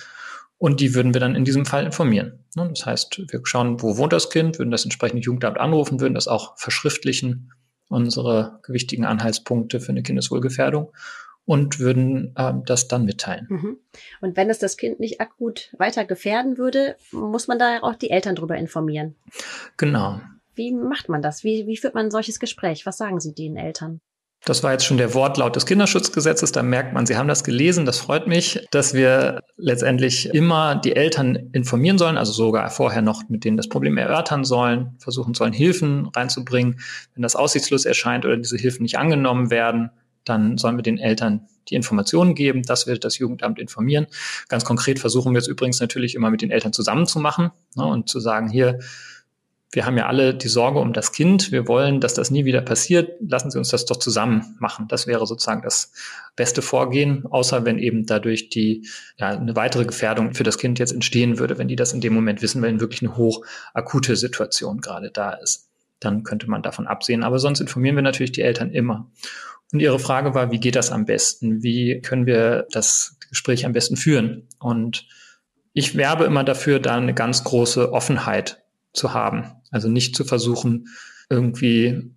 Und 0.59 0.81
die 0.81 0.95
würden 0.95 1.15
wir 1.15 1.21
dann 1.21 1.37
in 1.37 1.45
diesem 1.45 1.65
Fall 1.65 1.87
informieren. 1.87 2.45
Ne, 2.55 2.69
das 2.69 2.85
heißt, 2.85 3.23
wir 3.31 3.41
schauen, 3.45 3.81
wo 3.81 3.97
wohnt 3.97 4.13
das 4.13 4.29
Kind, 4.29 4.59
würden 4.59 4.71
das 4.71 4.85
entsprechende 4.85 5.23
Jugendamt 5.23 5.59
anrufen, 5.59 6.01
würden 6.01 6.15
das 6.15 6.29
auch 6.29 6.59
verschriftlichen, 6.59 7.53
unsere 7.89 8.61
gewichtigen 8.63 9.05
Anhaltspunkte 9.05 9.81
für 9.81 9.91
eine 9.91 10.03
Kindeswohlgefährdung 10.03 10.93
und 11.45 11.81
würden 11.81 12.35
ähm, 12.37 12.63
das 12.65 12.89
dann 12.89 13.05
mitteilen. 13.05 13.47
Mhm. 13.49 13.79
Und 14.21 14.37
wenn 14.37 14.51
es 14.51 14.59
das 14.59 14.77
Kind 14.77 15.01
nicht 15.01 15.21
akut 15.21 15.75
weiter 15.79 16.05
gefährden 16.05 16.59
würde, 16.59 16.97
muss 17.11 17.49
man 17.49 17.59
da 17.59 17.81
auch 17.81 17.97
die 17.97 18.11
Eltern 18.11 18.37
darüber 18.37 18.57
informieren. 18.57 19.17
Genau. 19.77 20.21
Wie 20.55 20.73
macht 20.73 21.09
man 21.09 21.23
das? 21.23 21.45
Wie, 21.45 21.67
wie 21.67 21.77
führt 21.77 21.95
man 21.95 22.07
ein 22.07 22.11
solches 22.11 22.41
Gespräch? 22.41 22.87
Was 22.87 22.99
sagen 22.99 23.21
Sie 23.21 23.35
den 23.35 23.57
Eltern? 23.57 24.01
Das 24.45 24.63
war 24.63 24.73
jetzt 24.73 24.87
schon 24.87 24.97
der 24.97 25.13
Wortlaut 25.13 25.55
des 25.55 25.67
Kinderschutzgesetzes. 25.67 26.51
Da 26.51 26.63
merkt 26.63 26.95
man, 26.95 27.05
Sie 27.05 27.17
haben 27.17 27.29
das 27.29 27.45
gelesen. 27.45 27.85
Das 27.85 27.99
freut 27.99 28.27
mich, 28.27 28.67
dass 28.71 28.95
wir 28.95 29.43
letztendlich 29.59 30.33
immer 30.33 30.77
die 30.77 30.97
Eltern 30.97 31.51
informieren 31.53 31.99
sollen, 31.99 32.17
also 32.17 32.33
sogar 32.33 32.71
vorher 32.71 33.03
noch 33.03 33.29
mit 33.29 33.45
denen 33.45 33.59
das 33.59 33.69
Problem 33.69 33.99
erörtern 33.99 34.45
sollen, 34.45 34.97
versuchen 34.99 35.35
sollen, 35.35 35.53
Hilfen 35.53 36.07
reinzubringen. 36.07 36.81
Wenn 37.15 37.23
das 37.23 37.37
aussichtslos 37.37 37.85
erscheint 37.85 38.25
oder 38.25 38.39
diese 38.39 38.57
Hilfen 38.57 38.83
nicht 38.83 38.97
angenommen 38.97 39.51
werden, 39.51 39.91
dann 40.25 40.57
sollen 40.57 40.77
wir 40.77 40.83
den 40.83 40.99
Eltern 40.99 41.47
die 41.69 41.75
Informationen 41.75 42.35
geben, 42.35 42.63
dass 42.63 42.87
wir 42.87 42.99
das 42.99 43.19
Jugendamt 43.19 43.59
informieren. 43.59 44.07
Ganz 44.49 44.65
konkret 44.65 44.99
versuchen 44.99 45.33
wir 45.33 45.39
es 45.39 45.49
übrigens 45.49 45.81
natürlich 45.81 46.15
immer 46.15 46.31
mit 46.31 46.41
den 46.41 46.51
Eltern 46.51 46.73
zusammen 46.73 47.07
zu 47.07 47.19
machen 47.21 47.51
ne, 47.77 47.85
und 47.85 48.09
zu 48.09 48.21
sagen, 48.21 48.49
hier, 48.49 48.79
wir 49.73 49.87
haben 49.87 49.97
ja 49.97 50.07
alle 50.07 50.35
die 50.35 50.49
Sorge 50.49 50.81
um 50.81 50.93
das 50.93 51.13
Kind. 51.13 51.53
Wir 51.53 51.69
wollen, 51.69 52.01
dass 52.01 52.15
das 52.15 52.33
nie 52.33 52.45
wieder 52.45 52.61
passiert. 52.61 53.13
Lassen 53.21 53.53
Sie 53.53 53.59
uns 53.59 53.69
das 53.69 53.85
doch 53.85 53.99
zusammen 53.99 54.57
machen. 54.59 54.89
Das 54.89 55.07
wäre 55.07 55.27
sozusagen 55.27 55.63
das 55.63 55.93
beste 56.35 56.61
Vorgehen, 56.61 57.25
außer 57.31 57.65
wenn 57.65 57.79
eben 57.79 58.05
dadurch 58.05 58.49
die, 58.49 58.89
ja, 59.17 59.29
eine 59.29 59.55
weitere 59.55 59.85
Gefährdung 59.85 60.35
für 60.35 60.43
das 60.43 60.59
Kind 60.59 60.81
jetzt 60.81 60.93
entstehen 60.93 61.39
würde, 61.39 61.57
wenn 61.57 61.69
die 61.69 61.77
das 61.77 61.93
in 61.93 62.01
dem 62.01 62.15
Moment 62.15 62.43
wissen, 62.43 62.63
wenn 62.63 62.81
wirklich 62.81 63.03
eine 63.03 63.17
hoch 63.17 63.45
akute 63.73 64.17
Situation 64.17 64.81
gerade 64.81 65.13
da 65.13 65.33
ist. 65.35 65.69
Dann 66.01 66.25
könnte 66.25 66.51
man 66.51 66.63
davon 66.63 66.89
absehen. 66.89 67.23
Aber 67.23 67.39
sonst 67.39 67.61
informieren 67.61 67.95
wir 67.95 68.03
natürlich 68.03 68.33
die 68.33 68.43
Eltern 68.43 68.73
immer. 68.73 69.09
Und 69.73 69.79
Ihre 69.79 70.01
Frage 70.01 70.35
war, 70.35 70.51
wie 70.51 70.59
geht 70.59 70.75
das 70.75 70.91
am 70.91 71.05
besten? 71.05 71.63
Wie 71.63 72.01
können 72.01 72.27
wir 72.27 72.67
das 72.73 73.19
Gespräch 73.29 73.65
am 73.65 73.73
besten 73.73 73.97
führen? 73.97 74.49
Und 74.59 75.07
ich 75.73 75.95
werbe 75.97 76.25
immer 76.25 76.43
dafür, 76.43 76.81
da 76.81 76.97
eine 76.97 77.15
ganz 77.15 77.45
große 77.45 77.93
Offenheit 77.93 78.61
zu 78.93 79.15
haben. 79.15 79.45
Also 79.71 79.89
nicht 79.89 80.17
zu 80.17 80.25
versuchen, 80.25 80.89
irgendwie 81.29 82.13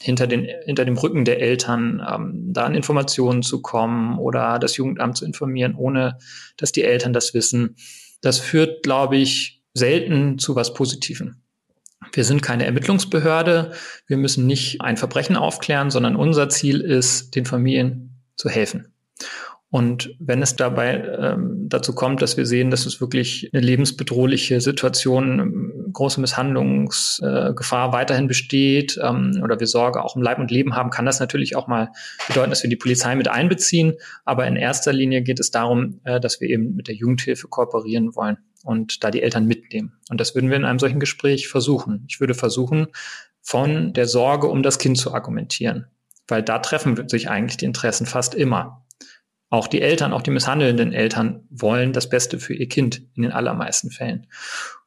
hinter, 0.00 0.26
den, 0.26 0.48
hinter 0.64 0.84
dem 0.84 0.96
Rücken 0.96 1.24
der 1.24 1.40
Eltern 1.40 2.04
ähm, 2.06 2.52
da 2.52 2.64
an 2.64 2.74
Informationen 2.74 3.42
zu 3.42 3.62
kommen 3.62 4.18
oder 4.18 4.58
das 4.58 4.76
Jugendamt 4.76 5.16
zu 5.16 5.24
informieren, 5.24 5.74
ohne 5.76 6.18
dass 6.56 6.72
die 6.72 6.82
Eltern 6.82 7.12
das 7.12 7.34
wissen. 7.34 7.76
Das 8.20 8.38
führt, 8.38 8.82
glaube 8.82 9.16
ich, 9.16 9.62
selten 9.74 10.38
zu 10.38 10.56
was 10.56 10.74
Positivem. 10.74 11.36
Wir 12.12 12.24
sind 12.24 12.42
keine 12.42 12.66
Ermittlungsbehörde. 12.66 13.72
Wir 14.06 14.16
müssen 14.16 14.46
nicht 14.46 14.80
ein 14.80 14.96
Verbrechen 14.96 15.36
aufklären, 15.36 15.90
sondern 15.90 16.16
unser 16.16 16.48
Ziel 16.48 16.80
ist, 16.80 17.36
den 17.36 17.46
Familien 17.46 18.22
zu 18.36 18.48
helfen. 18.48 18.92
Und 19.72 20.14
wenn 20.18 20.42
es 20.42 20.54
dabei 20.54 21.02
ähm, 21.18 21.64
dazu 21.70 21.94
kommt, 21.94 22.20
dass 22.20 22.36
wir 22.36 22.44
sehen, 22.44 22.70
dass 22.70 22.84
es 22.84 23.00
wirklich 23.00 23.48
eine 23.54 23.62
lebensbedrohliche 23.62 24.60
Situation, 24.60 25.38
ähm, 25.38 25.90
große 25.94 26.20
Misshandlungsgefahr 26.20 27.88
äh, 27.88 27.92
weiterhin 27.94 28.28
besteht 28.28 29.00
ähm, 29.02 29.40
oder 29.42 29.58
wir 29.58 29.66
Sorge 29.66 30.04
auch 30.04 30.14
um 30.14 30.20
Leib 30.20 30.38
und 30.38 30.50
Leben 30.50 30.76
haben, 30.76 30.90
kann 30.90 31.06
das 31.06 31.20
natürlich 31.20 31.56
auch 31.56 31.68
mal 31.68 31.88
bedeuten, 32.28 32.50
dass 32.50 32.62
wir 32.62 32.68
die 32.68 32.76
Polizei 32.76 33.14
mit 33.14 33.28
einbeziehen. 33.28 33.94
Aber 34.26 34.46
in 34.46 34.56
erster 34.56 34.92
Linie 34.92 35.22
geht 35.22 35.40
es 35.40 35.50
darum, 35.50 36.02
äh, 36.04 36.20
dass 36.20 36.38
wir 36.42 36.50
eben 36.50 36.76
mit 36.76 36.88
der 36.88 36.94
Jugendhilfe 36.94 37.48
kooperieren 37.48 38.14
wollen 38.14 38.36
und 38.64 39.02
da 39.02 39.10
die 39.10 39.22
Eltern 39.22 39.46
mitnehmen. 39.46 39.94
Und 40.10 40.20
das 40.20 40.34
würden 40.34 40.50
wir 40.50 40.58
in 40.58 40.66
einem 40.66 40.80
solchen 40.80 41.00
Gespräch 41.00 41.48
versuchen. 41.48 42.04
Ich 42.10 42.20
würde 42.20 42.34
versuchen, 42.34 42.88
von 43.40 43.94
der 43.94 44.06
Sorge 44.06 44.48
um 44.48 44.62
das 44.62 44.78
Kind 44.78 44.98
zu 44.98 45.14
argumentieren, 45.14 45.86
weil 46.28 46.42
da 46.42 46.58
treffen 46.58 47.08
sich 47.08 47.30
eigentlich 47.30 47.56
die 47.56 47.64
Interessen 47.64 48.04
fast 48.04 48.34
immer. 48.34 48.81
Auch 49.52 49.68
die 49.68 49.82
Eltern, 49.82 50.14
auch 50.14 50.22
die 50.22 50.30
misshandelnden 50.30 50.94
Eltern 50.94 51.46
wollen 51.50 51.92
das 51.92 52.08
Beste 52.08 52.38
für 52.38 52.54
ihr 52.54 52.70
Kind 52.70 53.02
in 53.14 53.22
den 53.22 53.32
allermeisten 53.32 53.90
Fällen. 53.90 54.26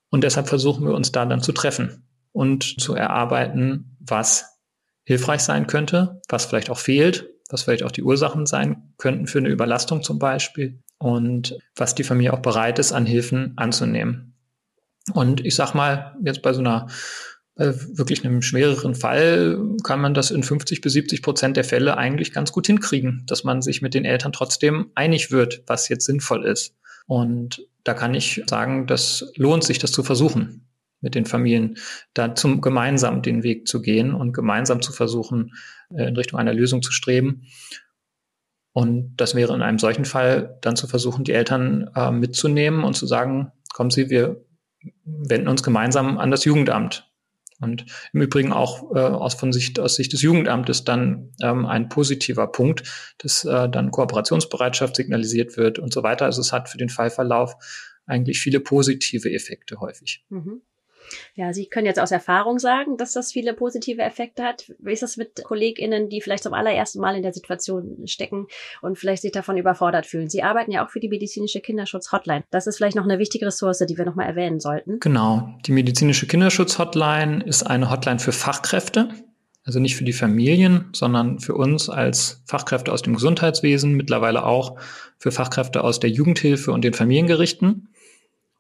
Und 0.10 0.24
deshalb 0.24 0.48
versuchen 0.48 0.88
wir 0.88 0.96
uns 0.96 1.12
da 1.12 1.24
dann 1.28 1.40
zu 1.40 1.52
treffen 1.52 2.08
und 2.32 2.82
zu 2.82 2.96
erarbeiten, 2.96 3.96
was 4.00 4.58
hilfreich 5.04 5.42
sein 5.42 5.68
könnte, 5.68 6.20
was 6.30 6.46
vielleicht 6.46 6.72
auch 6.72 6.80
fehlt, 6.80 7.30
was 7.52 7.62
vielleicht 7.62 7.84
auch 7.84 7.92
die 7.92 8.02
Ursachen 8.02 8.48
sein 8.48 8.92
könnten 8.98 9.28
für 9.28 9.38
eine 9.38 9.50
Überlastung 9.50 10.02
zum 10.02 10.18
Beispiel 10.18 10.82
und 10.98 11.60
was 11.76 11.94
die 11.94 12.04
Familie 12.04 12.34
auch 12.34 12.42
bereit 12.42 12.80
ist, 12.80 12.92
an 12.92 13.06
Hilfen 13.06 13.54
anzunehmen. 13.58 14.34
Und 15.14 15.46
ich 15.46 15.54
sag 15.54 15.76
mal, 15.76 16.16
jetzt 16.24 16.42
bei 16.42 16.54
so 16.54 16.62
einer 16.62 16.88
bei 17.56 17.74
wirklich 17.98 18.26
einem 18.26 18.42
schwereren 18.42 18.96
Fall 18.96 19.58
kann 19.84 20.02
man 20.02 20.14
das 20.14 20.30
in 20.30 20.44
50 20.44 20.82
bis 20.82 20.94
70 20.94 21.22
Prozent 21.22 21.58
der 21.58 21.64
Fälle 21.64 21.98
eigentlich 21.98 22.34
ganz 22.34 22.52
gut 22.52 22.68
hinkriegen, 22.68 23.24
dass 23.28 23.46
man 23.46 23.62
sich 23.62 23.82
mit 23.82 23.94
den 23.94 24.04
Eltern 24.04 24.34
trotzdem 24.34 24.92
einig 24.94 25.32
wird, 25.32 25.64
was 25.66 25.88
jetzt 25.88 26.06
sinnvoll 26.06 26.46
ist. 26.46 26.76
Und 27.08 27.66
da 27.86 27.94
kann 27.94 28.14
ich 28.14 28.44
sagen, 28.48 28.88
das 28.88 29.32
lohnt 29.38 29.64
sich, 29.64 29.80
das 29.80 29.94
zu 29.94 30.04
versuchen, 30.04 30.68
mit 31.00 31.16
den 31.16 31.26
Familien 31.26 31.78
da 32.14 32.36
zum 32.36 32.60
gemeinsam 32.60 33.22
den 33.22 33.44
Weg 33.44 33.68
zu 33.68 33.82
gehen 33.82 34.14
und 34.14 34.34
gemeinsam 34.34 34.82
zu 34.82 34.92
versuchen, 34.92 35.54
äh, 35.96 36.08
in 36.08 36.18
Richtung 36.18 36.40
einer 36.40 36.54
Lösung 36.54 36.82
zu 36.82 36.92
streben. 36.92 37.44
Und 38.74 39.16
das 39.16 39.34
wäre 39.34 39.56
in 39.56 39.62
einem 39.62 39.80
solchen 39.80 40.04
Fall 40.04 40.58
dann 40.60 40.76
zu 40.76 40.88
versuchen, 40.88 41.24
die 41.24 41.32
Eltern 41.32 41.90
äh, 41.96 42.12
mitzunehmen 42.12 42.84
und 42.84 42.96
zu 42.96 43.08
sagen, 43.08 43.54
kommen 43.74 43.92
Sie, 43.92 44.10
wir 44.10 44.44
wenden 45.06 45.48
uns 45.48 45.64
gemeinsam 45.64 46.18
an 46.18 46.32
das 46.32 46.44
Jugendamt 46.44 47.10
und 47.66 47.86
im 48.14 48.22
Übrigen 48.22 48.54
auch 48.54 48.96
äh, 48.96 49.00
aus, 49.00 49.34
von 49.34 49.52
Sicht, 49.52 49.80
aus 49.80 49.96
Sicht 49.96 50.14
des 50.14 50.22
Jugendamtes 50.22 50.86
dann 50.86 51.32
ähm, 51.42 51.66
ein 51.66 51.90
positiver 51.90 52.48
Punkt, 52.48 52.84
dass 53.18 53.44
äh, 53.44 53.68
dann 53.68 53.92
Kooperationsbereitschaft 53.92 54.96
signalisiert 54.96 55.58
wird 55.58 55.80
und 55.80 55.92
so 55.92 56.04
weiter. 56.04 56.26
Also 56.26 56.40
es 56.40 56.54
hat 56.54 56.70
für 56.70 56.78
den 56.78 56.90
Fallverlauf 56.90 57.56
eigentlich 58.06 58.40
viele 58.40 58.60
positive 58.62 59.32
Effekte 59.32 59.80
häufig. 59.80 60.24
Mhm. 60.30 60.62
Ja, 61.36 61.54
Sie 61.54 61.68
können 61.68 61.86
jetzt 61.86 62.00
aus 62.00 62.12
Erfahrung 62.12 62.60
sagen, 62.60 62.98
dass 62.98 63.14
das 63.14 63.32
viele 63.32 63.54
positive 63.54 64.02
Effekte 64.02 64.44
hat. 64.44 64.72
Wie 64.80 64.94
ist 64.94 65.04
das 65.04 65.18
mit 65.18 65.44
KollegInnen, 65.44 66.10
die 66.10 66.22
vielleicht 66.22 66.44
zum 66.44 66.54
allerersten 66.54 67.00
Mal 67.00 67.16
in 67.16 67.24
der 67.24 67.34
Situation 67.34 68.08
stecken 68.08 68.48
und 68.82 68.98
vielleicht 68.98 69.22
sich 69.22 69.32
davon 69.32 69.58
überfordert 69.58 70.06
fühlen? 70.06 70.30
Sie 70.30 70.44
arbeiten 70.44 70.72
ja 70.72 70.86
auch 70.86 70.90
für 70.90 71.00
die 71.00 71.10
medizinische 71.10 71.62
Kinderschutz-Hotline. 71.62 72.44
Das 72.52 72.68
ist 72.68 72.78
vielleicht 72.78 72.96
noch 72.96 73.04
eine 73.04 73.20
wichtige 73.20 73.48
Ressource, 73.48 73.80
die 73.80 73.98
wir 73.98 74.06
nochmal 74.06 74.28
erwähnen 74.28 74.60
sollten. 74.60 75.00
Genau. 75.00 75.50
Die 75.66 75.72
medizinische 75.72 76.28
Kinderschutz-Hotline 76.28 77.44
ist 77.44 77.64
eine 77.64 77.90
Hotline 77.90 78.20
für 78.20 78.32
Fachkräfte. 78.32 79.10
Also 79.66 79.80
nicht 79.80 79.96
für 79.96 80.04
die 80.04 80.14
Familien, 80.14 80.90
sondern 80.94 81.40
für 81.40 81.56
uns 81.56 81.90
als 81.90 82.44
Fachkräfte 82.46 82.94
aus 82.94 83.02
dem 83.02 83.16
Gesundheitswesen, 83.16 83.94
mittlerweile 83.94 84.46
auch 84.46 84.78
für 85.18 85.32
Fachkräfte 85.32 85.84
aus 85.84 86.00
der 86.00 86.12
Jugendhilfe 86.12 86.72
und 86.72 86.84
den 86.84 86.94
Familiengerichten. 86.94 87.90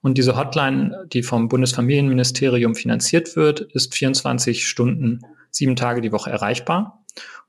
Und 0.05 0.19
diese 0.19 0.37
Hotline, 0.37 1.07
die 1.11 1.23
vom 1.23 1.49
Bundesfamilienministerium 1.49 2.75
finanziert 2.75 3.35
wird, 3.35 3.61
ist 3.61 3.95
24 3.95 4.67
Stunden, 4.67 5.21
sieben 5.49 5.75
Tage 5.75 5.99
die 5.99 6.11
Woche 6.11 6.29
erreichbar. 6.29 7.03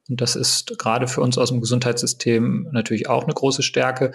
Und 0.08 0.22
das 0.22 0.36
ist 0.36 0.78
gerade 0.78 1.06
für 1.06 1.20
uns 1.20 1.36
aus 1.36 1.50
dem 1.50 1.60
Gesundheitssystem 1.60 2.68
natürlich 2.72 3.10
auch 3.10 3.24
eine 3.24 3.34
große 3.34 3.62
Stärke, 3.62 4.12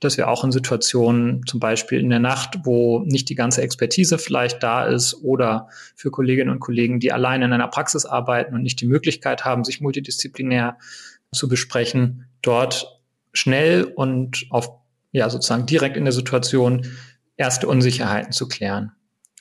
dass 0.00 0.16
wir 0.16 0.26
auch 0.26 0.42
in 0.42 0.50
Situationen, 0.50 1.46
zum 1.46 1.60
Beispiel 1.60 2.00
in 2.00 2.10
der 2.10 2.18
Nacht, 2.18 2.58
wo 2.64 2.98
nicht 3.04 3.28
die 3.28 3.36
ganze 3.36 3.62
Expertise 3.62 4.18
vielleicht 4.18 4.60
da 4.64 4.86
ist 4.86 5.22
oder 5.22 5.68
für 5.94 6.10
Kolleginnen 6.10 6.50
und 6.50 6.58
Kollegen, 6.58 6.98
die 6.98 7.12
allein 7.12 7.42
in 7.42 7.52
einer 7.52 7.68
Praxis 7.68 8.06
arbeiten 8.06 8.56
und 8.56 8.62
nicht 8.62 8.80
die 8.80 8.86
Möglichkeit 8.86 9.44
haben, 9.44 9.62
sich 9.62 9.80
multidisziplinär 9.80 10.78
zu 11.30 11.46
besprechen, 11.46 12.26
dort 12.42 13.00
schnell 13.32 13.84
und 13.84 14.46
auf, 14.50 14.68
ja, 15.12 15.30
sozusagen 15.30 15.66
direkt 15.66 15.96
in 15.96 16.04
der 16.04 16.12
Situation 16.12 16.88
erste 17.36 17.68
Unsicherheiten 17.68 18.32
zu 18.32 18.48
klären. 18.48 18.92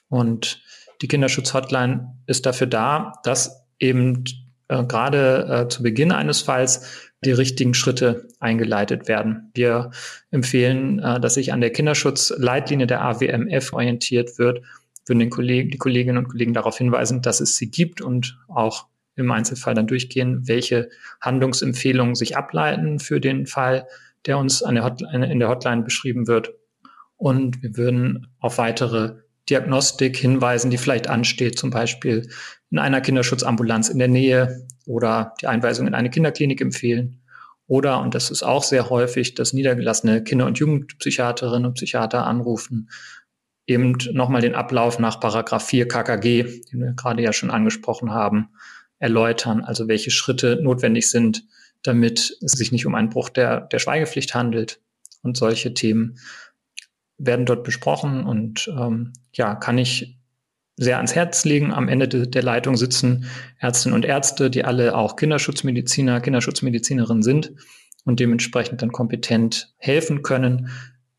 Und 0.09 0.61
die 1.01 1.07
Kinderschutzhotline 1.07 2.17
ist 2.27 2.45
dafür 2.45 2.67
da, 2.67 3.13
dass 3.23 3.65
eben 3.79 4.23
äh, 4.67 4.83
gerade 4.83 5.65
äh, 5.65 5.67
zu 5.67 5.83
Beginn 5.83 6.11
eines 6.11 6.41
Falls 6.41 7.09
die 7.25 7.31
richtigen 7.31 7.73
Schritte 7.73 8.27
eingeleitet 8.39 9.07
werden. 9.07 9.51
Wir 9.53 9.91
empfehlen, 10.31 10.99
äh, 10.99 11.19
dass 11.19 11.35
sich 11.35 11.51
an 11.53 11.61
der 11.61 11.71
Kinderschutzleitlinie 11.71 12.87
der 12.87 13.01
AWMF 13.01 13.73
orientiert 13.73 14.37
wird, 14.37 14.61
würden 15.05 15.19
den 15.19 15.29
Kollegen, 15.29 15.69
die 15.69 15.77
Kolleginnen 15.77 16.17
und 16.17 16.29
Kollegen 16.29 16.53
darauf 16.53 16.77
hinweisen, 16.77 17.21
dass 17.21 17.41
es 17.41 17.57
sie 17.57 17.69
gibt 17.69 18.01
und 18.01 18.37
auch 18.47 18.87
im 19.15 19.31
Einzelfall 19.31 19.73
dann 19.73 19.87
durchgehen, 19.87 20.47
welche 20.47 20.89
Handlungsempfehlungen 21.21 22.15
sich 22.15 22.37
ableiten 22.37 22.99
für 22.99 23.19
den 23.19 23.45
Fall, 23.45 23.85
der 24.25 24.37
uns 24.37 24.59
der 24.59 24.95
in 25.11 25.39
der 25.39 25.49
Hotline 25.49 25.83
beschrieben 25.83 26.27
wird 26.27 26.53
und 27.23 27.63
wir 27.63 27.77
würden 27.77 28.27
auf 28.41 28.57
weitere 28.57 29.13
Diagnostik 29.49 30.17
hinweisen, 30.17 30.71
die 30.71 30.77
vielleicht 30.77 31.07
ansteht, 31.07 31.57
zum 31.57 31.69
Beispiel 31.69 32.29
in 32.69 32.79
einer 32.79 32.99
Kinderschutzambulanz 32.99 33.87
in 33.87 33.97
der 33.97 34.09
Nähe 34.09 34.67
oder 34.85 35.33
die 35.39 35.47
Einweisung 35.47 35.87
in 35.87 35.93
eine 35.93 36.09
Kinderklinik 36.09 36.59
empfehlen. 36.59 37.21
Oder, 37.65 38.01
und 38.01 38.13
das 38.13 38.29
ist 38.29 38.43
auch 38.43 38.61
sehr 38.61 38.89
häufig, 38.89 39.35
dass 39.35 39.53
niedergelassene 39.53 40.21
Kinder- 40.25 40.47
und 40.47 40.59
Jugendpsychiaterinnen 40.59 41.65
und 41.65 41.75
Psychiater 41.75 42.27
anrufen, 42.27 42.89
eben 43.67 43.95
nochmal 44.11 44.41
den 44.41 44.53
Ablauf 44.53 44.99
nach 44.99 45.21
Paragraph 45.21 45.65
4 45.65 45.87
KKG, 45.87 46.43
den 46.73 46.81
wir 46.81 46.91
gerade 46.91 47.23
ja 47.23 47.31
schon 47.31 47.51
angesprochen 47.51 48.11
haben, 48.11 48.49
erläutern, 48.99 49.63
also 49.63 49.87
welche 49.87 50.11
Schritte 50.11 50.59
notwendig 50.61 51.09
sind, 51.09 51.45
damit 51.83 52.37
es 52.41 52.51
sich 52.51 52.73
nicht 52.73 52.85
um 52.85 52.95
einen 52.95 53.11
Bruch 53.11 53.29
der, 53.29 53.61
der 53.61 53.79
Schweigepflicht 53.79 54.35
handelt 54.35 54.81
und 55.21 55.37
solche 55.37 55.73
Themen 55.73 56.17
werden 57.17 57.45
dort 57.45 57.63
besprochen 57.63 58.25
und 58.25 58.69
ähm, 58.77 59.13
ja, 59.33 59.55
kann 59.55 59.77
ich 59.77 60.19
sehr 60.75 60.97
ans 60.97 61.15
Herz 61.15 61.45
legen. 61.45 61.71
Am 61.71 61.87
Ende 61.87 62.07
de 62.07 62.27
der 62.27 62.43
Leitung 62.43 62.75
sitzen 62.75 63.25
Ärztinnen 63.59 63.95
und 63.95 64.05
Ärzte, 64.05 64.49
die 64.49 64.63
alle 64.63 64.95
auch 64.95 65.15
Kinderschutzmediziner, 65.15 66.21
Kinderschutzmedizinerinnen 66.21 67.23
sind 67.23 67.53
und 68.05 68.19
dementsprechend 68.19 68.81
dann 68.81 68.91
kompetent 68.91 69.73
helfen 69.77 70.23
können 70.23 70.69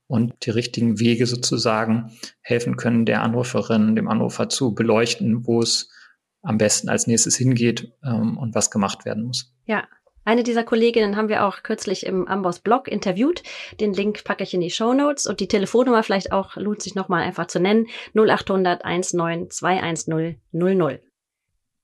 und 0.06 0.34
die 0.44 0.50
richtigen 0.50 0.98
Wege 1.00 1.26
sozusagen 1.26 2.12
helfen 2.40 2.76
können, 2.76 3.06
der 3.06 3.22
Anruferin, 3.22 3.96
dem 3.96 4.08
Anrufer 4.08 4.48
zu 4.48 4.74
beleuchten, 4.74 5.46
wo 5.46 5.60
es 5.60 5.90
am 6.42 6.58
besten 6.58 6.88
als 6.88 7.06
nächstes 7.06 7.36
hingeht 7.36 7.92
ähm, 8.04 8.36
und 8.36 8.54
was 8.54 8.70
gemacht 8.70 9.04
werden 9.04 9.24
muss. 9.24 9.54
Ja, 9.64 9.84
eine 10.24 10.42
dieser 10.42 10.64
Kolleginnen 10.64 11.16
haben 11.16 11.28
wir 11.28 11.44
auch 11.44 11.62
kürzlich 11.62 12.06
im 12.06 12.26
Amboss 12.26 12.60
Blog 12.60 12.88
interviewt. 12.88 13.42
Den 13.80 13.92
Link 13.92 14.24
packe 14.24 14.44
ich 14.44 14.54
in 14.54 14.60
die 14.60 14.70
Show 14.70 14.94
Notes 14.94 15.26
und 15.26 15.40
die 15.40 15.48
Telefonnummer 15.48 16.02
vielleicht 16.02 16.32
auch 16.32 16.56
lohnt 16.56 16.82
sich 16.82 16.94
nochmal 16.94 17.22
einfach 17.22 17.46
zu 17.46 17.60
nennen. 17.60 17.86
0800 18.14 18.84
19 18.84 19.50
210 19.50 20.40
00. 20.52 21.00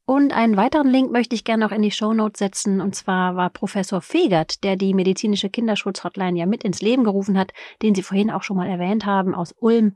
Und 0.07 0.33
einen 0.33 0.57
weiteren 0.57 0.89
Link 0.89 1.13
möchte 1.13 1.37
ich 1.37 1.45
gerne 1.45 1.65
noch 1.65 1.71
in 1.71 1.83
die 1.83 1.93
Show 1.93 2.13
Notes 2.13 2.41
setzen. 2.41 2.81
Und 2.81 2.97
zwar 2.97 3.37
war 3.37 3.49
Professor 3.49 4.01
Fegert, 4.01 4.65
der 4.65 4.75
die 4.75 4.93
medizinische 4.93 5.51
Kinderschutzhotline 5.51 6.37
ja 6.37 6.47
mit 6.47 6.65
ins 6.65 6.83
Leben 6.83 7.05
gerufen 7.05 7.39
hat, 7.39 7.53
den 7.83 7.95
Sie 7.95 8.03
vorhin 8.03 8.33
auch 8.33 8.43
schon 8.43 8.57
mal 8.57 8.69
erwähnt 8.69 9.07
haben, 9.07 9.37
aus 9.37 9.55
Ulm, 9.57 9.95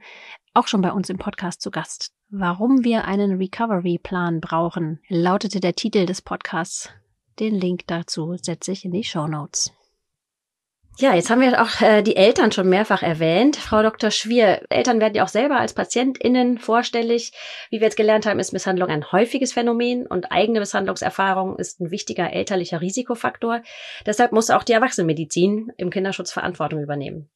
auch 0.53 0.69
schon 0.69 0.83
bei 0.83 0.93
uns 0.93 1.11
im 1.11 1.19
Podcast 1.19 1.63
zu 1.63 1.73
Gast. 1.73 2.13
Warum 2.29 2.85
wir 2.85 3.07
einen 3.07 3.39
Recovery-Plan 3.39 4.41
brauchen, 4.41 5.01
lautete 5.09 5.59
der 5.59 5.75
Titel 5.75 6.07
des 6.07 6.23
Podcasts. 6.23 6.91
Den 7.39 7.55
Link 7.55 7.83
dazu 7.87 8.37
setze 8.41 8.73
ich 8.73 8.85
in 8.85 8.93
die 8.93 9.05
Show 9.05 9.27
Notes. 9.27 9.73
Ja, 10.99 11.13
jetzt 11.13 11.29
haben 11.29 11.41
wir 11.41 11.61
auch 11.61 11.81
äh, 11.81 12.03
die 12.03 12.15
Eltern 12.15 12.53
schon 12.53 12.69
mehrfach 12.69 13.03
erwähnt. 13.03 13.57
Frau 13.57 13.83
Dr. 13.83 14.13
Schwier, 14.13 14.63
Eltern 14.71 15.01
werden 15.01 15.17
ja 15.17 15.25
auch 15.25 15.29
selber 15.29 15.59
als 15.59 15.73
PatientInnen 15.73 16.59
vorstellig. 16.59 17.33
Wie 17.71 17.81
wir 17.81 17.87
jetzt 17.87 17.97
gelernt 17.97 18.27
haben, 18.27 18.39
ist 18.39 18.53
Misshandlung 18.53 18.91
ein 18.91 19.11
häufiges 19.11 19.53
Phänomen 19.53 20.07
und 20.07 20.31
eigene 20.31 20.61
Misshandlungserfahrung 20.61 21.59
ist 21.59 21.81
ein 21.81 21.91
wichtiger 21.91 22.33
elterlicher 22.33 22.81
Risikofaktor. 22.81 23.63
Deshalb 24.07 24.31
muss 24.31 24.51
auch 24.51 24.63
die 24.63 24.73
Erwachsenenmedizin 24.73 25.73
im 25.77 25.91
Kinderschutz 25.91 26.31
Verantwortung 26.31 26.81
übernehmen. 26.81 27.29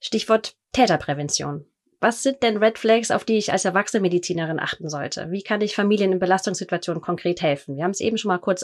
Stichwort 0.00 0.56
Täterprävention. 0.72 1.66
Was 2.00 2.22
sind 2.22 2.42
denn 2.42 2.56
Red 2.58 2.78
Flags, 2.78 3.10
auf 3.10 3.24
die 3.24 3.36
ich 3.36 3.52
als 3.52 3.66
Erwachsenenmedizinerin 3.66 4.60
achten 4.60 4.88
sollte? 4.88 5.30
Wie 5.30 5.42
kann 5.42 5.60
ich 5.60 5.74
Familien 5.74 6.12
in 6.12 6.20
Belastungssituationen 6.20 7.02
konkret 7.02 7.42
helfen? 7.42 7.76
Wir 7.76 7.84
haben 7.84 7.90
es 7.90 8.00
eben 8.00 8.16
schon 8.16 8.28
mal 8.28 8.38
kurz 8.38 8.62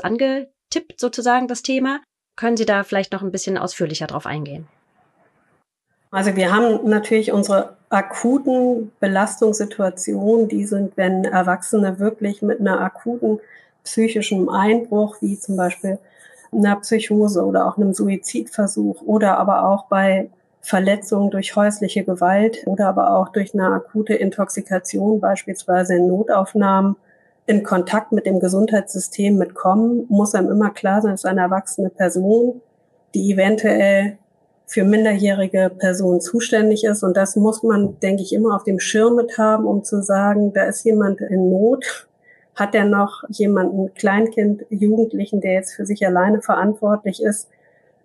angetippt, 0.75 1.01
sozusagen, 1.01 1.49
das 1.49 1.63
Thema. 1.63 2.01
Können 2.37 2.57
Sie 2.57 2.67
da 2.67 2.83
vielleicht 2.83 3.13
noch 3.13 3.23
ein 3.23 3.31
bisschen 3.31 3.59
ausführlicher 3.59 4.07
drauf 4.07 4.27
eingehen? 4.27 4.67
Also 6.11 6.37
wir 6.37 6.55
haben 6.55 6.89
natürlich 6.89 7.33
unsere 7.33 7.77
akuten 7.89 8.93
Belastungssituationen, 9.01 10.49
die 10.49 10.65
sind, 10.65 10.97
wenn 10.97 11.25
Erwachsene 11.25 11.99
wirklich 11.99 12.41
mit 12.41 12.61
einer 12.61 12.81
akuten 12.81 13.41
psychischen 13.83 14.49
Einbruch, 14.49 15.17
wie 15.21 15.39
zum 15.39 15.57
Beispiel 15.57 15.99
einer 16.53 16.77
Psychose 16.77 17.45
oder 17.45 17.67
auch 17.67 17.77
einem 17.77 17.93
Suizidversuch 17.93 19.03
oder 19.03 19.39
aber 19.39 19.65
auch 19.69 19.87
bei 19.87 20.31
Verletzungen 20.61 21.31
durch 21.31 21.57
häusliche 21.57 22.05
Gewalt 22.05 22.65
oder 22.67 22.89
aber 22.89 23.17
auch 23.17 23.31
durch 23.31 23.53
eine 23.53 23.67
akute 23.67 24.15
Intoxikation, 24.15 25.21
beispielsweise 25.21 25.97
in 25.97 26.07
Notaufnahmen, 26.07 26.97
in 27.47 27.63
Kontakt 27.63 28.13
mit 28.13 28.27
dem 28.27 28.41
Gesundheitssystem 28.41 29.37
mitkommen, 29.37 30.07
muss 30.09 30.35
einem 30.35 30.51
immer 30.51 30.71
klar 30.71 31.03
sein, 31.03 31.15
es 31.15 31.25
ist 31.25 31.31
eine 31.31 31.43
erwachsene 31.43 31.91
Person, 31.91 32.63
die 33.15 33.33
eventuell 33.33 34.19
für 34.67 34.85
minderjährige 34.85 35.71
Personen 35.79 36.21
zuständig 36.21 36.85
ist. 36.85 37.03
Und 37.03 37.17
das 37.17 37.37
muss 37.37 37.63
man, 37.63 38.01
denke 38.01 38.23
ich, 38.23 38.33
immer 38.33 38.57
auf 38.57 38.65
dem 38.65 38.81
Schirm 38.81 39.17
mit 39.17 39.37
haben, 39.37 39.67
um 39.67 39.85
zu 39.85 40.03
sagen, 40.03 40.53
da 40.53 40.65
ist 40.65 40.85
jemand 40.85 41.21
in 41.21 41.51
Not. 41.51 42.09
Hat 42.55 42.75
er 42.75 42.85
noch 42.85 43.25
jemanden, 43.29 43.93
Kleinkind, 43.95 44.65
Jugendlichen, 44.71 45.41
der 45.41 45.53
jetzt 45.53 45.75
für 45.75 45.85
sich 45.85 46.07
alleine 46.07 46.41
verantwortlich 46.41 47.23
ist, 47.23 47.49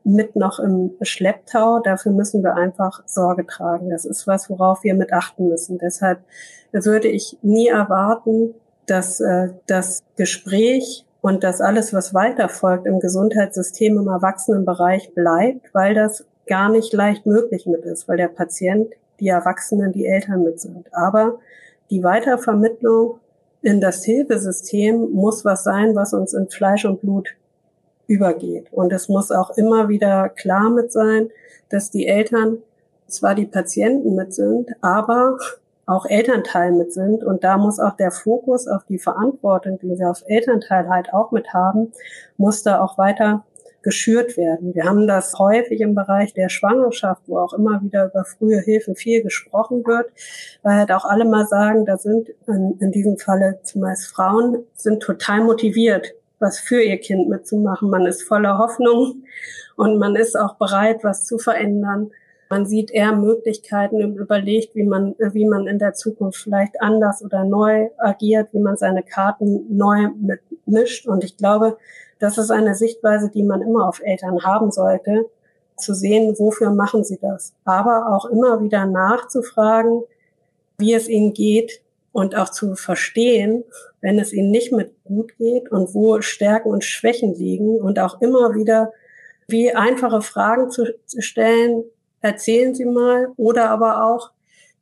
mit 0.04 0.36
noch 0.36 0.60
im 0.60 0.92
Schlepptau. 1.02 1.80
Dafür 1.80 2.12
müssen 2.12 2.44
wir 2.44 2.56
einfach 2.56 3.04
Sorge 3.06 3.46
tragen. 3.46 3.90
Das 3.90 4.06
ist 4.06 4.28
was, 4.28 4.50
worauf 4.50 4.84
wir 4.84 4.96
mit 4.96 5.14
achten 5.14 5.48
müssen. 5.48 5.78
Deshalb 5.78 6.20
würde 6.72 7.08
ich 7.08 7.38
nie 7.42 7.68
erwarten, 7.68 8.56
dass 8.90 9.20
äh, 9.20 9.50
das 9.68 10.04
Gespräch 10.16 11.06
und 11.22 11.44
dass 11.44 11.62
alles, 11.62 11.94
was 11.94 12.14
weiter 12.14 12.50
folgt 12.50 12.86
im 12.86 13.00
Gesundheitssystem 13.00 13.98
im 13.98 14.08
Erwachsenenbereich 14.08 15.14
bleibt, 15.14 15.74
weil 15.74 15.94
das 15.94 16.26
gar 16.48 16.70
nicht 16.70 16.94
leicht 16.94 17.26
möglich 17.26 17.66
mit 17.66 17.84
ist, 17.86 18.08
weil 18.08 18.18
der 18.18 18.30
Patient, 18.30 18.94
die 19.20 19.28
Erwachsenen, 19.28 19.92
die 19.92 20.06
Eltern 20.06 20.44
mit 20.44 20.60
sind. 20.60 20.88
Aber 20.94 21.40
die 21.90 22.04
Weitervermittlung 22.04 23.20
in 23.62 23.82
das 23.82 24.06
Hilfesystem 24.06 25.12
muss 25.12 25.44
was 25.44 25.64
sein, 25.64 25.96
was 25.96 26.14
uns 26.14 26.34
in 26.34 26.50
Fleisch 26.50 26.86
und 26.86 27.02
Blut 27.02 27.30
übergeht. 28.08 28.68
Und 28.72 28.94
es 28.94 29.10
muss 29.10 29.32
auch 29.32 29.52
immer 29.58 29.90
wieder 29.90 30.30
klar 30.30 30.70
mit 30.70 30.92
sein, 30.92 31.30
dass 31.70 31.92
die 31.92 32.08
Eltern 32.08 32.60
zwar 33.08 33.36
die 33.36 33.46
Patienten 33.46 34.16
mit 34.16 34.34
sind, 34.34 34.70
aber 34.82 35.38
auch 35.90 36.06
Elternteil 36.06 36.72
mit 36.72 36.94
sind. 36.94 37.24
Und 37.24 37.44
da 37.44 37.58
muss 37.58 37.80
auch 37.80 37.96
der 37.96 38.12
Fokus 38.12 38.68
auf 38.68 38.84
die 38.86 39.00
Verantwortung, 39.00 39.80
die 39.80 39.98
wir 39.98 40.10
auf 40.10 40.24
Elternteil 40.28 40.88
halt 40.90 41.14
auch 41.14 41.32
mit 41.32 41.54
haben, 41.54 41.92
muss 42.38 42.64
da 42.64 42.82
auch 42.82 42.98
weiter 42.98 43.44
geschürt 43.82 44.38
werden. 44.38 44.76
Wir 44.76 44.84
haben 44.84 45.08
das 45.08 45.40
häufig 45.40 45.82
im 45.82 45.96
Bereich 45.96 46.34
der 46.34 46.50
Schwangerschaft, 46.50 47.24
wo 47.28 47.40
auch 47.40 47.54
immer 47.54 47.82
wieder 47.82 48.08
über 48.08 48.26
frühe 48.26 48.60
Hilfen 48.60 48.96
viel 48.96 49.24
gesprochen 49.24 49.86
wird, 49.86 50.12
weil 50.64 50.76
halt 50.76 50.92
auch 50.92 51.06
alle 51.06 51.26
mal 51.26 51.48
sagen, 51.48 51.86
da 51.86 51.98
sind 51.98 52.30
in, 52.48 52.78
in 52.80 52.92
diesem 52.92 53.18
Falle 53.18 53.60
zumeist 53.64 54.08
Frauen, 54.08 54.66
sind 54.74 55.02
total 55.02 55.42
motiviert, 55.42 56.14
was 56.40 56.60
für 56.60 56.82
ihr 56.82 56.98
Kind 56.98 57.30
mitzumachen. 57.30 57.90
Man 57.90 58.06
ist 58.06 58.24
voller 58.24 58.58
Hoffnung 58.58 59.24
und 59.78 59.98
man 59.98 60.16
ist 60.16 60.38
auch 60.38 60.56
bereit, 60.56 61.04
was 61.04 61.26
zu 61.26 61.38
verändern. 61.38 62.12
Man 62.50 62.66
sieht 62.66 62.90
eher 62.92 63.16
Möglichkeiten 63.16 64.04
und 64.04 64.18
überlegt, 64.18 64.76
wie 64.76 64.84
man, 64.84 65.16
wie 65.20 65.46
man 65.46 65.68
in 65.68 65.78
der 65.78 65.94
Zukunft 65.94 66.42
vielleicht 66.42 66.82
anders 66.82 67.24
oder 67.24 67.44
neu 67.44 67.90
agiert, 67.98 68.54
wie 68.54 68.60
man 68.60 68.76
seine 68.76 69.04
Karten 69.04 69.66
neu 69.70 70.10
mitmischt. 70.20 71.08
Und 71.08 71.24
ich 71.24 71.38
glaube, 71.38 71.78
das 72.18 72.38
ist 72.38 72.50
eine 72.50 72.74
Sichtweise, 72.76 73.30
die 73.30 73.44
man 73.44 73.62
immer 73.62 73.88
auf 73.88 74.02
Eltern 74.04 74.44
haben 74.44 74.72
sollte, 74.72 75.26
zu 75.78 75.94
sehen, 75.94 76.36
wofür 76.40 76.72
machen 76.72 77.04
sie 77.04 77.20
das. 77.22 77.54
Aber 77.66 78.16
auch 78.16 78.26
immer 78.26 78.62
wieder 78.62 78.86
nachzufragen, 78.86 80.04
wie 80.80 80.94
es 80.94 81.08
ihnen 81.08 81.34
geht, 81.34 81.82
und 82.12 82.36
auch 82.36 82.50
zu 82.50 82.76
verstehen, 82.76 83.64
wenn 84.02 84.20
es 84.20 84.34
ihnen 84.34 84.52
nicht 84.52 84.72
mit 84.72 84.94
gut 85.04 85.38
geht 85.38 85.72
und 85.72 85.94
wo 85.94 86.22
Stärken 86.22 86.70
und 86.70 86.84
Schwächen 86.84 87.34
liegen 87.34 87.80
und 87.80 88.00
auch 88.00 88.22
immer 88.22 88.56
wieder 88.56 88.92
wie 89.48 89.74
einfache 89.74 90.22
Fragen 90.22 90.70
zu 90.70 90.86
stellen, 91.18 91.84
erzählen 92.22 92.76
Sie 92.76 92.86
mal 92.86 93.32
oder 93.38 93.70
aber 93.70 94.06
auch, 94.06 94.32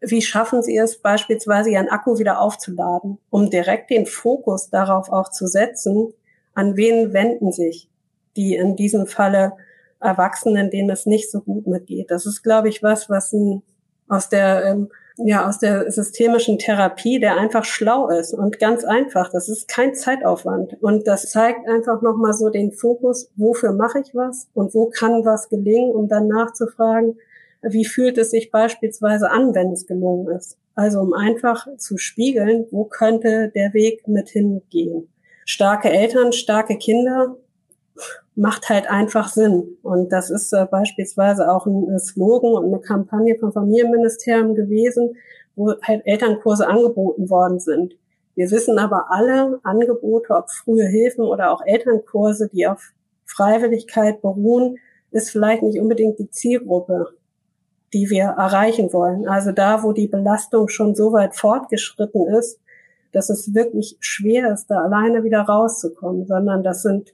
wie 0.02 0.22
schaffen 0.22 0.62
Sie 0.62 0.78
es 0.78 1.00
beispielsweise 1.00 1.72
Ihren 1.72 1.90
Akku 1.90 2.20
wieder 2.20 2.40
aufzuladen, 2.40 3.18
um 3.30 3.50
direkt 3.50 3.90
den 3.90 4.06
Fokus 4.06 4.70
darauf 4.70 5.10
auch 5.10 5.30
zu 5.30 5.48
setzen, 5.48 6.14
an 6.54 6.76
wen 6.76 7.14
wenden 7.14 7.52
sich 7.52 7.90
die 8.36 8.56
in 8.56 8.76
diesem 8.76 9.08
Falle 9.08 9.54
Erwachsenen, 10.00 10.70
denen 10.70 10.92
es 10.92 11.08
nicht 11.08 11.32
so 11.32 11.42
gut 11.42 11.66
mitgeht. 11.66 12.12
Das 12.12 12.28
ist, 12.28 12.44
glaube 12.44 12.70
ich, 12.70 12.84
was, 12.84 13.10
was 13.10 13.34
ein, 13.34 13.64
aus 14.08 14.30
der 14.30 14.64
ähm, 14.66 14.90
ja, 15.18 15.48
aus 15.48 15.60
der 15.60 15.92
systemischen 15.92 16.60
Therapie, 16.60 17.20
der 17.20 17.38
einfach 17.38 17.66
schlau 17.66 18.10
ist 18.10 18.34
und 18.34 18.60
ganz 18.60 18.84
einfach. 18.84 19.32
Das 19.32 19.50
ist 19.50 19.68
kein 19.68 19.96
Zeitaufwand. 19.96 20.78
Und 20.82 21.08
das 21.08 21.30
zeigt 21.30 21.68
einfach 21.68 22.02
nochmal 22.02 22.34
so 22.34 22.50
den 22.50 22.72
Fokus, 22.72 23.32
wofür 23.36 23.72
mache 23.74 24.00
ich 24.00 24.14
was 24.14 24.48
und 24.54 24.74
wo 24.76 24.90
kann 24.90 25.26
was 25.26 25.50
gelingen, 25.50 25.92
um 25.92 26.08
dann 26.08 26.28
nachzufragen, 26.28 27.18
wie 27.62 27.86
fühlt 27.86 28.18
es 28.18 28.32
sich 28.32 28.52
beispielsweise 28.52 29.30
an, 29.30 29.54
wenn 29.56 29.72
es 29.72 29.88
gelungen 29.88 30.36
ist. 30.36 30.58
Also 30.76 31.00
um 31.00 31.14
einfach 31.14 31.68
zu 31.78 31.98
spiegeln, 31.98 32.68
wo 32.72 32.86
könnte 32.86 33.52
der 33.54 33.74
Weg 33.74 34.08
mit 34.08 34.30
hingehen. 34.30 35.10
Starke 35.46 35.90
Eltern, 35.90 36.34
starke 36.34 36.78
Kinder, 36.78 37.38
macht 38.36 38.70
halt 38.70 38.90
einfach 38.90 39.30
Sinn. 39.30 39.78
Und 39.82 40.12
das 40.12 40.30
ist 40.30 40.54
äh, 40.54 40.66
beispielsweise 40.70 41.52
auch 41.52 41.66
ein 41.66 41.98
Slogan 42.00 42.54
und 42.54 42.66
eine 42.66 42.80
Kampagne 42.80 43.36
vom 43.40 43.52
Familienministerium 43.52 44.54
gewesen, 44.54 45.16
wo 45.56 45.74
halt 45.82 46.04
Elternkurse 46.06 46.68
angeboten 46.68 47.30
worden 47.30 47.60
sind. 47.60 47.96
Wir 48.36 48.52
wissen 48.52 48.78
aber 48.78 49.08
alle 49.10 49.60
Angebote, 49.64 50.36
ob 50.36 50.52
frühe 50.52 50.86
Hilfen 50.86 51.26
oder 51.26 51.52
auch 51.52 51.66
Elternkurse, 51.66 52.50
die 52.54 52.68
auf 52.68 52.92
Freiwilligkeit 53.26 54.22
beruhen, 54.22 54.78
ist 55.10 55.32
vielleicht 55.32 55.64
nicht 55.64 55.82
unbedingt 55.82 56.20
die 56.20 56.30
Zielgruppe, 56.30 57.08
die 57.94 58.10
wir 58.10 58.24
erreichen 58.24 58.92
wollen. 58.94 59.28
Also 59.28 59.52
da, 59.52 59.84
wo 59.84 59.94
die 59.94 60.08
Belastung 60.08 60.68
schon 60.68 60.96
so 60.96 61.14
weit 61.14 61.36
fortgeschritten 61.36 62.28
ist, 62.28 62.60
dass 63.12 63.30
es 63.30 63.54
wirklich 63.54 63.98
schwer 64.00 64.52
ist, 64.54 64.68
da 64.68 64.82
alleine 64.84 65.24
wieder 65.24 65.42
rauszukommen, 65.42 66.26
sondern 66.26 66.64
das 66.64 66.82
sind 66.82 67.14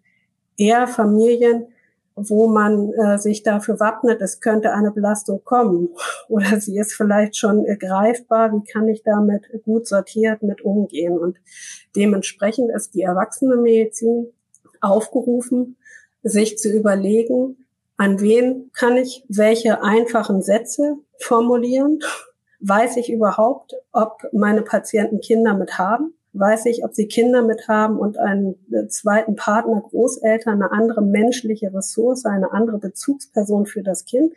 eher 0.57 0.87
Familien, 0.87 1.67
wo 2.15 2.47
man 2.47 2.93
äh, 2.93 3.17
sich 3.17 3.41
dafür 3.41 3.79
wappnet, 3.79 4.21
es 4.21 4.39
könnte 4.39 4.73
eine 4.73 4.91
Belastung 4.91 5.43
kommen 5.43 5.89
oder 6.29 6.59
sie 6.59 6.77
ist 6.77 6.93
vielleicht 6.93 7.35
schon 7.35 7.65
greifbar, 7.79 8.51
wie 8.53 8.63
kann 8.63 8.87
ich 8.87 9.03
damit 9.03 9.43
gut 9.63 9.87
sortiert 9.87 10.43
mit 10.43 10.61
umgehen. 10.61 11.17
Und 11.17 11.37
dementsprechend 11.95 12.71
ist 12.71 12.93
die 12.93 13.01
Erwachsenenmedizin 13.01 14.27
aufgerufen, 14.81 15.77
sich 16.21 16.57
zu 16.57 16.69
überlegen, 16.69 17.62
an 17.97 18.19
wen 18.19 18.71
kann 18.73 18.97
ich 18.97 19.25
welche 19.29 19.83
einfachen 19.83 20.41
Sätze 20.41 20.97
formulieren? 21.19 21.99
Weiß 22.59 22.97
ich 22.97 23.11
überhaupt, 23.11 23.73
ob 23.91 24.23
meine 24.31 24.61
Patienten 24.61 25.19
Kinder 25.19 25.53
mit 25.53 25.77
haben? 25.77 26.13
weiß 26.33 26.65
ich, 26.65 26.83
ob 26.83 26.93
sie 26.93 27.07
Kinder 27.07 27.43
mit 27.43 27.67
haben 27.67 27.97
und 27.97 28.17
einen 28.17 28.55
äh, 28.71 28.87
zweiten 28.87 29.35
Partner, 29.35 29.81
Großeltern, 29.81 30.61
eine 30.61 30.71
andere 30.71 31.01
menschliche 31.01 31.73
Ressource, 31.73 32.25
eine 32.25 32.51
andere 32.51 32.79
Bezugsperson 32.79 33.65
für 33.65 33.83
das 33.83 34.05
Kind. 34.05 34.33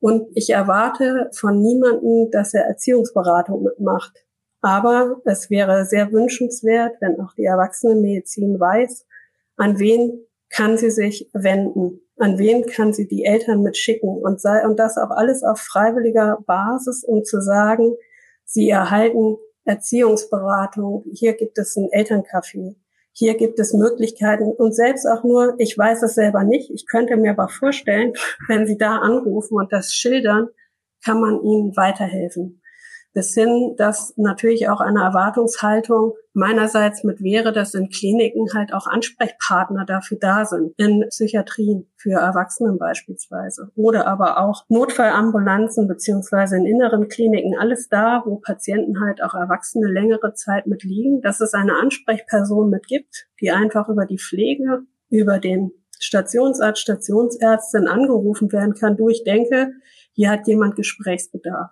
Und 0.00 0.26
ich 0.34 0.50
erwarte 0.50 1.30
von 1.32 1.60
niemandem, 1.60 2.30
dass 2.30 2.54
er 2.54 2.64
Erziehungsberatung 2.64 3.62
mitmacht. 3.62 4.24
Aber 4.60 5.20
es 5.24 5.50
wäre 5.50 5.84
sehr 5.84 6.12
wünschenswert, 6.12 6.96
wenn 7.00 7.20
auch 7.20 7.34
die 7.34 7.44
Erwachsenenmedizin 7.44 8.58
weiß, 8.58 9.06
an 9.56 9.78
wen 9.78 10.20
kann 10.48 10.78
sie 10.78 10.90
sich 10.90 11.28
wenden, 11.34 12.00
an 12.18 12.38
wen 12.38 12.66
kann 12.66 12.92
sie 12.92 13.08
die 13.08 13.24
Eltern 13.24 13.62
mitschicken? 13.62 14.08
Und 14.08 14.40
sei, 14.40 14.64
und 14.66 14.78
das 14.78 14.96
auch 14.96 15.10
alles 15.10 15.42
auf 15.42 15.60
freiwilliger 15.60 16.38
Basis, 16.46 17.04
um 17.04 17.24
zu 17.24 17.40
sagen, 17.40 17.94
sie 18.44 18.70
erhalten 18.70 19.36
Erziehungsberatung, 19.64 21.04
hier 21.12 21.34
gibt 21.34 21.58
es 21.58 21.76
ein 21.76 21.88
Elterncafé, 21.90 22.76
hier 23.12 23.34
gibt 23.34 23.58
es 23.58 23.72
Möglichkeiten. 23.72 24.52
Und 24.52 24.74
selbst 24.74 25.06
auch 25.06 25.24
nur, 25.24 25.54
ich 25.58 25.76
weiß 25.76 26.02
es 26.02 26.14
selber 26.14 26.44
nicht, 26.44 26.70
ich 26.70 26.86
könnte 26.86 27.16
mir 27.16 27.30
aber 27.30 27.48
vorstellen, 27.48 28.12
wenn 28.48 28.66
Sie 28.66 28.76
da 28.76 28.98
anrufen 28.98 29.56
und 29.56 29.72
das 29.72 29.94
schildern, 29.94 30.48
kann 31.04 31.20
man 31.20 31.42
Ihnen 31.42 31.76
weiterhelfen 31.76 32.60
bis 33.14 33.32
hin, 33.32 33.74
dass 33.78 34.12
natürlich 34.16 34.68
auch 34.68 34.80
eine 34.80 35.02
Erwartungshaltung 35.02 36.14
meinerseits 36.32 37.04
mit 37.04 37.22
wäre, 37.22 37.52
dass 37.52 37.72
in 37.74 37.88
Kliniken 37.88 38.48
halt 38.52 38.74
auch 38.74 38.88
Ansprechpartner 38.88 39.84
dafür 39.86 40.18
da 40.20 40.44
sind, 40.44 40.74
in 40.76 41.06
Psychiatrien 41.08 41.86
für 41.96 42.18
Erwachsenen 42.18 42.76
beispielsweise 42.76 43.70
oder 43.76 44.08
aber 44.08 44.38
auch 44.38 44.64
Notfallambulanzen 44.68 45.86
beziehungsweise 45.86 46.56
in 46.56 46.66
inneren 46.66 47.08
Kliniken, 47.08 47.56
alles 47.56 47.88
da, 47.88 48.22
wo 48.26 48.36
Patienten 48.36 49.00
halt 49.00 49.22
auch 49.22 49.34
Erwachsene 49.34 49.86
längere 49.86 50.34
Zeit 50.34 50.66
mit 50.66 50.82
liegen, 50.82 51.22
dass 51.22 51.40
es 51.40 51.54
eine 51.54 51.78
Ansprechperson 51.78 52.68
mit 52.68 52.88
gibt, 52.88 53.28
die 53.40 53.52
einfach 53.52 53.88
über 53.88 54.06
die 54.06 54.18
Pflege, 54.18 54.82
über 55.08 55.38
den 55.38 55.70
Stationsarzt, 56.00 56.80
Stationsärztin 56.80 57.86
angerufen 57.86 58.52
werden 58.52 58.74
kann, 58.74 58.96
du, 58.96 59.08
denke, 59.24 59.70
hier 60.12 60.30
hat 60.30 60.48
jemand 60.48 60.74
Gesprächsbedarf. 60.74 61.70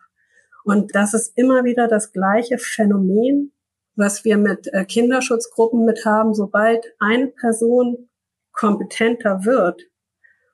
Und 0.64 0.94
das 0.94 1.14
ist 1.14 1.36
immer 1.36 1.64
wieder 1.64 1.88
das 1.88 2.12
gleiche 2.12 2.58
Phänomen, 2.58 3.52
was 3.96 4.24
wir 4.24 4.38
mit 4.38 4.72
äh, 4.72 4.84
Kinderschutzgruppen 4.84 5.84
mit 5.84 6.04
haben. 6.04 6.34
Sobald 6.34 6.84
eine 6.98 7.28
Person 7.28 8.08
kompetenter 8.52 9.44
wird 9.44 9.82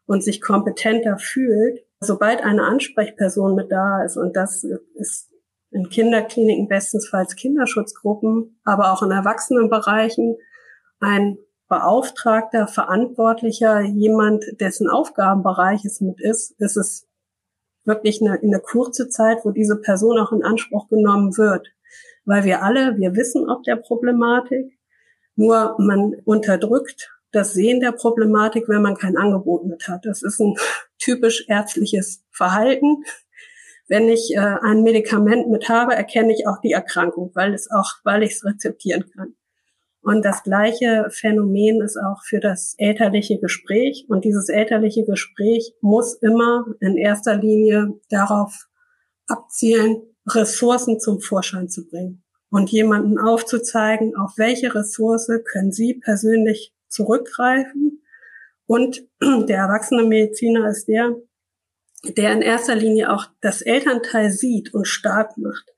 und 0.06 0.22
sich 0.22 0.40
kompetenter 0.40 1.18
fühlt, 1.18 1.84
sobald 2.00 2.42
eine 2.42 2.62
Ansprechperson 2.62 3.54
mit 3.54 3.70
da 3.70 4.04
ist, 4.04 4.16
und 4.16 4.36
das 4.36 4.64
ist 4.94 5.30
in 5.70 5.88
Kinderkliniken 5.90 6.68
bestensfalls 6.68 7.36
Kinderschutzgruppen, 7.36 8.58
aber 8.64 8.92
auch 8.92 9.02
in 9.02 9.10
Erwachsenenbereichen 9.10 10.36
ein 11.00 11.38
Beauftragter, 11.68 12.66
Verantwortlicher, 12.66 13.82
jemand, 13.82 14.44
dessen 14.58 14.88
Aufgabenbereich 14.88 15.84
es 15.84 16.00
mit 16.00 16.20
ist, 16.20 16.52
ist 16.58 16.76
es 16.76 17.07
wirklich 17.84 18.20
eine, 18.20 18.38
eine 18.40 18.60
kurze 18.60 19.08
Zeit, 19.08 19.38
wo 19.44 19.50
diese 19.50 19.76
Person 19.76 20.18
auch 20.18 20.32
in 20.32 20.44
Anspruch 20.44 20.88
genommen 20.88 21.36
wird. 21.36 21.68
Weil 22.24 22.44
wir 22.44 22.62
alle, 22.62 22.98
wir 22.98 23.16
wissen 23.16 23.48
ob 23.48 23.62
der 23.62 23.76
Problematik, 23.76 24.78
nur 25.36 25.76
man 25.78 26.14
unterdrückt 26.24 27.10
das 27.32 27.52
Sehen 27.52 27.80
der 27.80 27.92
Problematik, 27.92 28.68
wenn 28.68 28.82
man 28.82 28.96
kein 28.96 29.16
Angebot 29.16 29.66
mit 29.66 29.88
hat. 29.88 30.04
Das 30.04 30.22
ist 30.22 30.40
ein 30.40 30.54
typisch 30.98 31.44
ärztliches 31.48 32.24
Verhalten. 32.30 33.04
Wenn 33.86 34.08
ich 34.08 34.34
äh, 34.34 34.38
ein 34.38 34.82
Medikament 34.82 35.48
mit 35.48 35.68
habe, 35.68 35.94
erkenne 35.94 36.32
ich 36.32 36.46
auch 36.46 36.60
die 36.60 36.72
Erkrankung, 36.72 37.30
weil 37.34 37.54
es 37.54 37.70
auch, 37.70 37.90
weil 38.04 38.22
ich 38.22 38.32
es 38.32 38.44
rezeptieren 38.44 39.10
kann. 39.14 39.34
Und 40.08 40.24
das 40.24 40.42
gleiche 40.42 41.10
Phänomen 41.10 41.82
ist 41.82 41.98
auch 41.98 42.24
für 42.24 42.40
das 42.40 42.74
elterliche 42.78 43.38
Gespräch. 43.38 44.06
Und 44.08 44.24
dieses 44.24 44.48
elterliche 44.48 45.04
Gespräch 45.04 45.74
muss 45.82 46.14
immer 46.14 46.64
in 46.80 46.96
erster 46.96 47.36
Linie 47.36 47.92
darauf 48.08 48.68
abzielen, 49.26 50.00
Ressourcen 50.26 50.98
zum 50.98 51.20
Vorschein 51.20 51.68
zu 51.68 51.86
bringen 51.86 52.24
und 52.48 52.70
jemanden 52.70 53.18
aufzuzeigen, 53.18 54.16
auf 54.16 54.32
welche 54.38 54.74
Ressource 54.74 55.30
können 55.44 55.72
Sie 55.72 56.00
persönlich 56.02 56.72
zurückgreifen. 56.88 58.02
Und 58.64 59.06
der 59.20 59.58
erwachsene 59.58 60.04
Mediziner 60.04 60.70
ist 60.70 60.88
der, 60.88 61.16
der 62.16 62.32
in 62.32 62.40
erster 62.40 62.76
Linie 62.76 63.12
auch 63.12 63.26
das 63.42 63.60
Elternteil 63.60 64.30
sieht 64.30 64.72
und 64.72 64.88
stark 64.88 65.36
macht 65.36 65.70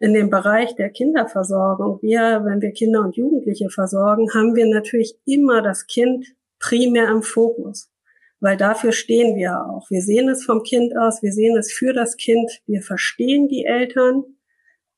in 0.00 0.14
dem 0.14 0.30
Bereich 0.30 0.74
der 0.76 0.88
Kinderversorgung, 0.88 2.00
wir, 2.00 2.42
wenn 2.44 2.62
wir 2.62 2.72
Kinder 2.72 3.00
und 3.00 3.16
Jugendliche 3.16 3.68
versorgen, 3.68 4.32
haben 4.34 4.56
wir 4.56 4.66
natürlich 4.66 5.14
immer 5.26 5.60
das 5.60 5.86
Kind 5.86 6.26
primär 6.58 7.08
im 7.10 7.22
Fokus, 7.22 7.90
weil 8.40 8.56
dafür 8.56 8.92
stehen 8.92 9.36
wir 9.36 9.60
auch. 9.60 9.90
Wir 9.90 10.00
sehen 10.00 10.30
es 10.30 10.44
vom 10.44 10.62
Kind 10.62 10.96
aus, 10.96 11.22
wir 11.22 11.32
sehen 11.32 11.56
es 11.56 11.70
für 11.70 11.92
das 11.92 12.16
Kind, 12.16 12.62
wir 12.66 12.80
verstehen 12.80 13.48
die 13.48 13.66
Eltern, 13.66 14.24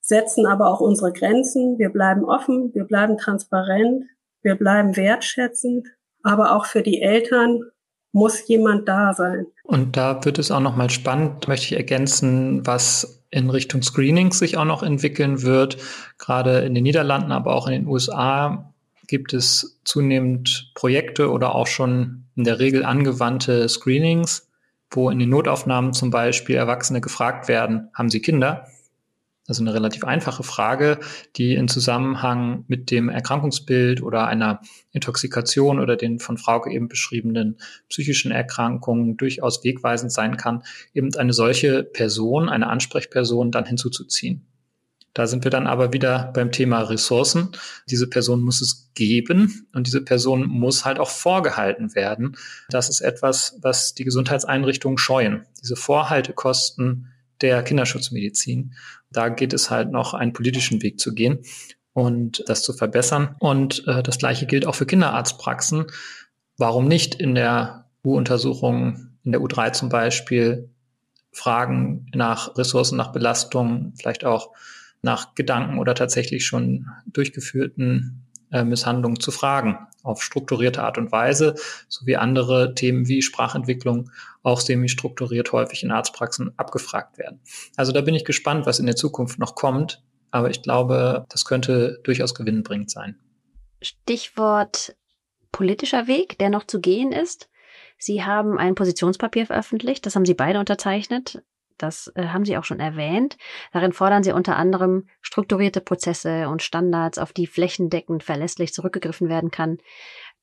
setzen 0.01 0.47
aber 0.47 0.69
auch 0.69 0.81
unsere 0.81 1.13
Grenzen, 1.13 1.79
wir 1.79 1.91
bleiben 1.91 2.25
offen, 2.25 2.73
wir 2.73 2.85
bleiben 2.85 3.19
transparent, 3.19 4.05
wir 4.43 4.55
bleiben 4.55 4.97
wertschätzend, 4.97 5.89
aber 6.23 6.55
auch 6.55 6.67
für 6.67 6.83
die 6.83 7.03
Eltern 7.03 7.63
muss 8.13 8.47
jemand 8.47 8.89
da 8.89 9.15
sein. 9.15 9.47
Und 9.65 9.97
da 9.97 10.25
wird 10.25 10.39
es 10.39 10.53
auch 10.53 10.61
noch 10.61 10.77
mal 10.77 10.91
spannend, 10.91 11.49
möchte 11.49 11.67
ich 11.67 11.77
ergänzen, 11.77 12.65
was 12.65 13.22
in 13.33 13.51
Richtung 13.51 13.83
Screenings 13.83 14.39
sich 14.39 14.57
auch 14.57 14.65
noch 14.65 14.85
entwickeln 14.85 15.43
wird. 15.43 15.79
Gerade 16.19 16.61
in 16.61 16.75
den 16.75 16.85
Niederlanden, 16.85 17.33
aber 17.33 17.57
auch 17.57 17.67
in 17.67 17.73
den 17.73 17.87
USA 17.89 18.73
gibt 19.09 19.33
es 19.33 19.81
zunehmend 19.85 20.71
Projekte 20.75 21.31
oder 21.31 21.55
auch 21.55 21.67
schon 21.67 22.25
in 22.37 22.45
der 22.45 22.61
Regel 22.61 22.85
angewandte 22.85 23.69
Screenings, 23.69 24.49
wo 24.91 25.11
in 25.11 25.19
den 25.19 25.31
Notaufnahmen 25.31 25.95
zum 25.95 26.11
Beispiel 26.11 26.57
Erwachsene 26.57 27.01
gefragt 27.01 27.49
werden, 27.49 27.89
haben 27.95 28.11
sie 28.11 28.21
Kinder? 28.21 28.67
Also 29.49 29.63
eine 29.63 29.75
relativ 29.75 30.05
einfache 30.05 30.45
Frage, 30.45 31.01
die 31.37 31.55
in 31.55 31.67
Zusammenhang 31.67 32.65
mit 32.69 32.93
dem 32.93 33.09
Erkrankungsbild 33.09 34.01
oder 34.01 34.29
einer 34.29 34.61
Intoxikation 34.93 35.81
oder 35.81 35.97
den 35.97 36.21
von 36.21 36.39
Frauke 36.39 36.71
eben 36.71 36.87
beschriebenen 36.87 37.59
psychischen 37.89 38.31
Erkrankungen 38.31 39.17
durchaus 39.17 39.65
wegweisend 39.65 40.13
sein 40.13 40.37
kann, 40.37 40.63
eben 40.95 41.13
eine 41.17 41.33
solche 41.33 41.83
Person, 41.83 42.49
eine 42.49 42.69
Ansprechperson 42.69 43.51
dann 43.51 43.67
hinzuzuziehen. 43.67 44.47
Da 45.15 45.27
sind 45.27 45.45
wir 45.45 45.51
dann 45.51 45.67
aber 45.67 45.93
wieder 45.93 46.31
beim 46.33 46.53
Thema 46.53 46.81
Ressourcen. 46.81 47.51
Diese 47.91 48.09
Person 48.09 48.41
muss 48.41 48.63
es 48.63 48.93
geben 48.95 49.67
und 49.75 49.87
diese 49.87 50.03
Person 50.03 50.47
muss 50.47 50.85
halt 50.85 50.99
auch 50.99 51.11
vorgehalten 51.11 51.95
werden. 51.95 52.37
Das 52.71 52.89
ist 52.89 53.03
etwas, 53.03 53.59
was 53.61 53.95
die 53.95 54.05
Gesundheitseinrichtungen 54.05 54.99
scheuen. 54.99 55.45
Diese 55.61 55.77
Vorhaltekosten 55.77 57.12
der 57.43 57.63
Kinderschutzmedizin. 57.63 58.75
Da 59.11 59.29
geht 59.29 59.53
es 59.53 59.71
halt 59.71 59.91
noch 59.91 60.15
einen 60.15 60.33
politischen 60.33 60.83
Weg 60.83 60.99
zu 60.99 61.15
gehen 61.15 61.41
und 61.93 62.45
das 62.47 62.63
zu 62.63 62.73
verbessern. 62.73 63.37
Und 63.39 63.87
äh, 63.87 64.03
das 64.03 64.19
Gleiche 64.19 64.47
gilt 64.47 64.67
auch 64.67 64.75
für 64.75 64.87
Kinderarztpraxen. 64.87 65.87
Warum 66.57 66.87
nicht 66.87 67.15
in 67.15 67.35
der 67.35 67.91
U-Untersuchung, 68.05 69.17
in 69.25 69.33
der 69.33 69.41
U3 69.41 69.73
zum 69.73 69.89
Beispiel, 69.89 70.71
Fragen 71.33 72.07
nach 72.15 72.57
Ressourcen, 72.59 72.97
nach 72.97 73.13
Belastungen, 73.13 73.95
vielleicht 73.97 74.25
auch 74.25 74.51
nach 75.01 75.35
Gedanken 75.35 75.79
oder 75.79 75.95
tatsächlich 75.95 76.47
schon 76.47 76.87
durchgeführten 77.07 78.27
äh, 78.53 78.65
Misshandlungen 78.65 79.19
zu 79.19 79.31
fragen, 79.31 79.79
auf 80.03 80.23
strukturierte 80.23 80.83
Art 80.83 80.99
und 80.99 81.13
Weise, 81.13 81.55
sowie 81.89 82.17
andere 82.17 82.75
Themen 82.75 83.09
wie 83.09 83.23
Sprachentwicklung 83.23 84.11
auch 84.43 84.61
semi-strukturiert 84.61 85.53
häufig 85.53 85.83
in 85.83 85.91
Arztpraxen 85.91 86.53
abgefragt 86.59 87.19
werden. 87.19 87.41
Also 87.77 87.93
da 87.93 88.01
bin 88.01 88.15
ich 88.15 88.25
gespannt, 88.25 88.67
was 88.67 88.79
in 88.79 88.87
der 88.87 88.97
Zukunft 88.97 89.39
noch 89.39 89.55
kommt, 89.55 90.03
aber 90.31 90.51
ich 90.51 90.63
glaube, 90.63 91.27
das 91.29 91.45
könnte 91.45 92.01
durchaus 92.05 92.35
gewinnbringend 92.35 92.91
sein. 92.91 93.19
Stichwort 93.81 94.97
politischer 95.53 96.07
Weg, 96.07 96.39
der 96.39 96.51
noch 96.51 96.67
zu 96.67 96.81
gehen 96.81 97.13
ist. 97.13 97.49
Sie 97.99 98.25
haben 98.25 98.59
ein 98.59 98.75
Positionspapier 98.75 99.47
veröffentlicht, 99.47 100.05
das 100.07 100.17
haben 100.17 100.25
Sie 100.25 100.35
beide 100.35 100.59
unterzeichnet. 100.59 101.43
Das 101.83 102.13
äh, 102.15 102.29
haben 102.29 102.45
Sie 102.45 102.57
auch 102.57 102.65
schon 102.65 102.79
erwähnt. 102.79 103.37
Darin 103.73 103.93
fordern 103.93 104.23
Sie 104.23 104.33
unter 104.33 104.57
anderem 104.57 105.09
strukturierte 105.21 105.81
Prozesse 105.81 106.49
und 106.49 106.63
Standards, 106.63 107.19
auf 107.19 107.33
die 107.33 107.49
flächendeckend 107.49 108.23
verlässlich 108.23 108.73
zurückgegriffen 108.73 109.29
werden 109.29 109.51
kann. 109.51 109.79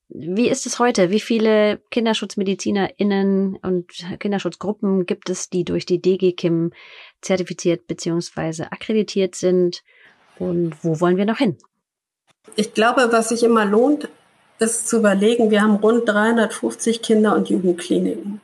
Wie 0.10 0.50
ist 0.50 0.66
es 0.66 0.80
heute? 0.80 1.12
Wie 1.12 1.20
viele 1.20 1.82
KinderschutzmedizinerInnen 1.92 3.56
und 3.58 3.92
Kinderschutzgruppen 4.20 5.06
gibt 5.06 5.30
es, 5.30 5.50
die 5.50 5.64
durch 5.64 5.86
die 5.86 6.02
DGKIM 6.02 6.72
zertifiziert 7.22 7.88
bzw. 7.88 8.64
akkreditiert 8.72 9.36
sind? 9.36 9.84
Und 10.40 10.76
wo 10.84 11.00
wollen 11.00 11.16
wir 11.16 11.26
noch 11.26 11.38
hin? 11.38 11.58
Ich 12.56 12.74
glaube, 12.74 13.10
was 13.12 13.30
sich 13.30 13.44
immer 13.44 13.66
lohnt, 13.66 14.10
ist 14.58 14.90
zu 14.90 14.98
überlegen, 14.98 15.52
wir 15.52 15.62
haben 15.62 15.76
rund 15.76 16.10
350 16.10 17.02
Kinder- 17.02 17.36
und 17.36 17.50
Jugendkliniken. 17.50 18.42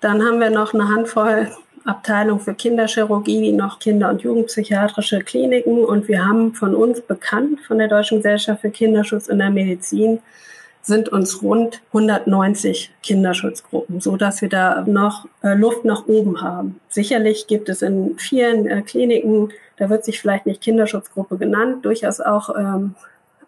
Dann 0.00 0.22
haben 0.22 0.40
wir 0.40 0.50
noch 0.50 0.72
eine 0.72 0.88
Handvoll 0.88 1.50
Abteilung 1.86 2.40
für 2.40 2.54
Kinderchirurgie, 2.54 3.52
noch 3.52 3.78
Kinder- 3.78 4.10
und 4.10 4.22
Jugendpsychiatrische 4.22 5.20
Kliniken. 5.20 5.84
Und 5.84 6.08
wir 6.08 6.26
haben 6.26 6.54
von 6.54 6.74
uns 6.74 7.00
bekannt, 7.00 7.60
von 7.60 7.78
der 7.78 7.88
Deutschen 7.88 8.18
Gesellschaft 8.18 8.60
für 8.60 8.70
Kinderschutz 8.70 9.28
in 9.28 9.38
der 9.38 9.50
Medizin, 9.50 10.20
sind 10.82 11.08
uns 11.08 11.42
rund 11.42 11.82
190 11.88 12.92
Kinderschutzgruppen, 13.02 14.00
so 14.00 14.16
dass 14.16 14.40
wir 14.40 14.48
da 14.48 14.84
noch 14.86 15.26
äh, 15.42 15.54
Luft 15.54 15.84
nach 15.84 16.06
oben 16.06 16.40
haben. 16.42 16.80
Sicherlich 16.88 17.48
gibt 17.48 17.68
es 17.68 17.82
in 17.82 18.16
vielen 18.18 18.68
äh, 18.68 18.82
Kliniken, 18.82 19.52
da 19.78 19.90
wird 19.90 20.04
sich 20.04 20.20
vielleicht 20.20 20.46
nicht 20.46 20.60
Kinderschutzgruppe 20.60 21.38
genannt, 21.38 21.84
durchaus 21.84 22.20
auch 22.20 22.56
ähm, 22.56 22.94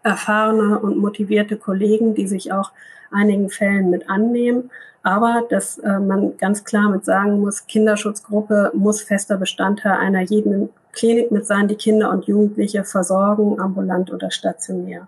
erfahrene 0.02 0.80
und 0.80 0.98
motivierte 0.98 1.56
Kollegen, 1.56 2.16
die 2.16 2.26
sich 2.26 2.52
auch 2.52 2.72
einigen 3.12 3.50
Fällen 3.50 3.88
mit 3.90 4.10
annehmen. 4.10 4.70
Aber 5.02 5.44
dass 5.48 5.78
äh, 5.78 5.98
man 5.98 6.36
ganz 6.36 6.64
klar 6.64 6.90
mit 6.90 7.04
sagen 7.04 7.40
muss, 7.40 7.66
Kinderschutzgruppe 7.66 8.72
muss 8.74 9.02
fester 9.02 9.36
Bestandteil 9.36 9.92
einer 9.92 10.22
jeden 10.22 10.70
Klinik 10.92 11.30
mit 11.30 11.46
sein, 11.46 11.68
die 11.68 11.76
Kinder 11.76 12.10
und 12.10 12.26
Jugendliche 12.26 12.84
versorgen, 12.84 13.60
ambulant 13.60 14.12
oder 14.12 14.30
stationär. 14.30 15.06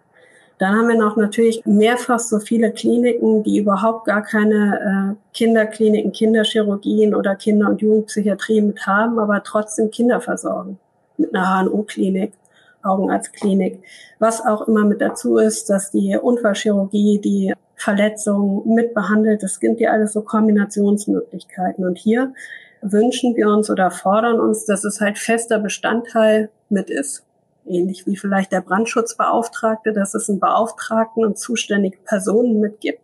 Dann 0.59 0.77
haben 0.77 0.89
wir 0.89 0.97
noch 0.99 1.17
natürlich 1.17 1.63
mehrfach 1.65 2.19
so 2.19 2.39
viele 2.39 2.71
Kliniken, 2.71 3.43
die 3.43 3.59
überhaupt 3.59 4.05
gar 4.05 4.23
keine 4.23 5.17
äh, 5.17 5.35
Kinderkliniken, 5.35 6.13
Kinderchirurgien 6.13 7.15
oder 7.15 7.35
Kinder- 7.35 7.71
und 7.71 7.81
Jugendpsychiatrie 7.81 8.61
mit 8.61 8.87
haben, 8.87 9.19
aber 9.19 9.43
trotzdem 9.43 9.91
Kinder 9.91 10.21
versorgen. 10.21 10.79
Mit 11.17 11.35
einer 11.35 11.65
HNO-Klinik, 11.65 12.33
Augenarztklinik. 12.83 13.83
Was 14.19 14.45
auch 14.45 14.69
immer 14.69 14.85
mit 14.85 15.01
dazu 15.01 15.39
ist, 15.39 15.71
dass 15.71 15.91
die 15.91 16.17
Unfallchirurgie, 16.21 17.21
die 17.21 17.55
Verletzungen 17.77 18.75
mitbehandelt, 18.75 19.43
das 19.43 19.57
sind 19.57 19.81
ja 19.81 19.91
alles 19.91 20.13
so 20.13 20.23
Kombinationsmöglichkeiten. 20.23 21.85
Und 21.85 21.99
hier 21.99 22.33
wünschen 22.83 23.37
wir 23.37 23.49
uns 23.49 23.71
oder 23.71 23.91
fordern 23.91 24.41
uns, 24.41 24.65
dass 24.65 24.85
es 24.85 25.01
halt 25.01 25.19
fester 25.19 25.59
Bestandteil 25.59 26.51
mit 26.69 26.91
ist 26.91 27.25
ähnlich 27.67 28.07
wie 28.07 28.17
vielleicht 28.17 28.53
der 28.53 28.63
Brandschutzbeauftragte, 28.63 29.93
dass 29.93 30.15
es 30.15 30.29
einen 30.29 30.41
Beauftragten 30.41 31.25
und 31.25 31.39
zuständige 31.39 31.99
Personen 31.99 32.59
mitgibt 32.59 33.01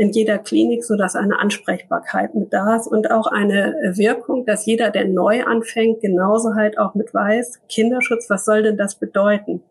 in 0.00 0.12
jeder 0.12 0.38
Klinik, 0.38 0.82
so 0.82 0.96
dass 0.96 1.14
eine 1.14 1.38
Ansprechbarkeit 1.40 2.34
mit 2.34 2.54
da 2.54 2.76
ist 2.76 2.86
und 2.86 3.10
auch 3.10 3.26
eine 3.26 3.74
Wirkung, 3.96 4.46
dass 4.46 4.64
jeder, 4.64 4.88
der 4.88 5.04
neu 5.04 5.44
anfängt, 5.44 6.00
genauso 6.00 6.54
halt 6.54 6.78
auch 6.78 6.94
mit 6.94 7.12
weiß, 7.12 7.60
Kinderschutz, 7.68 8.30
was 8.30 8.46
soll 8.46 8.62
denn 8.62 8.78
das 8.78 8.94
bedeuten? 8.94 9.62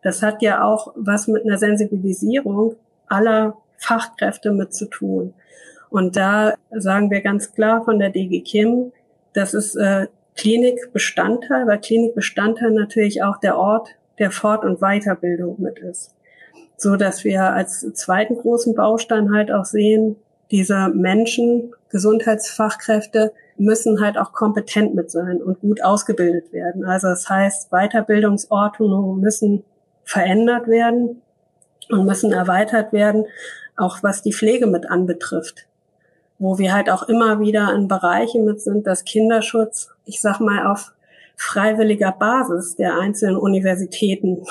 Das 0.00 0.22
hat 0.22 0.40
ja 0.40 0.62
auch 0.62 0.92
was 0.94 1.26
mit 1.26 1.44
einer 1.44 1.58
Sensibilisierung 1.58 2.76
aller 3.08 3.56
Fachkräfte 3.76 4.52
mit 4.52 4.72
zu 4.72 4.86
tun. 4.86 5.34
Und 5.90 6.16
da 6.16 6.54
sagen 6.70 7.10
wir 7.10 7.20
ganz 7.20 7.52
klar 7.52 7.84
von 7.84 7.98
der 7.98 8.10
DG 8.10 8.40
Kim, 8.42 8.92
das 9.32 9.52
ist 9.52 9.74
äh, 9.74 10.06
Klinikbestandteil, 10.36 11.66
weil 11.66 11.80
Klinikbestandteil 11.80 12.70
natürlich 12.70 13.24
auch 13.24 13.40
der 13.40 13.58
Ort 13.58 13.88
der 14.20 14.30
Fort- 14.30 14.64
und 14.64 14.78
Weiterbildung 14.78 15.56
mit 15.60 15.80
ist. 15.80 16.14
So 16.82 16.96
dass 16.96 17.22
wir 17.22 17.44
als 17.44 17.80
zweiten 17.94 18.36
großen 18.36 18.74
Baustein 18.74 19.32
halt 19.32 19.52
auch 19.52 19.64
sehen, 19.64 20.16
diese 20.50 20.88
Menschen, 20.88 21.72
Gesundheitsfachkräfte 21.90 23.32
müssen 23.56 24.00
halt 24.00 24.18
auch 24.18 24.32
kompetent 24.32 24.94
mit 24.94 25.08
sein 25.10 25.40
und 25.40 25.60
gut 25.60 25.84
ausgebildet 25.84 26.52
werden. 26.52 26.84
Also 26.84 27.06
das 27.06 27.28
heißt, 27.28 27.70
Weiterbildungsordnungen 27.70 29.20
müssen 29.20 29.62
verändert 30.02 30.66
werden 30.66 31.22
und 31.88 32.04
müssen 32.04 32.32
erweitert 32.32 32.92
werden, 32.92 33.26
auch 33.76 34.02
was 34.02 34.22
die 34.22 34.32
Pflege 34.32 34.66
mit 34.66 34.90
anbetrifft 34.90 35.66
wo 36.42 36.58
wir 36.58 36.74
halt 36.74 36.90
auch 36.90 37.04
immer 37.04 37.38
wieder 37.38 37.72
in 37.72 37.86
Bereichen 37.86 38.44
mit 38.44 38.60
sind, 38.60 38.84
dass 38.88 39.04
Kinderschutz, 39.04 39.90
ich 40.06 40.20
sag 40.20 40.40
mal, 40.40 40.66
auf 40.66 40.92
freiwilliger 41.36 42.10
Basis 42.10 42.74
der 42.74 42.98
einzelnen 42.98 43.36
Universitäten 43.36 44.44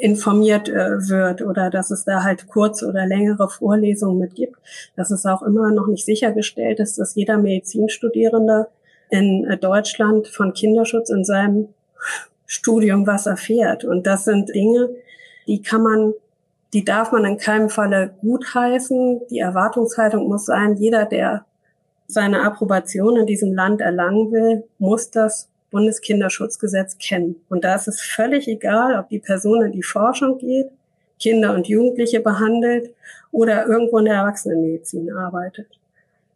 informiert 0.00 0.68
äh, 0.68 1.08
wird 1.08 1.42
oder 1.42 1.70
dass 1.70 1.90
es 1.90 2.04
da 2.04 2.22
halt 2.22 2.48
kurz 2.48 2.82
oder 2.82 3.06
längere 3.06 3.48
Vorlesungen 3.48 4.18
mit 4.18 4.34
gibt, 4.34 4.56
dass 4.96 5.10
es 5.10 5.26
auch 5.26 5.42
immer 5.42 5.70
noch 5.72 5.86
nicht 5.86 6.04
sichergestellt 6.04 6.80
ist, 6.80 6.98
dass 6.98 7.14
jeder 7.14 7.38
Medizinstudierende 7.38 8.68
in 9.10 9.44
äh, 9.44 9.56
Deutschland 9.56 10.28
von 10.28 10.52
Kinderschutz 10.52 11.10
in 11.10 11.24
seinem 11.24 11.68
Studium 12.46 13.06
was 13.06 13.26
erfährt. 13.26 13.84
Und 13.84 14.06
das 14.06 14.24
sind 14.24 14.54
Dinge, 14.54 14.90
die 15.46 15.62
kann 15.62 15.82
man 15.82 16.14
die 16.72 16.84
darf 16.84 17.12
man 17.12 17.24
in 17.24 17.38
keinem 17.38 17.70
Falle 17.70 18.14
gutheißen. 18.20 19.22
Die 19.30 19.38
Erwartungshaltung 19.38 20.28
muss 20.28 20.46
sein, 20.46 20.76
jeder, 20.76 21.06
der 21.06 21.44
seine 22.06 22.42
Approbation 22.42 23.16
in 23.16 23.26
diesem 23.26 23.54
Land 23.54 23.80
erlangen 23.80 24.32
will, 24.32 24.64
muss 24.78 25.10
das 25.10 25.48
Bundeskinderschutzgesetz 25.70 26.98
kennen. 26.98 27.36
Und 27.48 27.64
da 27.64 27.74
ist 27.74 27.88
es 27.88 28.00
völlig 28.00 28.48
egal, 28.48 28.98
ob 28.98 29.08
die 29.08 29.18
Person 29.18 29.64
in 29.64 29.72
die 29.72 29.82
Forschung 29.82 30.38
geht, 30.38 30.68
Kinder 31.18 31.54
und 31.54 31.68
Jugendliche 31.68 32.20
behandelt 32.20 32.94
oder 33.32 33.66
irgendwo 33.66 33.98
in 33.98 34.06
der 34.06 34.14
Erwachsenenmedizin 34.14 35.12
arbeitet. 35.12 35.66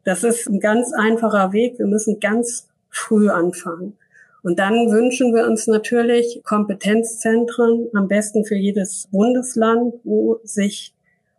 Das 0.05 0.25
ist 0.25 0.49
ein 0.49 0.61
ganz 0.61 0.93
einfacher 0.93 1.53
Weg. 1.53 1.79
Wir 1.79 1.87
müssen 1.87 2.19
ganz 2.19 2.69
früh 2.91 3.29
anfangen. 3.29 3.97
Und 4.43 4.59
dann 4.59 4.91
wünschen 4.91 5.33
wir 5.33 5.47
uns 5.47 5.69
natürlich 5.69 6.43
Kompetenzzentren, 6.43 7.89
am 7.95 8.09
besten 8.09 8.45
für 8.45 8.57
jedes 8.57 9.09
Bundesland, 9.13 9.95
wo 10.03 10.41
sich 10.43 10.95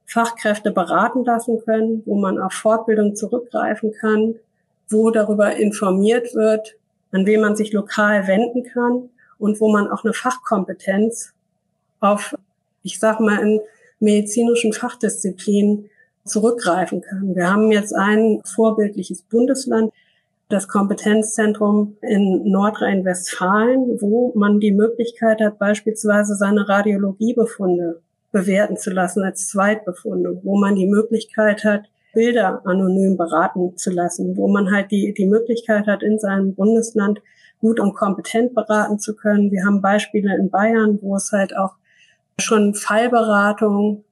Fachkräfte 0.06 0.72
beraten 0.72 1.26
lassen 1.26 1.60
können, 1.66 2.04
wo 2.06 2.16
man 2.16 2.40
auf 2.40 2.54
Fortbildung 2.54 3.16
zurückgreifen 3.16 3.92
kann, 3.92 4.36
wo 4.90 5.12
darüber 5.12 5.56
informiert 5.56 6.34
wird, 6.34 6.76
an 7.14 7.26
wen 7.26 7.42
man 7.42 7.56
sich 7.56 7.72
lokal 7.72 8.28
wenden 8.28 8.64
kann 8.64 9.10
und 9.38 9.62
wo 9.62 9.72
man 9.72 9.88
auch 9.90 10.04
eine 10.04 10.14
Fachkompetenz 10.14 11.34
auf, 12.00 12.36
ich 12.82 13.00
sag 13.00 13.20
mal, 13.20 13.40
in 13.40 13.62
medizinischen 14.00 14.74
Fachdisziplinen 14.74 15.90
zurückgreifen 16.26 17.02
kann. 17.02 17.36
Wir 17.36 17.50
haben 17.50 17.72
jetzt 17.72 17.94
ein 17.94 18.42
vorbildliches 18.44 19.22
Bundesland, 19.24 19.94
das 20.50 20.68
Kompetenzzentrum 20.68 21.98
in 22.02 22.50
Nordrhein-Westfalen, 22.50 24.02
wo 24.02 24.34
man 24.36 24.60
die 24.60 24.72
Möglichkeit 24.72 25.40
hat, 25.42 25.58
beispielsweise 25.60 26.36
seine 26.36 26.68
Radiologiebefunde 26.68 28.02
bewerten 28.32 28.78
zu 28.78 28.92
lassen 28.92 29.24
als 29.24 29.48
Zweitbefunde, 29.48 30.40
wo 30.44 30.58
man 30.58 30.76
die 30.76 30.88
Möglichkeit 30.88 31.64
hat, 31.64 31.86
Bilder 32.14 32.62
anonym 32.66 33.18
beraten 33.18 33.76
zu 33.78 33.92
lassen, 33.92 34.38
wo 34.38 34.48
man 34.48 34.72
halt 34.72 34.92
die, 34.92 35.14
die 35.14 35.26
Möglichkeit 35.26 35.88
hat, 35.88 36.04
in 36.04 36.20
seinem 36.20 36.56
Bundesland 36.56 37.22
gut 37.60 37.80
und 37.80 37.96
kompetent 37.96 38.54
beraten 38.54 39.00
zu 39.00 39.16
können. 39.16 39.52
Wir 39.52 39.66
haben 39.66 39.82
Beispiele 39.82 40.36
in 40.36 40.50
Bayern, 40.50 41.00
wo 41.02 41.16
es 41.16 41.32
halt 41.32 41.56
auch 41.56 41.76
schon 42.40 42.76
Fallberatung 42.76 44.04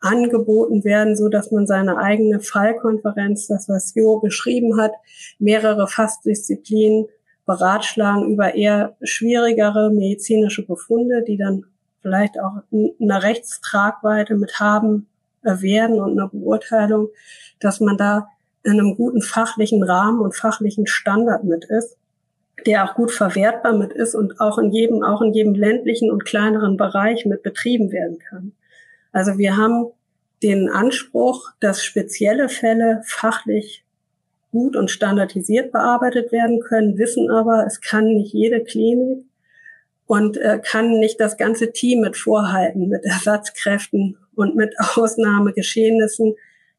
angeboten 0.00 0.84
werden, 0.84 1.16
so 1.16 1.28
dass 1.28 1.50
man 1.50 1.66
seine 1.66 1.98
eigene 1.98 2.40
Fallkonferenz, 2.40 3.46
das 3.46 3.68
was 3.68 3.94
Jo 3.94 4.20
beschrieben 4.20 4.80
hat, 4.80 4.92
mehrere 5.38 5.88
Fachdisziplinen 5.88 7.06
beratschlagen 7.46 8.30
über 8.30 8.54
eher 8.54 8.96
schwierigere 9.02 9.90
medizinische 9.90 10.66
Befunde, 10.66 11.22
die 11.22 11.36
dann 11.36 11.64
vielleicht 12.02 12.38
auch 12.38 12.62
eine 12.72 13.22
Rechtstragweite 13.22 14.36
mit 14.36 14.60
haben 14.60 15.06
äh, 15.46 15.62
werden 15.62 16.00
und 16.00 16.18
eine 16.18 16.28
Beurteilung, 16.28 17.08
dass 17.60 17.80
man 17.80 17.96
da 17.96 18.28
in 18.62 18.72
einem 18.72 18.96
guten 18.96 19.22
fachlichen 19.22 19.82
Rahmen 19.82 20.20
und 20.20 20.36
fachlichen 20.36 20.86
Standard 20.86 21.44
mit 21.44 21.64
ist, 21.64 21.96
der 22.66 22.84
auch 22.84 22.94
gut 22.94 23.12
verwertbar 23.12 23.76
mit 23.76 23.92
ist 23.92 24.14
und 24.14 24.40
auch 24.40 24.58
in 24.58 24.72
jedem, 24.72 25.04
auch 25.04 25.22
in 25.22 25.32
jedem 25.32 25.54
ländlichen 25.54 26.10
und 26.10 26.24
kleineren 26.24 26.76
Bereich 26.76 27.26
mit 27.26 27.42
betrieben 27.42 27.92
werden 27.92 28.18
kann. 28.18 28.52
Also 29.12 29.38
wir 29.38 29.56
haben 29.56 29.86
den 30.42 30.68
Anspruch, 30.68 31.52
dass 31.60 31.84
spezielle 31.84 32.48
Fälle 32.48 33.02
fachlich 33.04 33.84
gut 34.50 34.76
und 34.76 34.90
standardisiert 34.90 35.72
bearbeitet 35.72 36.32
werden 36.32 36.60
können, 36.60 36.98
wissen 36.98 37.30
aber, 37.30 37.66
es 37.66 37.80
kann 37.80 38.06
nicht 38.06 38.32
jede 38.32 38.64
Klinik 38.64 39.24
und 40.06 40.36
äh, 40.38 40.60
kann 40.62 40.98
nicht 40.98 41.20
das 41.20 41.36
ganze 41.36 41.72
Team 41.72 42.00
mit 42.00 42.16
vorhalten, 42.16 42.88
mit 42.88 43.04
Ersatzkräften 43.04 44.16
und 44.36 44.56
mit 44.56 44.74
Ausnahmegeschehnissen. 44.96 46.34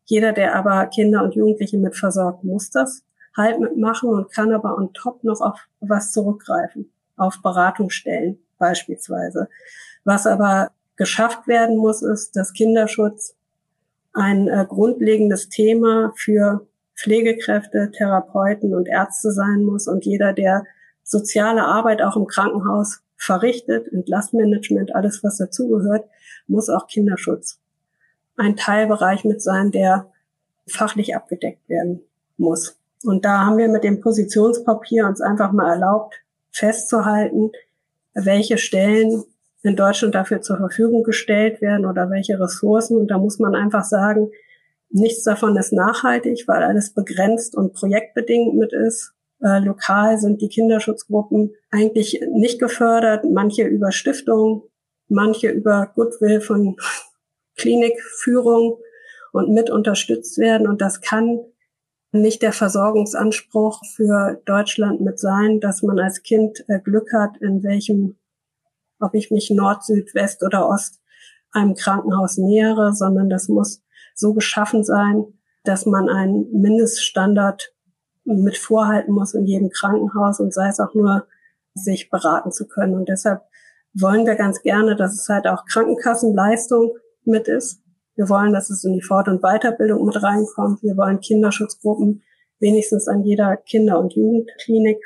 Jeder, 0.06 0.32
der 0.32 0.56
aber 0.56 0.86
Kinder 0.88 1.24
und 1.24 1.36
Jugendliche 1.36 1.78
mit 1.78 1.96
versorgt, 1.96 2.44
muss 2.44 2.70
das 2.70 3.04
halt 3.36 3.60
mitmachen 3.60 4.10
und 4.10 4.32
kann 4.32 4.52
aber 4.52 4.78
on 4.78 4.94
top 4.94 5.24
noch 5.24 5.42
auf 5.42 5.60
was 5.80 6.12
zurückgreifen, 6.12 6.92
auf 7.18 7.42
Beratungsstellen 7.42 8.40
beispielsweise. 8.58 9.48
Was 10.04 10.26
aber 10.26 10.72
geschafft 10.96 11.48
werden 11.48 11.78
muss, 11.78 12.02
ist, 12.02 12.36
dass 12.36 12.54
Kinderschutz 12.54 13.36
ein 14.14 14.48
äh, 14.48 14.66
grundlegendes 14.68 15.50
Thema 15.50 16.12
für 16.16 16.66
Pflegekräfte, 16.96 17.92
Therapeuten 17.92 18.74
und 18.74 18.88
Ärzte 18.88 19.32
sein 19.32 19.64
muss. 19.64 19.88
Und 19.88 20.06
jeder, 20.06 20.34
der 20.34 20.64
soziale 21.04 21.64
Arbeit 21.64 22.02
auch 22.02 22.18
im 22.18 22.26
Krankenhaus 22.26 23.02
verrichtet, 23.16 23.88
Entlastmanagement, 23.94 24.96
alles 24.96 25.24
was 25.24 25.38
dazugehört, 25.38 26.06
muss 26.48 26.70
auch 26.70 26.88
Kinderschutz 26.88 27.60
ein 28.38 28.56
Teilbereich 28.56 29.26
mit 29.26 29.42
sein, 29.42 29.72
der 29.72 30.12
fachlich 30.68 31.16
abgedeckt 31.16 31.68
werden 31.68 32.02
muss. 32.38 32.78
Und 33.04 33.26
da 33.26 33.46
haben 33.46 33.58
wir 33.58 33.68
mit 33.68 33.84
dem 33.84 34.00
Positionspapier 34.00 35.08
uns 35.08 35.22
einfach 35.22 35.52
mal 35.52 35.72
erlaubt, 35.72 36.16
festzuhalten, 36.52 37.52
welche 38.14 38.58
Stellen 38.58 39.24
in 39.64 39.76
Deutschland 39.76 40.16
dafür 40.16 40.42
zur 40.42 40.58
Verfügung 40.58 41.04
gestellt 41.04 41.62
werden 41.62 41.86
oder 41.86 42.10
welche 42.10 42.40
Ressourcen. 42.40 42.98
Und 42.98 43.12
da 43.12 43.18
muss 43.18 43.40
man 43.40 43.56
einfach 43.56 43.84
sagen, 43.84 44.30
nichts 44.90 45.24
davon 45.24 45.56
ist 45.58 45.74
nachhaltig, 45.74 46.48
weil 46.48 46.64
alles 46.64 46.94
begrenzt 46.94 47.56
und 47.56 47.74
projektbedingt 47.74 48.56
mit 48.56 48.74
ist. 48.74 49.14
Äh, 49.42 49.60
lokal 49.60 50.18
sind 50.18 50.42
die 50.42 50.50
Kinderschutzgruppen 50.50 51.54
eigentlich 51.70 52.22
nicht 52.34 52.60
gefördert, 52.60 53.26
manche 53.32 53.64
über 53.64 53.92
Stiftungen, 53.92 54.64
manche 55.10 55.50
über 55.50 55.92
Goodwill 55.96 56.42
von 56.42 56.78
Klinikführung 57.58 58.78
und 59.32 59.54
mit 59.54 59.70
unterstützt 59.70 60.38
werden. 60.38 60.68
Und 60.68 60.82
das 60.82 61.02
kann 61.02 61.40
nicht 62.12 62.42
der 62.42 62.54
Versorgungsanspruch 62.54 63.82
für 63.96 64.42
Deutschland 64.46 65.02
mit 65.02 65.20
sein, 65.20 65.60
dass 65.60 65.84
man 65.84 66.00
als 66.00 66.24
Kind 66.24 66.64
äh, 66.68 66.80
Glück 66.80 67.12
hat, 67.14 67.38
in 67.38 67.64
welchem 67.64 68.18
ob 69.00 69.14
ich 69.14 69.32
mich 69.32 69.52
Nord, 69.52 69.84
Süd, 69.84 70.14
West 70.16 70.44
oder 70.44 70.68
Ost 70.68 71.02
einem 71.52 71.76
Krankenhaus 71.76 72.38
nähere, 72.38 72.94
sondern 72.94 73.30
das 73.30 73.48
muss 73.48 73.84
so 74.16 74.34
geschaffen 74.34 74.84
sein, 74.84 75.26
dass 75.64 75.86
man 75.86 76.10
einen 76.10 76.52
Mindeststandard 76.52 77.74
mit 78.26 78.58
vorhalten 78.58 79.14
muss 79.14 79.34
in 79.34 79.46
jedem 79.46 79.70
Krankenhaus 79.70 80.40
und 80.40 80.54
sei 80.54 80.68
es 80.68 80.80
auch 80.80 80.94
nur, 80.94 81.28
sich 81.74 82.10
beraten 82.10 82.52
zu 82.52 82.68
können. 82.68 82.96
Und 82.96 83.08
deshalb 83.08 83.42
wollen 84.00 84.26
wir 84.26 84.36
ganz 84.36 84.62
gerne, 84.62 84.96
dass 84.96 85.14
es 85.14 85.28
halt 85.30 85.48
auch 85.48 85.66
Krankenkassenleistung 85.66 86.98
mit 87.26 87.48
ist. 87.48 87.82
Wir 88.16 88.30
wollen, 88.30 88.54
dass 88.54 88.70
es 88.70 88.84
in 88.84 88.94
die 88.94 89.02
Fort- 89.02 89.28
und 89.28 89.42
Weiterbildung 89.42 90.06
mit 90.06 90.22
reinkommt. 90.22 90.82
Wir 90.82 90.98
wollen 90.98 91.20
Kinderschutzgruppen 91.20 92.24
wenigstens 92.60 93.08
an 93.08 93.24
jeder 93.24 93.58
Kinder- 93.58 94.00
und 94.00 94.14
Jugendklinik. 94.14 94.98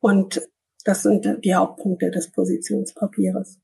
Und 0.00 0.42
das 0.84 1.02
sind 1.02 1.26
die 1.44 1.54
Hauptpunkte 1.54 2.10
des 2.10 2.30
Positionspapiers. 2.30 3.58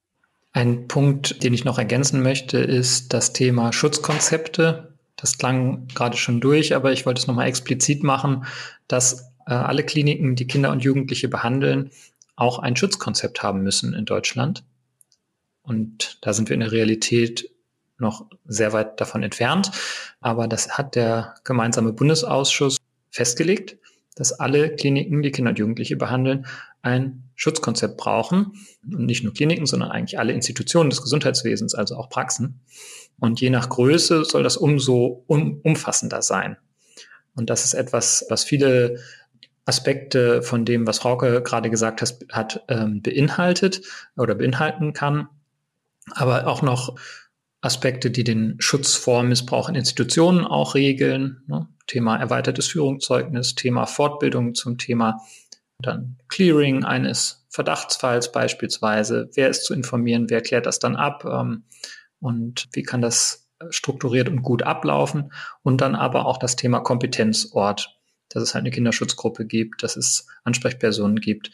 Ein 0.52 0.88
Punkt, 0.88 1.42
den 1.42 1.52
ich 1.52 1.64
noch 1.64 1.78
ergänzen 1.78 2.22
möchte, 2.22 2.58
ist 2.58 3.12
das 3.12 3.32
Thema 3.32 3.72
Schutzkonzepte. 3.72 4.94
Das 5.16 5.36
klang 5.36 5.88
gerade 5.88 6.16
schon 6.16 6.40
durch, 6.40 6.74
aber 6.74 6.92
ich 6.92 7.04
wollte 7.04 7.20
es 7.20 7.26
nochmal 7.26 7.48
explizit 7.48 8.02
machen, 8.02 8.44
dass 8.86 9.32
äh, 9.46 9.52
alle 9.52 9.82
Kliniken, 9.82 10.36
die 10.36 10.46
Kinder 10.46 10.70
und 10.70 10.82
Jugendliche 10.82 11.28
behandeln, 11.28 11.90
auch 12.38 12.60
ein 12.60 12.76
Schutzkonzept 12.76 13.42
haben 13.42 13.62
müssen 13.62 13.94
in 13.94 14.04
Deutschland. 14.04 14.64
Und 15.62 16.18
da 16.22 16.32
sind 16.32 16.48
wir 16.48 16.54
in 16.54 16.60
der 16.60 16.72
Realität 16.72 17.50
noch 17.98 18.26
sehr 18.46 18.72
weit 18.72 19.00
davon 19.00 19.24
entfernt. 19.24 19.72
Aber 20.20 20.46
das 20.46 20.78
hat 20.78 20.94
der 20.94 21.34
gemeinsame 21.42 21.92
Bundesausschuss 21.92 22.76
festgelegt, 23.10 23.76
dass 24.14 24.32
alle 24.32 24.74
Kliniken, 24.76 25.20
die 25.22 25.32
Kinder 25.32 25.50
und 25.50 25.58
Jugendliche 25.58 25.96
behandeln, 25.96 26.46
ein 26.80 27.24
Schutzkonzept 27.34 27.96
brauchen. 27.96 28.52
Und 28.84 29.06
nicht 29.06 29.24
nur 29.24 29.34
Kliniken, 29.34 29.66
sondern 29.66 29.90
eigentlich 29.90 30.20
alle 30.20 30.32
Institutionen 30.32 30.90
des 30.90 31.02
Gesundheitswesens, 31.02 31.74
also 31.74 31.96
auch 31.96 32.08
Praxen. 32.08 32.60
Und 33.18 33.40
je 33.40 33.50
nach 33.50 33.68
Größe 33.68 34.24
soll 34.24 34.44
das 34.44 34.56
umso 34.56 35.24
um, 35.26 35.60
umfassender 35.64 36.22
sein. 36.22 36.56
Und 37.34 37.50
das 37.50 37.64
ist 37.64 37.74
etwas, 37.74 38.26
was 38.28 38.44
viele 38.44 39.00
Aspekte 39.68 40.42
von 40.42 40.64
dem, 40.64 40.86
was 40.86 40.98
Frauke 40.98 41.42
gerade 41.42 41.68
gesagt 41.68 42.00
hat, 42.00 42.16
hat 42.32 42.64
ähm, 42.68 43.02
beinhaltet 43.02 43.82
oder 44.16 44.34
beinhalten 44.34 44.94
kann, 44.94 45.28
aber 46.12 46.46
auch 46.46 46.62
noch 46.62 46.96
Aspekte, 47.60 48.10
die 48.10 48.24
den 48.24 48.56
Schutz 48.60 48.94
vor 48.94 49.22
Missbrauch 49.22 49.68
in 49.68 49.74
Institutionen 49.74 50.46
auch 50.46 50.74
regeln. 50.74 51.42
Ne? 51.48 51.68
Thema 51.86 52.16
erweitertes 52.16 52.68
Führungszeugnis, 52.68 53.56
Thema 53.56 53.84
Fortbildung 53.84 54.54
zum 54.54 54.78
Thema 54.78 55.20
dann 55.80 56.16
Clearing 56.28 56.84
eines 56.84 57.46
Verdachtsfalls 57.50 58.32
beispielsweise. 58.32 59.28
Wer 59.34 59.50
ist 59.50 59.64
zu 59.64 59.74
informieren? 59.74 60.30
Wer 60.30 60.40
klärt 60.40 60.64
das 60.64 60.78
dann 60.78 60.96
ab? 60.96 61.26
Ähm, 61.26 61.64
und 62.20 62.68
wie 62.72 62.82
kann 62.84 63.02
das 63.02 63.50
strukturiert 63.68 64.30
und 64.30 64.42
gut 64.42 64.62
ablaufen? 64.62 65.30
Und 65.62 65.82
dann 65.82 65.94
aber 65.94 66.24
auch 66.24 66.38
das 66.38 66.56
Thema 66.56 66.80
Kompetenzort 66.80 67.97
dass 68.28 68.42
es 68.42 68.54
halt 68.54 68.62
eine 68.62 68.70
Kinderschutzgruppe 68.70 69.46
gibt, 69.46 69.82
dass 69.82 69.96
es 69.96 70.26
Ansprechpersonen 70.44 71.20
gibt. 71.20 71.50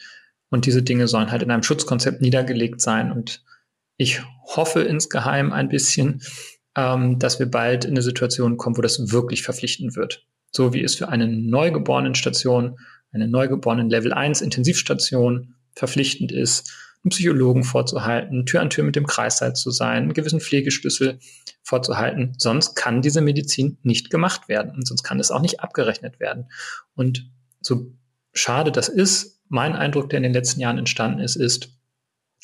Und 0.49 0.65
diese 0.65 0.83
Dinge 0.83 1.07
sollen 1.07 1.31
halt 1.31 1.43
in 1.43 1.51
einem 1.51 1.63
Schutzkonzept 1.63 2.21
niedergelegt 2.21 2.81
sein. 2.81 3.11
Und 3.11 3.43
ich 3.97 4.21
hoffe 4.43 4.81
insgeheim 4.81 5.51
ein 5.51 5.69
bisschen, 5.69 6.21
ähm, 6.75 7.19
dass 7.19 7.39
wir 7.39 7.49
bald 7.49 7.85
in 7.85 7.91
eine 7.91 8.01
Situation 8.01 8.57
kommen, 8.57 8.77
wo 8.77 8.81
das 8.81 9.11
wirklich 9.11 9.43
verpflichtend 9.43 9.95
wird. 9.95 10.25
So 10.51 10.73
wie 10.73 10.83
es 10.83 10.95
für 10.95 11.09
eine 11.09 11.27
neugeborenen 11.27 12.15
Station, 12.15 12.77
eine 13.11 13.27
neugeborenen 13.27 13.89
Level 13.89 14.13
1 14.13 14.41
Intensivstation 14.41 15.55
verpflichtend 15.73 16.31
ist, 16.31 16.71
einen 17.05 17.11
Psychologen 17.11 17.63
vorzuhalten, 17.63 18.45
Tür 18.45 18.61
an 18.61 18.71
Tür 18.71 18.83
mit 18.83 18.95
dem 18.95 19.05
Kreissaal 19.05 19.53
zu 19.53 19.69
sein, 19.69 20.03
einen 20.03 20.13
gewissen 20.13 20.41
Pflegeschlüssel 20.41 21.19
vorzuhalten. 21.61 22.33
Sonst 22.37 22.75
kann 22.75 23.01
diese 23.01 23.21
Medizin 23.21 23.77
nicht 23.83 24.09
gemacht 24.09 24.49
werden 24.49 24.71
und 24.71 24.87
sonst 24.87 25.03
kann 25.03 25.19
es 25.19 25.31
auch 25.31 25.41
nicht 25.41 25.59
abgerechnet 25.59 26.19
werden. 26.19 26.49
Und 26.95 27.29
so 27.61 27.93
schade 28.33 28.71
das 28.71 28.89
ist, 28.89 29.39
mein 29.47 29.73
Eindruck, 29.73 30.09
der 30.09 30.17
in 30.17 30.23
den 30.23 30.33
letzten 30.33 30.59
Jahren 30.59 30.79
entstanden 30.79 31.19
ist, 31.19 31.35
ist, 31.35 31.69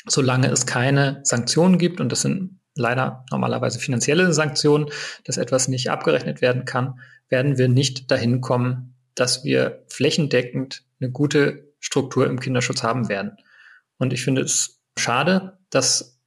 solange 0.08 0.48
es 0.52 0.68
keine 0.68 1.22
Sanktionen 1.24 1.80
gibt, 1.80 2.00
und 2.00 2.12
das 2.12 2.22
sind 2.22 2.60
leider 2.76 3.26
normalerweise 3.32 3.80
finanzielle 3.80 4.32
Sanktionen, 4.34 4.90
dass 5.26 5.38
etwas 5.38 5.68
nicht 5.68 5.90
abgerechnet 5.90 6.42
werden 6.42 6.66
kann, 6.66 7.00
werden 7.30 7.58
wir 7.58 7.68
nicht 7.68 8.12
dahin 8.12 8.42
kommen, 8.42 8.94
dass 9.16 9.44
wir 9.44 9.84
flächendeckend 9.88 10.84
eine 11.00 11.12
gute 11.12 11.74
Struktur 11.80 12.28
im 12.28 12.40
Kinderschutz 12.40 12.84
haben 12.84 13.10
werden. 13.10 13.38
Und 14.02 14.14
ich 14.14 14.24
finde 14.24 14.42
es 14.42 14.82
schade, 14.98 15.60
dass 15.70 16.20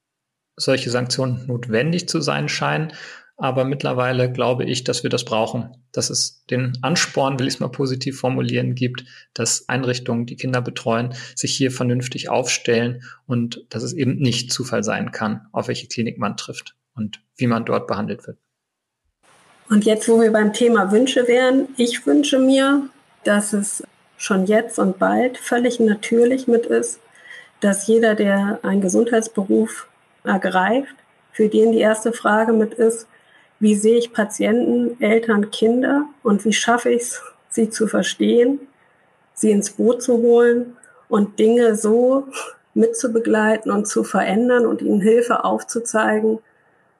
solche 0.55 0.91
Sanktionen 0.91 1.45
notwendig 1.49 2.09
zu 2.09 2.21
sein 2.21 2.49
scheinen. 2.49 2.93
Aber 3.37 3.65
mittlerweile 3.65 4.31
glaube 4.31 4.63
ich, 4.63 4.85
dass 4.85 5.03
wir 5.03 5.11
das 5.11 5.25
brauchen, 5.25 5.77
dass 5.91 6.09
es 6.09 6.45
den 6.49 6.79
Ansporn, 6.83 7.41
will 7.41 7.49
ich 7.49 7.55
es 7.55 7.61
mal 7.61 7.67
positiv 7.67 8.21
formulieren, 8.21 8.77
gibt, 8.77 9.05
dass 9.35 9.69
Einrichtungen, 9.69 10.25
die 10.25 10.37
Kinder 10.37 10.63
betreuen, 10.63 11.15
sich 11.35 11.57
hier 11.57 11.73
vernünftig 11.73 12.29
aufstellen 12.29 13.03
und 13.27 13.67
dass 13.71 13.83
es 13.83 13.93
eben 13.93 14.19
nicht 14.19 14.53
Zufall 14.53 14.85
sein 14.85 15.11
kann, 15.11 15.49
auf 15.51 15.67
welche 15.67 15.89
Klinik 15.89 16.17
man 16.17 16.37
trifft 16.37 16.77
und 16.95 17.23
wie 17.35 17.49
man 17.49 17.65
dort 17.65 17.89
behandelt 17.89 18.25
wird. 18.29 18.39
Und 19.69 19.85
jetzt, 19.85 20.09
wo 20.09 20.21
wir 20.21 20.31
beim 20.31 20.53
Thema 20.53 20.93
Wünsche 20.93 21.27
wären, 21.27 21.67
ich 21.77 22.07
wünsche 22.07 22.39
mir, 22.39 22.89
dass 23.25 23.53
es 23.53 23.83
schon 24.17 24.47
jetzt 24.47 24.79
und 24.79 25.01
bald 25.01 25.39
völlig 25.39 25.81
natürlich 25.81 26.47
mit 26.47 26.67
ist, 26.67 27.01
dass 27.65 27.87
jeder, 27.87 28.15
der 28.15 28.59
einen 28.63 28.83
Gesundheitsberuf 28.83 29.89
ergreift, 30.23 30.95
für 31.33 31.49
den 31.49 31.73
die 31.73 31.79
erste 31.79 32.13
Frage 32.13 32.53
mit 32.53 32.75
ist, 32.75 33.09
wie 33.59 33.75
sehe 33.75 33.97
ich 33.97 34.13
Patienten, 34.13 35.01
Eltern, 35.01 35.51
Kinder 35.51 36.05
und 36.23 36.45
wie 36.45 36.53
schaffe 36.53 36.91
ich 36.91 37.01
es, 37.01 37.23
sie 37.49 37.71
zu 37.71 37.87
verstehen, 37.87 38.61
sie 39.33 39.51
ins 39.51 39.71
Boot 39.71 40.03
zu 40.03 40.19
holen 40.19 40.77
und 41.09 41.39
Dinge 41.39 41.75
so 41.75 42.29
mitzubegleiten 42.75 43.73
und 43.73 43.89
zu 43.89 44.05
verändern 44.05 44.67
und 44.67 44.83
ihnen 44.83 45.01
Hilfe 45.01 45.43
aufzuzeigen, 45.45 46.41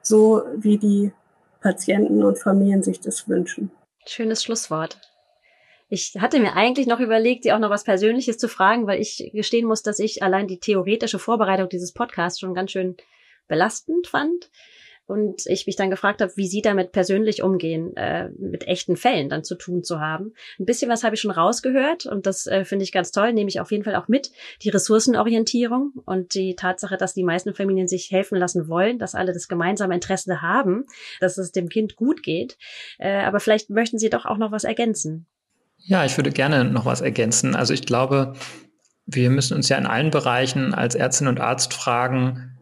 so 0.01 0.47
wie 0.55 0.79
die 0.79 1.11
Patienten 1.61 2.23
und 2.23 2.39
Familien 2.39 2.81
sich 2.81 2.99
das 3.01 3.29
wünschen. 3.29 3.69
Schönes 4.07 4.43
Schlusswort. 4.43 4.97
Ich 5.87 6.13
hatte 6.17 6.39
mir 6.39 6.53
eigentlich 6.55 6.87
noch 6.87 6.99
überlegt, 6.99 7.43
Sie 7.43 7.53
auch 7.53 7.59
noch 7.59 7.69
was 7.69 7.83
Persönliches 7.83 8.37
zu 8.37 8.47
fragen, 8.47 8.87
weil 8.87 8.99
ich 8.99 9.29
gestehen 9.33 9.67
muss, 9.67 9.83
dass 9.83 9.99
ich 9.99 10.23
allein 10.23 10.47
die 10.47 10.59
theoretische 10.59 11.19
Vorbereitung 11.19 11.69
dieses 11.69 11.93
Podcasts 11.93 12.39
schon 12.39 12.55
ganz 12.55 12.71
schön 12.71 12.95
belastend 13.47 14.07
fand. 14.07 14.49
Und 15.07 15.45
ich 15.45 15.67
mich 15.67 15.75
dann 15.75 15.91
gefragt 15.91 16.21
habe, 16.21 16.35
wie 16.35 16.47
Sie 16.47 16.63
damit 16.63 16.91
persönlich 16.91 17.43
umgehen, 17.43 17.95
äh, 17.95 18.29
mit 18.39 18.67
echten 18.67 18.97
Fällen 18.97 19.29
dann 19.29 19.43
zu 19.43 19.53
tun 19.53 19.83
zu 19.83 19.99
haben. 19.99 20.33
Ein 20.59 20.65
bisschen 20.65 20.89
was 20.89 21.03
habe 21.03 21.13
ich 21.13 21.21
schon 21.21 21.29
rausgehört 21.29 22.07
und 22.07 22.25
das 22.25 22.47
äh, 22.47 22.65
finde 22.65 22.81
ich 22.81 22.91
ganz 22.91 23.11
toll, 23.11 23.31
nehme 23.31 23.49
ich 23.49 23.59
auf 23.59 23.69
jeden 23.69 23.83
Fall 23.83 23.93
auch 23.95 24.07
mit. 24.07 24.31
Die 24.63 24.69
Ressourcenorientierung 24.69 25.93
und 26.05 26.33
die 26.33 26.55
Tatsache, 26.55 26.97
dass 26.97 27.13
die 27.13 27.23
meisten 27.23 27.53
Familien 27.53 27.87
sich 27.87 28.09
helfen 28.09 28.39
lassen 28.39 28.67
wollen, 28.67 28.97
dass 28.97 29.13
alle 29.13 29.31
das 29.31 29.47
gemeinsame 29.47 29.93
Interesse 29.93 30.41
haben, 30.41 30.87
dass 31.19 31.37
es 31.37 31.51
dem 31.51 31.69
Kind 31.69 31.95
gut 31.95 32.23
geht. 32.23 32.57
Äh, 32.97 33.19
aber 33.19 33.39
vielleicht 33.39 33.69
möchten 33.69 33.99
Sie 33.99 34.09
doch 34.09 34.25
auch 34.25 34.37
noch 34.37 34.51
was 34.51 34.63
ergänzen. 34.63 35.27
Ja, 35.87 36.03
ich 36.03 36.17
würde 36.17 36.31
gerne 36.31 36.65
noch 36.65 36.85
was 36.85 37.01
ergänzen. 37.01 37.55
Also 37.55 37.73
ich 37.73 37.83
glaube, 37.85 38.33
wir 39.05 39.29
müssen 39.29 39.55
uns 39.55 39.69
ja 39.69 39.77
in 39.77 39.85
allen 39.85 40.09
Bereichen 40.09 40.73
als 40.73 40.95
Ärztin 40.95 41.27
und 41.27 41.39
Arzt 41.39 41.75
fragen, 41.75 42.57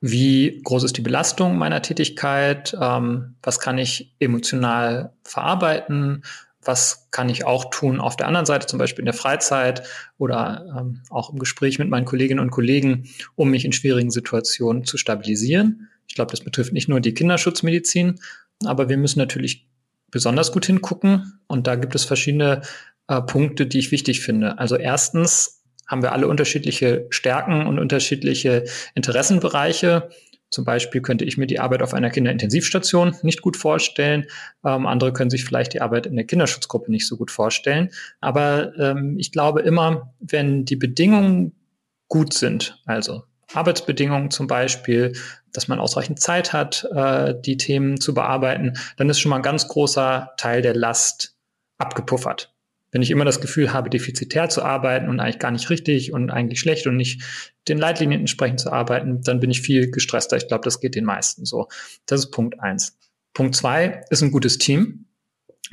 wie 0.00 0.60
groß 0.64 0.82
ist 0.82 0.96
die 0.96 1.02
Belastung 1.02 1.56
meiner 1.56 1.82
Tätigkeit? 1.82 2.76
Ähm, 2.80 3.36
was 3.42 3.60
kann 3.60 3.78
ich 3.78 4.14
emotional 4.18 5.12
verarbeiten? 5.22 6.24
Was 6.64 7.08
kann 7.12 7.28
ich 7.28 7.46
auch 7.46 7.70
tun 7.70 8.00
auf 8.00 8.16
der 8.16 8.26
anderen 8.26 8.46
Seite, 8.46 8.66
zum 8.66 8.80
Beispiel 8.80 9.02
in 9.02 9.06
der 9.06 9.14
Freizeit 9.14 9.84
oder 10.18 10.66
ähm, 10.76 11.02
auch 11.10 11.30
im 11.30 11.38
Gespräch 11.38 11.78
mit 11.78 11.88
meinen 11.88 12.06
Kolleginnen 12.06 12.40
und 12.40 12.50
Kollegen, 12.50 13.08
um 13.36 13.50
mich 13.50 13.64
in 13.64 13.72
schwierigen 13.72 14.10
Situationen 14.10 14.84
zu 14.84 14.98
stabilisieren? 14.98 15.88
Ich 16.08 16.16
glaube, 16.16 16.32
das 16.32 16.40
betrifft 16.40 16.72
nicht 16.72 16.88
nur 16.88 17.00
die 17.00 17.14
Kinderschutzmedizin, 17.14 18.18
aber 18.64 18.88
wir 18.88 18.98
müssen 18.98 19.20
natürlich 19.20 19.68
besonders 20.10 20.52
gut 20.52 20.66
hingucken. 20.66 21.40
Und 21.46 21.66
da 21.66 21.76
gibt 21.76 21.94
es 21.94 22.04
verschiedene 22.04 22.62
äh, 23.08 23.20
Punkte, 23.22 23.66
die 23.66 23.78
ich 23.78 23.92
wichtig 23.92 24.20
finde. 24.20 24.58
Also 24.58 24.76
erstens 24.76 25.62
haben 25.86 26.02
wir 26.02 26.12
alle 26.12 26.28
unterschiedliche 26.28 27.06
Stärken 27.10 27.66
und 27.66 27.78
unterschiedliche 27.78 28.64
Interessenbereiche. 28.94 30.10
Zum 30.50 30.64
Beispiel 30.64 31.02
könnte 31.02 31.24
ich 31.24 31.36
mir 31.36 31.46
die 31.46 31.60
Arbeit 31.60 31.82
auf 31.82 31.92
einer 31.92 32.10
Kinderintensivstation 32.10 33.16
nicht 33.22 33.42
gut 33.42 33.56
vorstellen. 33.56 34.26
Ähm, 34.64 34.86
andere 34.86 35.12
können 35.12 35.30
sich 35.30 35.44
vielleicht 35.44 35.74
die 35.74 35.80
Arbeit 35.80 36.06
in 36.06 36.16
der 36.16 36.24
Kinderschutzgruppe 36.24 36.90
nicht 36.90 37.06
so 37.06 37.16
gut 37.16 37.30
vorstellen. 37.30 37.90
Aber 38.20 38.76
ähm, 38.78 39.16
ich 39.18 39.32
glaube 39.32 39.60
immer, 39.60 40.14
wenn 40.20 40.64
die 40.64 40.76
Bedingungen 40.76 41.52
gut 42.08 42.32
sind, 42.32 42.80
also 42.86 43.24
Arbeitsbedingungen 43.52 44.30
zum 44.30 44.46
Beispiel, 44.46 45.12
dass 45.52 45.68
man 45.68 45.78
ausreichend 45.78 46.20
Zeit 46.20 46.52
hat, 46.52 46.88
äh, 46.94 47.34
die 47.40 47.56
Themen 47.56 48.00
zu 48.00 48.14
bearbeiten, 48.14 48.78
dann 48.96 49.08
ist 49.08 49.20
schon 49.20 49.30
mal 49.30 49.36
ein 49.36 49.42
ganz 49.42 49.68
großer 49.68 50.32
Teil 50.36 50.62
der 50.62 50.74
Last 50.74 51.36
abgepuffert. 51.78 52.54
Wenn 52.90 53.02
ich 53.02 53.10
immer 53.10 53.24
das 53.24 53.40
Gefühl 53.40 53.72
habe, 53.72 53.90
defizitär 53.90 54.48
zu 54.48 54.62
arbeiten 54.62 55.08
und 55.08 55.20
eigentlich 55.20 55.38
gar 55.38 55.50
nicht 55.50 55.68
richtig 55.68 56.12
und 56.12 56.30
eigentlich 56.30 56.60
schlecht 56.60 56.86
und 56.86 56.96
nicht 56.96 57.22
den 57.68 57.78
Leitlinien 57.78 58.20
entsprechend 58.20 58.60
zu 58.60 58.72
arbeiten, 58.72 59.20
dann 59.22 59.40
bin 59.40 59.50
ich 59.50 59.60
viel 59.60 59.90
gestresster. 59.90 60.38
Ich 60.38 60.48
glaube, 60.48 60.64
das 60.64 60.80
geht 60.80 60.94
den 60.94 61.04
meisten 61.04 61.44
so. 61.44 61.68
Das 62.06 62.20
ist 62.20 62.30
Punkt 62.30 62.60
eins. 62.60 62.96
Punkt 63.34 63.54
zwei 63.54 64.02
ist 64.10 64.22
ein 64.22 64.30
gutes 64.30 64.56
Team 64.56 65.07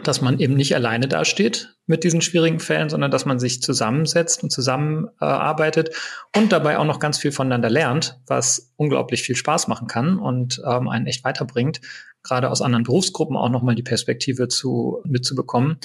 dass 0.04 0.22
man 0.22 0.40
eben 0.40 0.56
nicht 0.56 0.76
alleine 0.76 1.08
dasteht 1.08 1.76
mit 1.88 2.04
diesen 2.04 2.22
schwierigen 2.22 2.60
Fällen, 2.60 2.90
sondern 2.90 3.12
dass 3.12 3.26
man 3.26 3.40
sich 3.40 3.62
zusammensetzt 3.62 4.44
und 4.44 4.52
zusammenarbeitet 4.52 5.90
äh, 5.90 6.40
und 6.40 6.52
dabei 6.52 6.78
auch 6.78 6.86
noch 6.86 7.00
ganz 7.00 7.18
viel 7.18 7.32
voneinander 7.32 7.70
lernt, 7.70 8.20
was 8.28 8.74
unglaublich 8.76 9.22
viel 9.22 9.36
Spaß 9.36 9.68
machen 9.68 9.88
kann 9.88 10.20
und 10.20 10.62
ähm, 10.66 10.90
einen 10.90 11.08
echt 11.08 11.24
weiterbringt, 11.24 11.82
gerade 12.24 12.50
aus 12.50 12.62
anderen 12.62 12.84
Berufsgruppen 12.84 13.38
auch 13.38 13.50
nochmal 13.50 13.76
die 13.76 13.84
Perspektive 13.84 14.48
zu, 14.48 15.02
mitzubekommen. 15.06 15.78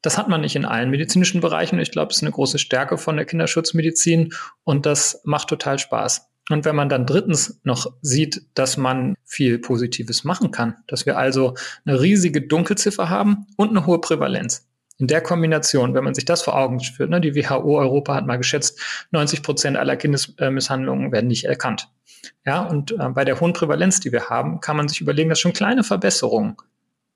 Das 0.00 0.16
hat 0.16 0.28
man 0.28 0.42
nicht 0.42 0.54
in 0.54 0.64
allen 0.64 0.90
medizinischen 0.90 1.40
Bereichen. 1.40 1.80
Ich 1.80 1.90
glaube, 1.90 2.10
es 2.10 2.18
ist 2.18 2.22
eine 2.22 2.30
große 2.30 2.58
Stärke 2.58 2.98
von 2.98 3.16
der 3.16 3.26
Kinderschutzmedizin 3.26 4.32
und 4.62 4.86
das 4.86 5.20
macht 5.24 5.48
total 5.48 5.78
Spaß. 5.78 6.27
Und 6.50 6.64
wenn 6.64 6.76
man 6.76 6.88
dann 6.88 7.06
drittens 7.06 7.60
noch 7.62 7.92
sieht, 8.00 8.42
dass 8.54 8.76
man 8.76 9.16
viel 9.24 9.58
Positives 9.58 10.24
machen 10.24 10.50
kann, 10.50 10.76
dass 10.86 11.04
wir 11.04 11.18
also 11.18 11.54
eine 11.84 12.00
riesige 12.00 12.42
Dunkelziffer 12.42 13.10
haben 13.10 13.46
und 13.56 13.70
eine 13.70 13.86
hohe 13.86 14.00
Prävalenz. 14.00 14.66
In 14.98 15.06
der 15.06 15.20
Kombination, 15.20 15.94
wenn 15.94 16.02
man 16.02 16.14
sich 16.14 16.24
das 16.24 16.42
vor 16.42 16.56
Augen 16.56 16.80
führt, 16.80 17.10
ne, 17.10 17.20
die 17.20 17.36
WHO 17.36 17.78
Europa 17.78 18.14
hat 18.14 18.26
mal 18.26 18.36
geschätzt, 18.36 18.80
90 19.12 19.42
Prozent 19.42 19.76
aller 19.76 19.96
Kindesmisshandlungen 19.96 21.12
werden 21.12 21.28
nicht 21.28 21.44
erkannt. 21.44 21.88
Ja, 22.44 22.62
und 22.62 22.92
äh, 22.92 23.08
bei 23.10 23.24
der 23.24 23.38
hohen 23.40 23.52
Prävalenz, 23.52 24.00
die 24.00 24.10
wir 24.10 24.28
haben, 24.28 24.60
kann 24.60 24.76
man 24.76 24.88
sich 24.88 25.00
überlegen, 25.00 25.28
dass 25.28 25.38
schon 25.38 25.52
kleine 25.52 25.84
Verbesserungen 25.84 26.56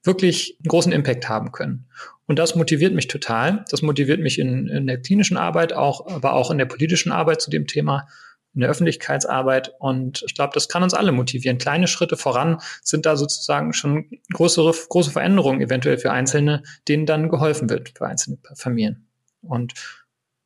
wirklich 0.05 0.57
einen 0.61 0.69
großen 0.69 0.93
Impact 0.93 1.29
haben 1.29 1.51
können. 1.51 1.87
Und 2.27 2.39
das 2.39 2.55
motiviert 2.55 2.95
mich 2.95 3.09
total. 3.09 3.65
Das 3.71 3.83
motiviert 3.83 4.21
mich 4.21 4.39
in, 4.39 4.69
in 4.69 4.87
der 4.87 5.01
klinischen 5.01 5.37
Arbeit 5.37 5.73
auch, 5.73 6.07
aber 6.07 6.35
auch 6.35 6.51
in 6.51 6.59
der 6.59 6.67
politischen 6.67 7.11
Arbeit 7.13 7.41
zu 7.41 7.51
dem 7.51 7.67
Thema 7.67 8.07
in 8.55 8.61
der 8.61 8.71
Öffentlichkeitsarbeit. 8.71 9.73
Und 9.79 10.23
ich 10.27 10.35
glaube, 10.35 10.53
das 10.55 10.69
kann 10.69 10.83
uns 10.83 10.95
alle 10.95 11.13
motivieren. 11.13 11.59
Kleine 11.59 11.87
Schritte 11.87 12.17
voran 12.17 12.59
sind 12.83 13.07
da 13.07 13.17
sozusagen 13.17 13.73
schon 13.73 14.11
größere, 14.33 14.75
große 14.89 15.11
Veränderungen 15.11 15.61
eventuell 15.61 15.99
für 15.99 16.13
Einzelne, 16.13 16.63
denen 16.89 17.07
dann 17.07 17.29
geholfen 17.29 17.71
wird 17.71 17.93
für 17.97 18.07
einzelne 18.07 18.39
Familien. 18.55 19.09
Und 19.43 19.75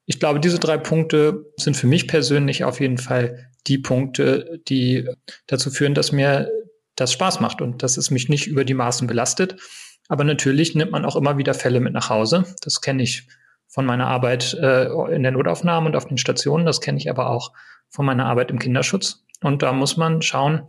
ich 0.06 0.20
glaube, 0.20 0.40
diese 0.40 0.58
drei 0.58 0.78
Punkte 0.78 1.46
sind 1.56 1.76
für 1.76 1.88
mich 1.88 2.06
persönlich 2.06 2.64
auf 2.64 2.80
jeden 2.80 2.98
Fall 2.98 3.50
die 3.66 3.78
Punkte, 3.78 4.60
die 4.68 5.08
dazu 5.48 5.70
führen, 5.70 5.94
dass 5.94 6.12
mir 6.12 6.48
das 6.94 7.12
Spaß 7.12 7.40
macht 7.40 7.60
und 7.60 7.82
dass 7.82 7.96
es 7.96 8.10
mich 8.10 8.28
nicht 8.28 8.46
über 8.46 8.64
die 8.64 8.74
Maßen 8.74 9.06
belastet. 9.08 9.56
Aber 10.08 10.22
natürlich 10.22 10.76
nimmt 10.76 10.92
man 10.92 11.04
auch 11.04 11.16
immer 11.16 11.36
wieder 11.36 11.54
Fälle 11.54 11.80
mit 11.80 11.92
nach 11.92 12.08
Hause. 12.08 12.44
Das 12.62 12.80
kenne 12.80 13.02
ich 13.02 13.26
von 13.66 13.84
meiner 13.84 14.06
Arbeit 14.06 14.54
äh, 14.54 14.86
in 15.12 15.22
der 15.22 15.32
Notaufnahme 15.32 15.86
und 15.86 15.96
auf 15.96 16.06
den 16.06 16.18
Stationen. 16.18 16.64
Das 16.64 16.80
kenne 16.80 16.98
ich 16.98 17.10
aber 17.10 17.30
auch 17.30 17.52
von 17.88 18.06
meiner 18.06 18.26
Arbeit 18.26 18.50
im 18.50 18.58
Kinderschutz. 18.58 19.24
Und 19.42 19.62
da 19.62 19.72
muss 19.72 19.96
man 19.96 20.22
schauen, 20.22 20.68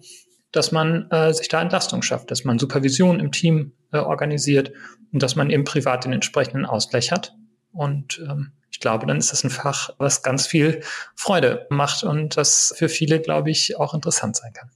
dass 0.51 0.71
man 0.71 1.09
äh, 1.11 1.33
sich 1.33 1.49
da 1.49 1.61
Entlastung 1.61 2.01
schafft, 2.01 2.31
dass 2.31 2.43
man 2.43 2.59
Supervision 2.59 3.19
im 3.19 3.31
Team 3.31 3.73
äh, 3.91 3.97
organisiert 3.97 4.71
und 5.11 5.23
dass 5.23 5.35
man 5.35 5.49
eben 5.49 5.63
privat 5.63 6.05
den 6.05 6.13
entsprechenden 6.13 6.65
Ausgleich 6.65 7.11
hat. 7.11 7.35
Und 7.71 8.19
ähm, 8.27 8.53
ich 8.71 8.79
glaube, 8.79 9.05
dann 9.05 9.17
ist 9.17 9.31
das 9.31 9.43
ein 9.43 9.49
Fach, 9.49 9.89
was 9.97 10.23
ganz 10.23 10.47
viel 10.47 10.81
Freude 11.15 11.67
macht 11.69 12.03
und 12.03 12.37
das 12.37 12.73
für 12.77 12.89
viele, 12.89 13.19
glaube 13.19 13.49
ich, 13.49 13.77
auch 13.77 13.93
interessant 13.93 14.35
sein 14.35 14.53
kann. 14.53 14.69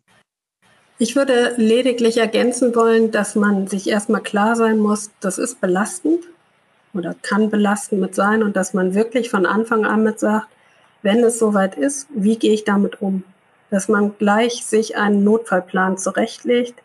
Ich 0.97 1.15
würde 1.15 1.53
lediglich 1.57 2.17
ergänzen 2.17 2.75
wollen, 2.75 3.11
dass 3.11 3.35
man 3.35 3.67
sich 3.67 3.89
erstmal 3.89 4.21
klar 4.21 4.55
sein 4.55 4.77
muss, 4.77 5.09
das 5.19 5.39
ist 5.39 5.59
belastend 5.59 6.25
oder 6.93 7.15
kann 7.21 7.49
belastend 7.49 8.01
mit 8.01 8.13
sein 8.13 8.43
und 8.43 8.55
dass 8.55 8.73
man 8.73 8.93
wirklich 8.93 9.29
von 9.29 9.45
Anfang 9.45 9.85
an 9.85 10.03
mit 10.03 10.19
sagt, 10.19 10.47
wenn 11.01 11.23
es 11.23 11.39
soweit 11.39 11.75
ist, 11.75 12.07
wie 12.13 12.37
gehe 12.37 12.53
ich 12.53 12.63
damit 12.63 13.01
um? 13.01 13.23
Dass 13.69 13.87
man 13.87 14.17
gleich 14.17 14.65
sich 14.65 14.97
einen 14.97 15.23
Notfallplan 15.23 15.97
zurechtlegt. 15.97 16.75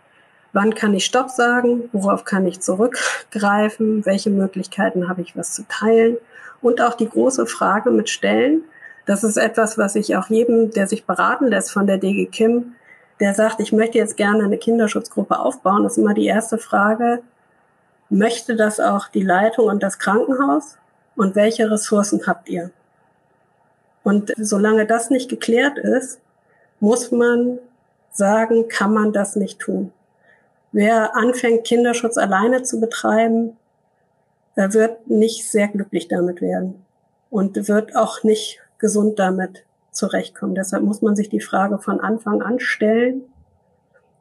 Wann 0.52 0.74
kann 0.74 0.94
ich 0.94 1.04
Stopp 1.04 1.30
sagen? 1.30 1.90
Worauf 1.92 2.24
kann 2.24 2.46
ich 2.46 2.60
zurückgreifen? 2.60 4.06
Welche 4.06 4.30
Möglichkeiten 4.30 5.08
habe 5.08 5.22
ich, 5.22 5.36
was 5.36 5.52
zu 5.52 5.64
teilen? 5.68 6.16
Und 6.62 6.80
auch 6.80 6.94
die 6.94 7.08
große 7.08 7.46
Frage 7.46 7.90
mit 7.90 8.08
Stellen. 8.08 8.62
Das 9.04 9.22
ist 9.22 9.36
etwas, 9.36 9.78
was 9.78 9.94
ich 9.94 10.16
auch 10.16 10.28
jedem, 10.28 10.70
der 10.70 10.86
sich 10.86 11.04
beraten 11.04 11.46
lässt 11.46 11.70
von 11.70 11.86
der 11.86 11.98
DG 11.98 12.26
Kim, 12.26 12.74
der 13.20 13.34
sagt, 13.34 13.60
ich 13.60 13.72
möchte 13.72 13.98
jetzt 13.98 14.16
gerne 14.16 14.44
eine 14.44 14.58
Kinderschutzgruppe 14.58 15.38
aufbauen, 15.38 15.84
das 15.84 15.92
ist 15.92 15.98
immer 15.98 16.12
die 16.12 16.26
erste 16.26 16.58
Frage. 16.58 17.22
Möchte 18.10 18.56
das 18.56 18.78
auch 18.80 19.08
die 19.08 19.22
Leitung 19.22 19.66
und 19.66 19.82
das 19.82 19.98
Krankenhaus? 19.98 20.76
Und 21.16 21.34
welche 21.34 21.70
Ressourcen 21.70 22.26
habt 22.26 22.48
ihr? 22.48 22.70
Und 24.07 24.32
solange 24.36 24.86
das 24.86 25.11
nicht 25.11 25.28
geklärt 25.28 25.78
ist, 25.78 26.20
muss 26.78 27.11
man 27.11 27.59
sagen, 28.12 28.68
kann 28.68 28.94
man 28.94 29.12
das 29.12 29.34
nicht 29.34 29.59
tun. 29.59 29.90
Wer 30.70 31.16
anfängt, 31.16 31.64
Kinderschutz 31.64 32.16
alleine 32.16 32.62
zu 32.62 32.78
betreiben, 32.78 33.57
wird 34.54 35.11
nicht 35.11 35.50
sehr 35.50 35.66
glücklich 35.66 36.07
damit 36.07 36.40
werden 36.40 36.84
und 37.30 37.66
wird 37.66 37.96
auch 37.96 38.22
nicht 38.22 38.61
gesund 38.78 39.18
damit 39.18 39.64
zurechtkommen. 39.90 40.54
Deshalb 40.54 40.84
muss 40.84 41.02
man 41.02 41.16
sich 41.16 41.28
die 41.28 41.40
Frage 41.40 41.80
von 41.80 41.98
Anfang 41.98 42.42
an 42.42 42.61
stellen 42.61 43.22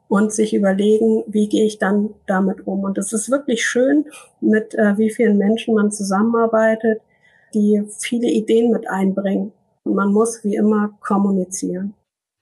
und 0.08 0.32
sich 0.32 0.52
überlegen, 0.52 1.22
wie 1.28 1.48
gehe 1.48 1.64
ich 1.64 1.78
dann 1.78 2.10
damit 2.26 2.66
um. 2.66 2.82
Und 2.82 2.98
es 2.98 3.12
ist 3.12 3.30
wirklich 3.30 3.64
schön, 3.64 4.06
mit 4.40 4.74
äh, 4.74 4.98
wie 4.98 5.10
vielen 5.10 5.38
Menschen 5.38 5.76
man 5.76 5.92
zusammenarbeitet, 5.92 7.02
die 7.54 7.84
viele 8.00 8.26
Ideen 8.26 8.72
mit 8.72 8.90
einbringen. 8.90 9.52
Man 9.94 10.12
muss 10.12 10.42
wie 10.44 10.56
immer 10.56 10.98
kommunizieren. 11.00 11.94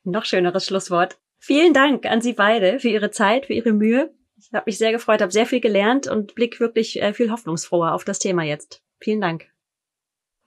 Noch 0.05 0.25
schöneres 0.25 0.67
Schlusswort. 0.67 1.19
Vielen 1.39 1.73
Dank 1.73 2.07
an 2.07 2.21
Sie 2.21 2.33
beide 2.33 2.79
für 2.79 2.89
Ihre 2.89 3.11
Zeit, 3.11 3.47
für 3.47 3.53
Ihre 3.53 3.73
Mühe. 3.73 4.13
Ich 4.37 4.53
habe 4.53 4.65
mich 4.67 4.79
sehr 4.79 4.93
gefreut, 4.93 5.23
habe 5.23 5.33
sehr 5.33 5.47
viel 5.47 5.61
gelernt 5.61 6.07
und 6.07 6.35
blick 6.35 6.61
wirklich 6.61 7.01
äh, 7.01 7.13
viel 7.13 7.31
hoffnungsfroher 7.31 7.95
auf 7.95 8.05
das 8.05 8.19
Thema 8.19 8.43
jetzt. 8.43 8.83
Vielen 9.01 9.21
Dank. 9.21 9.47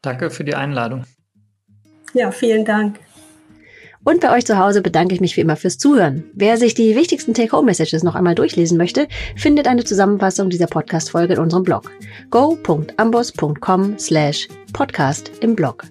Danke 0.02 0.30
für 0.30 0.44
die 0.44 0.56
Einladung. 0.56 1.06
Ja, 2.14 2.32
vielen 2.32 2.66
Dank. 2.66 3.00
Und 4.04 4.22
bei 4.22 4.34
euch 4.34 4.46
zu 4.46 4.58
Hause 4.58 4.82
bedanke 4.82 5.14
ich 5.14 5.22
mich 5.22 5.36
wie 5.36 5.42
immer 5.42 5.58
fürs 5.58 5.78
Zuhören. 5.78 6.24
Wer 6.34 6.58
sich 6.58 6.74
die 6.74 6.96
wichtigsten 6.96 7.34
Take-Home-Messages 7.34 8.04
noch 8.04 8.16
einmal 8.16 8.36
durchlesen 8.36 8.78
möchte, 8.78 9.08
findet 9.36 9.68
eine 9.68 9.84
Zusammenfassung 9.84 10.50
dieser 10.50 10.68
Podcast-Folge 10.68 11.34
in 11.34 11.40
unserem 11.40 11.64
Blog 11.64 11.92
go.ambos.com 12.30 14.00
slash 14.00 14.48
podcast 14.72 15.32
im 15.42 15.56
Blog. 15.56 15.84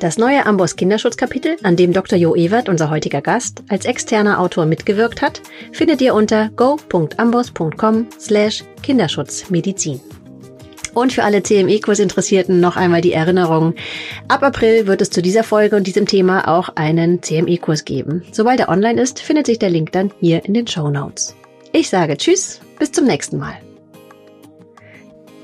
Das 0.00 0.16
neue 0.16 0.46
Amboss 0.46 0.76
Kinderschutzkapitel, 0.76 1.58
an 1.62 1.76
dem 1.76 1.92
Dr. 1.92 2.18
Jo 2.18 2.34
Ewert, 2.34 2.70
unser 2.70 2.88
heutiger 2.88 3.20
Gast, 3.20 3.62
als 3.68 3.84
externer 3.84 4.40
Autor 4.40 4.64
mitgewirkt 4.64 5.20
hat, 5.20 5.42
findet 5.72 6.00
ihr 6.00 6.14
unter 6.14 6.48
go.amboss.com 6.56 8.06
slash 8.18 8.64
Kinderschutzmedizin. 8.82 10.00
Und 10.94 11.12
für 11.12 11.22
alle 11.22 11.42
CME-Kurs-Interessierten 11.42 12.60
noch 12.60 12.78
einmal 12.78 13.02
die 13.02 13.12
Erinnerung. 13.12 13.74
Ab 14.26 14.42
April 14.42 14.86
wird 14.86 15.02
es 15.02 15.10
zu 15.10 15.20
dieser 15.20 15.44
Folge 15.44 15.76
und 15.76 15.86
diesem 15.86 16.06
Thema 16.06 16.48
auch 16.48 16.70
einen 16.76 17.22
CME-Kurs 17.22 17.84
geben. 17.84 18.24
Sobald 18.32 18.58
er 18.58 18.70
online 18.70 19.00
ist, 19.00 19.20
findet 19.20 19.46
sich 19.46 19.58
der 19.58 19.70
Link 19.70 19.92
dann 19.92 20.12
hier 20.18 20.46
in 20.46 20.54
den 20.54 20.66
Show 20.66 20.88
Notes. 20.88 21.36
Ich 21.72 21.90
sage 21.90 22.16
Tschüss, 22.16 22.60
bis 22.78 22.90
zum 22.90 23.04
nächsten 23.04 23.36
Mal. 23.36 23.58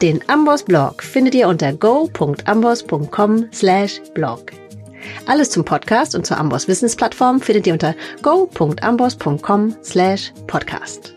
Den 0.02 0.20
Amboss 0.28 0.62
Blog 0.62 1.02
findet 1.02 1.34
ihr 1.34 1.48
unter 1.48 1.72
go.amboss.com 1.72 3.48
slash 3.52 4.00
blog. 4.14 4.52
Alles 5.26 5.50
zum 5.50 5.64
Podcast 5.64 6.14
und 6.14 6.26
zur 6.26 6.38
Amboss 6.38 6.68
Wissensplattform 6.68 7.40
findet 7.40 7.66
ihr 7.66 7.72
unter 7.72 7.94
go.amboss.com 8.22 9.76
slash 9.82 10.32
podcast. 10.46 11.15